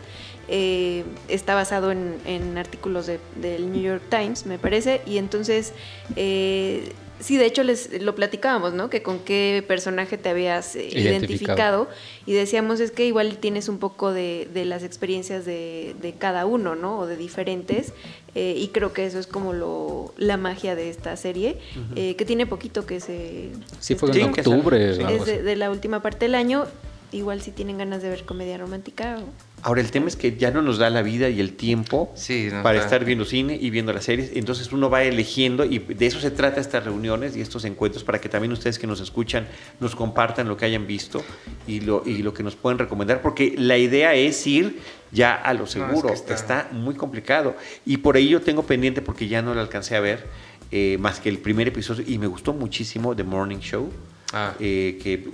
Eh, 0.50 1.04
está 1.28 1.56
basado 1.56 1.92
en, 1.92 2.16
en 2.26 2.58
artículos 2.58 3.06
de- 3.08 3.20
del 3.42 3.72
New 3.72 3.82
York 3.82 4.04
Times, 4.10 4.46
me 4.46 4.58
parece, 4.58 5.02
y 5.06 5.18
entonces, 5.18 5.74
eh, 6.16 6.94
sí, 7.20 7.36
de 7.38 7.46
hecho 7.46 7.64
les 7.64 8.02
lo 8.02 8.16
platicábamos, 8.16 8.74
¿no? 8.74 8.90
Que 8.90 9.02
con 9.02 9.20
qué 9.20 9.64
personaje 9.68 10.18
te 10.18 10.30
habías 10.30 10.76
eh, 10.76 10.88
Identificado. 10.88 11.10
identificado 11.12 11.88
y 12.26 12.34
decíamos 12.34 12.80
es 12.80 12.92
que 12.92 13.06
igual 13.06 13.38
tienes 13.40 13.68
un 13.70 13.78
poco 13.78 14.14
de, 14.14 14.48
de 14.54 14.64
las 14.66 14.84
experiencias 14.84 15.46
de, 15.46 15.96
de 16.02 16.14
cada 16.14 16.46
uno, 16.46 16.76
¿no? 16.76 17.00
O 17.00 17.08
de 17.08 17.18
diferentes. 17.18 17.92
eh, 18.36 18.54
y 18.56 18.68
creo 18.70 18.94
que 18.94 19.06
eso 19.06 19.18
es 19.20 19.26
como 19.28 19.52
lo, 19.52 20.14
la 20.18 20.38
magia 20.38 20.76
de 20.76 20.90
esta 20.92 21.18
serie, 21.18 21.58
eh, 21.96 22.16
que 22.16 22.24
tiene 22.24 22.46
poquito 22.46 22.86
que 22.86 23.00
se... 23.00 23.50
Sí, 23.80 23.96
fue 23.96 24.14
Sí, 24.14 24.22
en 24.22 24.30
octubre. 24.30 24.92
Es 24.92 25.26
de 25.44 25.56
la 25.56 25.72
última 25.72 26.02
parte 26.02 26.26
del 26.26 26.36
año. 26.36 26.66
Igual 27.12 27.42
si 27.42 27.52
tienen 27.52 27.78
ganas 27.78 28.02
de 28.02 28.10
ver 28.10 28.26
comedia 28.26 28.58
romántica. 28.58 29.18
o- 29.20 29.48
Ahora, 29.64 29.82
el 29.82 29.90
tema 29.92 30.08
es 30.08 30.16
que 30.16 30.36
ya 30.38 30.52
no 30.52 30.62
nos 30.62 30.78
da 30.78 30.90
la 30.90 31.02
vida 31.02 31.30
y 31.30 31.40
el 31.40 31.54
tiempo 31.54 32.12
Sí, 32.16 32.50
no 32.52 32.62
para 32.64 32.80
estar 32.80 33.04
viendo 33.06 33.24
cine 33.26 33.58
y 33.60 33.70
viendo 33.70 33.92
las 33.94 34.04
series. 34.04 34.32
Entonces 34.36 34.72
uno 34.74 34.90
va 34.90 35.04
eligiendo 35.04 35.64
y 35.66 35.80
de 35.80 36.06
eso 36.06 36.20
se 36.20 36.32
trata 36.32 36.60
estas 36.62 36.84
reuniones 36.84 37.36
y 37.38 37.42
estos 37.42 37.64
encuentros 37.66 38.04
para 38.04 38.20
que 38.22 38.30
también 38.30 38.52
ustedes 38.52 38.78
que 38.78 38.86
nos 38.88 39.00
escuchan 39.00 39.48
nos 39.80 39.96
compartan 39.96 40.48
lo 40.48 40.58
que 40.58 40.66
hayan 40.66 40.86
visto 40.86 41.24
y 41.66 41.80
lo, 41.80 42.04
y 42.06 42.18
lo 42.24 42.34
que 42.34 42.44
nos 42.44 42.56
pueden 42.56 42.78
recomendar. 42.78 43.22
Porque 43.22 43.56
la 43.58 43.78
idea 43.78 44.14
es 44.14 44.46
ir 44.46 44.80
ya 45.12 45.34
a 45.34 45.54
lo 45.54 45.66
seguro. 45.66 46.10
que 46.10 46.14
está- 46.14 46.36
está... 46.36 46.70
muy 46.74 46.94
complicado. 46.96 47.56
Y 47.86 47.98
por 47.98 48.16
ahí 48.18 48.28
yo 48.30 48.42
tengo 48.42 48.64
pendiente 48.64 49.02
porque 49.02 49.28
ya 49.28 49.42
no 49.42 49.54
lo 49.56 49.62
alcancé 49.62 49.96
a 49.96 50.02
ver 50.02 50.26
eh, 50.72 50.98
más 51.00 51.20
que 51.22 51.30
el 51.30 51.38
primer 51.40 51.70
episodio 51.70 52.04
y 52.06 52.18
me 52.18 52.28
gustó 52.28 52.54
muchísimo 52.54 53.16
The 53.16 53.24
Morning 53.24 53.60
Show. 53.60 53.90
Ah. 54.34 54.54
eh, 54.60 55.00
que 55.02 55.30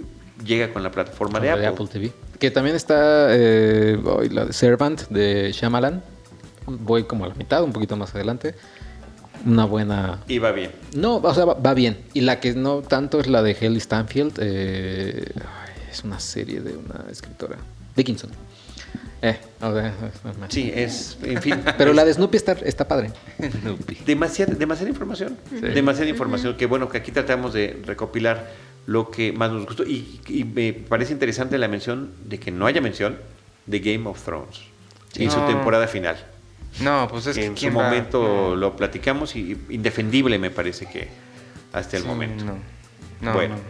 llega 0.46 0.72
con 0.74 0.84
la 0.84 0.92
plataforma 0.92 1.40
La 1.40 1.56
de 1.58 1.68
Apple. 1.68 1.88
TV. 1.88 2.12
Que 2.40 2.52
también 2.52 2.76
está 2.76 3.28
eh, 3.30 3.98
la 4.32 4.46
de 4.46 4.54
Servant 4.54 5.08
de 5.10 5.52
Shyamalan. 5.52 6.04
Voy 6.66 7.04
como 7.04 7.26
a 7.26 7.28
la 7.30 7.36
mitad, 7.36 7.64
un 7.64 7.74
poquito 7.74 7.96
más 7.96 8.14
adelante. 8.16 8.56
Una 9.46 9.66
buena. 9.66 10.22
Y 10.28 10.38
va 10.40 10.52
bien. 10.52 10.72
No, 10.96 11.18
o 11.18 11.34
sea, 11.34 11.46
va, 11.46 11.54
va 11.56 11.74
bien. 11.74 11.98
Y 12.14 12.22
la 12.22 12.40
que 12.40 12.54
no 12.54 12.82
tanto 12.82 13.20
es 13.20 13.28
la 13.28 13.44
de 13.44 13.56
Haley 13.60 13.80
Stanfield. 13.80 14.38
eh, 14.40 15.26
es 15.92 16.04
una 16.04 16.20
serie 16.20 16.62
de 16.62 16.76
una 16.76 17.06
escritora. 17.12 17.58
Dickinson. 17.96 18.32
Eh, 19.22 19.38
o 19.62 19.74
sea, 19.74 19.94
Sí, 20.50 20.72
es, 20.76 21.18
en 21.24 21.42
fin. 21.42 21.62
Pero 21.78 21.94
la 21.94 22.04
de 22.04 22.14
Snoopy 22.14 22.36
está, 22.36 22.54
está 22.54 22.88
padre. 22.88 23.12
Demasiada, 24.06 24.54
demasiada 24.54 24.90
información. 24.90 25.38
Demasiada 25.52 26.10
información. 26.10 26.58
Que 26.58 26.66
bueno, 26.66 26.90
que 26.90 26.98
aquí 26.98 27.12
tratamos 27.12 27.54
de 27.54 27.80
recopilar 27.86 28.50
lo 28.86 29.10
que 29.12 29.32
más 29.32 29.52
nos 29.52 29.66
gustó. 29.66 29.84
Y, 29.84 30.20
y 30.28 30.44
me 30.44 30.74
parece 30.74 31.14
interesante 31.14 31.58
la 31.58 31.68
mención 31.68 32.12
de 32.26 32.40
que 32.40 32.52
no 32.52 32.66
haya 32.66 32.82
mención 32.82 33.18
de 33.66 33.80
Game 33.80 34.08
of 34.10 34.22
Thrones 34.24 34.60
en 35.16 35.30
su 35.32 35.40
temporada 35.42 35.88
final. 35.88 36.18
No, 36.82 37.08
pues 37.10 37.28
es 37.28 37.38
que 37.38 37.46
en 37.46 37.58
su 37.58 37.70
momento 37.70 38.56
lo 38.56 38.76
platicamos 38.76 39.36
y 39.36 39.58
indefendible 39.70 40.40
me 40.40 40.50
parece 40.50 40.88
que 40.88 41.08
hasta 41.72 41.98
el 41.98 42.04
Sí, 42.04 42.08
momento. 42.10 42.46
No. 42.46 42.58
No, 43.22 43.34
bueno, 43.34 43.56
no. 43.56 43.62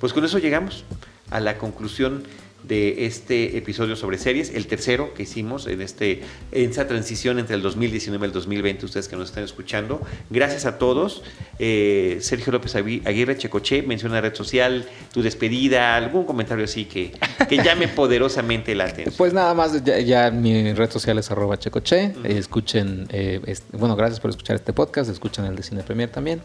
pues 0.00 0.12
con 0.12 0.24
eso 0.24 0.38
llegamos 0.38 0.84
a 1.30 1.40
la 1.40 1.58
conclusión 1.58 2.22
de 2.62 3.06
este 3.06 3.56
episodio 3.58 3.96
sobre 3.96 4.18
series, 4.18 4.50
el 4.54 4.66
tercero 4.66 5.14
que 5.14 5.24
hicimos 5.24 5.66
en 5.66 5.82
este 5.82 6.22
en 6.52 6.70
esa 6.70 6.86
transición 6.86 7.38
entre 7.38 7.56
el 7.56 7.62
2019 7.62 8.24
y 8.24 8.28
el 8.28 8.32
2020, 8.32 8.84
ustedes 8.86 9.08
que 9.08 9.16
nos 9.16 9.28
están 9.30 9.44
escuchando. 9.44 10.00
Gracias 10.30 10.64
a 10.66 10.78
todos. 10.78 11.22
Eh, 11.58 12.18
Sergio 12.20 12.52
López 12.52 12.74
Agui- 12.76 13.02
Aguirre 13.06 13.36
Checoche, 13.36 13.82
menciona 13.82 14.20
red 14.20 14.34
social, 14.34 14.84
tu 15.12 15.22
despedida, 15.22 15.96
algún 15.96 16.24
comentario 16.24 16.64
así 16.64 16.84
que, 16.84 17.12
que 17.48 17.56
llame 17.56 17.88
poderosamente 17.88 18.74
la 18.74 18.84
atención. 18.84 19.14
Pues 19.16 19.32
nada 19.32 19.54
más, 19.54 19.82
ya, 19.84 19.98
ya 20.00 20.30
mi 20.30 20.72
red 20.72 20.90
social 20.90 21.18
es 21.18 21.30
arroba 21.30 21.58
checoche. 21.58 22.12
Escuchen, 22.24 23.06
eh, 23.10 23.40
este- 23.46 23.76
bueno, 23.76 23.96
gracias 23.96 24.20
por 24.20 24.30
escuchar 24.30 24.56
este 24.56 24.72
podcast. 24.72 25.10
Escuchen 25.10 25.44
el 25.44 25.56
de 25.56 25.62
Cine 25.62 25.82
Premier 25.82 26.10
también. 26.10 26.40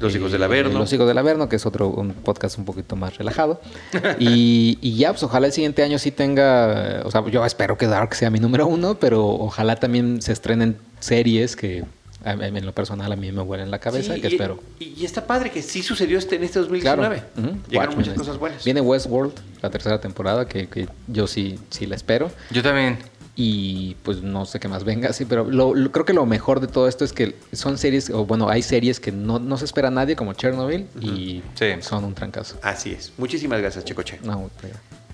Los 0.00 0.14
Hijos 0.16 0.32
del 0.32 0.42
Averno. 0.42 0.78
Los 0.78 0.92
Hijos 0.92 1.06
del 1.06 1.18
Averno, 1.18 1.48
que 1.48 1.56
es 1.56 1.66
otro 1.66 1.88
un 1.88 2.12
podcast 2.12 2.58
un 2.58 2.64
poquito 2.64 2.96
más 2.96 3.16
relajado. 3.18 3.60
y, 4.18 4.78
y 4.80 4.96
ya, 4.96 5.10
pues 5.10 5.22
ojalá 5.22 5.46
el 5.46 5.52
siguiente 5.52 5.82
año 5.82 5.98
sí 5.98 6.10
tenga, 6.10 6.98
eh, 6.98 7.02
o 7.04 7.10
sea, 7.10 7.24
yo 7.28 7.44
espero 7.44 7.76
que 7.76 7.86
Dark 7.86 8.14
sea 8.14 8.30
mi 8.30 8.40
número 8.40 8.66
uno, 8.66 8.94
pero 8.98 9.26
ojalá 9.26 9.76
también 9.76 10.22
se 10.22 10.32
estrenen 10.32 10.76
series 11.00 11.54
que 11.56 11.84
a- 12.24 12.32
en 12.32 12.66
lo 12.66 12.72
personal 12.72 13.10
a 13.12 13.16
mí 13.16 13.32
me 13.32 13.40
huelen 13.42 13.70
la 13.70 13.78
cabeza, 13.78 14.14
Sí, 14.14 14.20
que 14.20 14.28
y, 14.28 14.32
espero. 14.32 14.58
Y, 14.78 14.94
y 15.00 15.04
está 15.04 15.26
padre 15.26 15.50
que 15.50 15.62
sí 15.62 15.82
sucedió 15.82 16.18
este, 16.18 16.36
en 16.36 16.44
este 16.44 16.58
2019. 16.60 17.16
Claro. 17.16 17.28
Ujú. 17.48 17.58
Llegaron 17.68 17.88
Watchmen 17.94 17.96
muchas 17.98 18.12
es- 18.14 18.18
cosas 18.18 18.38
buenas. 18.38 18.64
Viene 18.64 18.80
Westworld, 18.80 19.32
la 19.62 19.70
tercera 19.70 20.00
temporada, 20.00 20.46
que, 20.46 20.66
que 20.68 20.86
yo 21.08 21.26
sí, 21.26 21.58
sí 21.70 21.86
la 21.86 21.96
espero. 21.96 22.30
Yo 22.50 22.62
también. 22.62 22.98
Y 23.42 23.96
pues 24.02 24.20
no 24.22 24.44
sé 24.44 24.60
qué 24.60 24.68
más 24.68 24.84
venga, 24.84 25.14
sí, 25.14 25.24
pero 25.24 25.44
lo, 25.44 25.74
lo- 25.74 25.90
creo 25.92 26.04
que 26.04 26.12
lo 26.12 26.26
mejor 26.26 26.60
de 26.60 26.66
todo 26.66 26.86
esto 26.88 27.06
es 27.06 27.14
que 27.14 27.36
son 27.54 27.78
series, 27.78 28.10
o 28.10 28.26
bueno, 28.26 28.50
hay 28.50 28.60
series 28.60 29.00
que 29.00 29.12
no, 29.12 29.38
no 29.38 29.56
se 29.56 29.64
espera 29.64 29.88
a 29.88 29.90
nadie, 29.90 30.14
como 30.14 30.34
Chernobyl, 30.34 30.86
y 31.00 31.42
Sí. 31.54 31.66
son 31.80 32.04
un 32.04 32.12
trancazo. 32.14 32.56
Así 32.62 32.90
es. 32.92 33.12
Muchísimas 33.16 33.58
gracias, 33.60 33.86
Checoche. 33.86 34.18
No, 34.22 34.50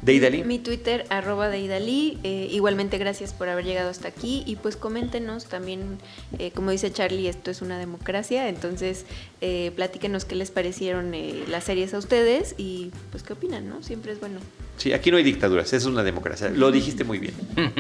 Deidali. 0.07 0.45
Mi 0.45 0.61
Twitter, 0.61 1.05
arroba 1.11 1.49
deidali. 1.49 2.19
Eh, 2.23 2.47
igualmente, 2.53 2.97
gracias 2.97 3.33
por 3.33 3.49
haber 3.49 3.64
llegado 3.64 3.90
hasta 3.90 4.07
aquí. 4.07 4.45
Y 4.47 4.55
pues 4.55 4.77
coméntenos 4.77 5.47
también, 5.47 5.99
eh, 6.38 6.53
como 6.53 6.71
dice 6.71 6.92
Charlie, 6.92 7.27
esto 7.27 7.51
es 7.51 7.61
una 7.61 7.77
democracia. 7.77 8.49
Entonces, 8.49 9.05
eh, 9.40 9.73
platíquenos 9.75 10.25
qué 10.25 10.37
les 10.37 10.53
parecieron 10.53 11.12
eh, 11.12 11.42
las 11.49 11.64
series 11.64 11.92
a 11.92 11.99
ustedes 11.99 12.55
y 12.57 12.92
pues 13.11 13.25
qué 13.25 13.33
opinan, 13.33 13.69
¿no? 13.69 13.83
Siempre 13.83 14.12
es 14.12 14.21
bueno. 14.21 14.38
Sí, 14.77 14.92
aquí 14.92 15.11
no 15.11 15.16
hay 15.16 15.25
dictaduras, 15.25 15.73
es 15.73 15.87
una 15.87 16.05
democracia. 16.05 16.51
Lo 16.51 16.71
dijiste 16.71 17.03
muy 17.03 17.19
bien. 17.19 17.35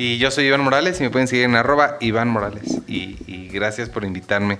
Y 0.00 0.18
yo 0.18 0.30
soy 0.30 0.44
Iván 0.44 0.60
Morales 0.60 1.00
y 1.00 1.02
me 1.02 1.10
pueden 1.10 1.26
seguir 1.26 1.46
en 1.46 1.56
arroba 1.56 1.96
Iván 2.00 2.28
Morales. 2.28 2.78
Y, 2.86 3.16
y 3.26 3.48
gracias 3.48 3.88
por 3.88 4.04
invitarme 4.04 4.58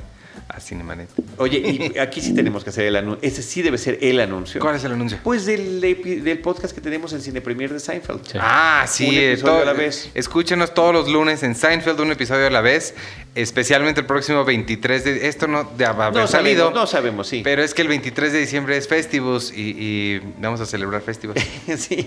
a 0.48 0.60
Cinemanet. 0.60 1.08
Oye, 1.36 1.58
y 1.94 1.98
aquí 1.98 2.20
sí 2.20 2.34
tenemos 2.34 2.64
que 2.64 2.70
hacer 2.70 2.86
el 2.86 2.96
anuncio. 2.96 3.18
Ese 3.28 3.42
sí 3.42 3.62
debe 3.62 3.76
ser 3.78 3.98
el 4.00 4.18
anuncio. 4.20 4.60
¿Cuál 4.60 4.76
es 4.76 4.84
el 4.84 4.92
anuncio? 4.92 5.18
Pues 5.22 5.44
del, 5.46 6.40
podcast 6.42 6.74
que 6.74 6.80
tenemos 6.80 7.12
en 7.12 7.20
Cine 7.20 7.40
Premier 7.40 7.72
de 7.72 7.80
Seinfeld. 7.80 8.24
Sí. 8.26 8.38
Ah, 8.40 8.84
sí, 8.88 9.08
Un 9.08 9.14
episodio 9.14 9.52
todo- 9.52 9.62
a 9.62 9.64
la 9.66 9.72
vez. 9.74 10.10
Escúchenos 10.14 10.72
todos 10.74 10.92
los 10.94 11.08
lunes 11.08 11.42
en 11.42 11.54
Seinfeld, 11.54 12.00
un 12.00 12.12
episodio 12.12 12.46
a 12.46 12.50
la 12.50 12.60
vez, 12.62 12.94
especialmente 13.34 14.00
el 14.00 14.06
próximo 14.06 14.44
23 14.44 15.04
de... 15.04 15.28
Esto 15.28 15.46
no 15.46 15.64
de 15.76 15.84
haber 15.84 16.14
No 16.14 16.26
salido, 16.26 16.64
sabemos, 16.64 16.74
no 16.80 16.86
sabemos, 16.86 17.28
sí. 17.28 17.40
pero 17.44 17.62
es 17.62 17.74
que 17.74 17.82
el 17.82 17.88
23 17.88 18.32
de 18.32 18.38
diciembre 18.40 18.76
es 18.76 18.88
Festivus 18.88 19.52
y, 19.54 19.74
y 19.78 20.20
vamos 20.40 20.60
a 20.60 20.66
celebrar 20.66 21.02
Festivus. 21.02 21.36
sí. 21.76 22.04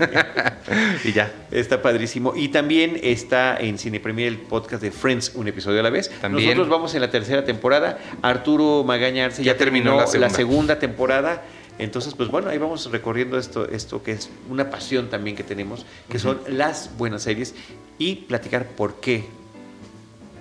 y 1.04 1.14
ya. 1.14 1.32
Está 1.52 1.82
padrísimo. 1.82 2.34
Y 2.36 2.50
también 2.50 3.00
está 3.04 3.58
en 3.58 3.78
Cine 3.78 4.00
Premier 4.00 4.28
el 4.30 4.38
podcast 4.40 4.82
de 4.82 4.92
Friends, 4.92 5.34
un 5.36 5.48
episodio 5.48 5.80
a 5.80 5.84
la 5.84 5.90
vez. 5.90 6.10
También. 6.22 6.46
Nosotros 6.50 6.70
vamos 6.70 6.96
en 6.96 7.02
la 7.02 7.12
tercera 7.12 7.44
temporada. 7.46 8.00
Arturo 8.32 8.84
Magaña 8.84 9.26
Arce 9.26 9.44
ya, 9.44 9.54
Ya 9.54 9.58
terminó 9.58 9.98
terminó, 9.98 10.14
la 10.14 10.28
la, 10.28 10.30
segunda. 10.30 10.80
temporada. 10.80 11.44
Entonces, 11.80 12.14
pues 12.14 12.30
bueno, 12.30 12.50
ahí 12.50 12.58
vamos 12.58 12.92
recorriendo 12.92 13.38
esto, 13.38 13.68
esto 13.68 14.04
que 14.04 14.12
es 14.12 14.30
una 14.50 14.70
pasión 14.70 15.10
también 15.10 15.36
que 15.36 15.44
tenemos, 15.44 15.86
que 16.10 16.20
son 16.20 16.42
las 16.48 16.96
buenas 16.98 17.24
series 17.24 17.56
y 17.98 18.16
platicar 18.16 18.68
por 18.68 19.00
qué 19.00 19.26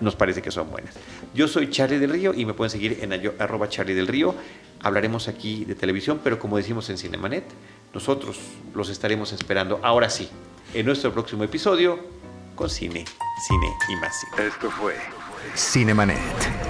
nos 0.01 0.17
parece 0.17 0.43
que 0.43 0.51
son 0.51 0.71
buenas. 0.71 0.95
Yo 1.35 1.47
soy 1.49 1.71
Charlie 1.71 1.99
del 1.99 2.11
Río 2.11 2.35
y 2.35 2.45
me 2.45 2.55
pueden 2.55 2.71
seguir 2.71 2.99
en 3.03 3.13
arroba 3.39 3.69
Charlie 3.69 3.95
del 3.95 4.07
Río. 4.07 4.35
Hablaremos 4.83 5.29
aquí 5.29 5.65
de 5.65 5.75
televisión, 5.75 6.21
pero 6.25 6.39
como 6.39 6.57
decimos 6.57 6.89
en 6.91 6.99
Cinemanet, 6.99 7.45
nosotros 7.95 8.39
los 8.75 8.89
estaremos 8.89 9.33
esperando 9.33 9.79
ahora 9.83 10.09
sí, 10.11 10.29
en 10.75 10.87
nuestro 10.87 11.13
próximo 11.13 11.45
episodio 11.45 11.99
con 12.55 12.69
cine, 12.71 13.05
cine 13.47 13.67
y 13.89 13.97
más 13.97 14.19
cine. 14.21 14.49
Esto 14.49 14.71
fue 14.71 14.95
Cinemanet. 15.55 16.70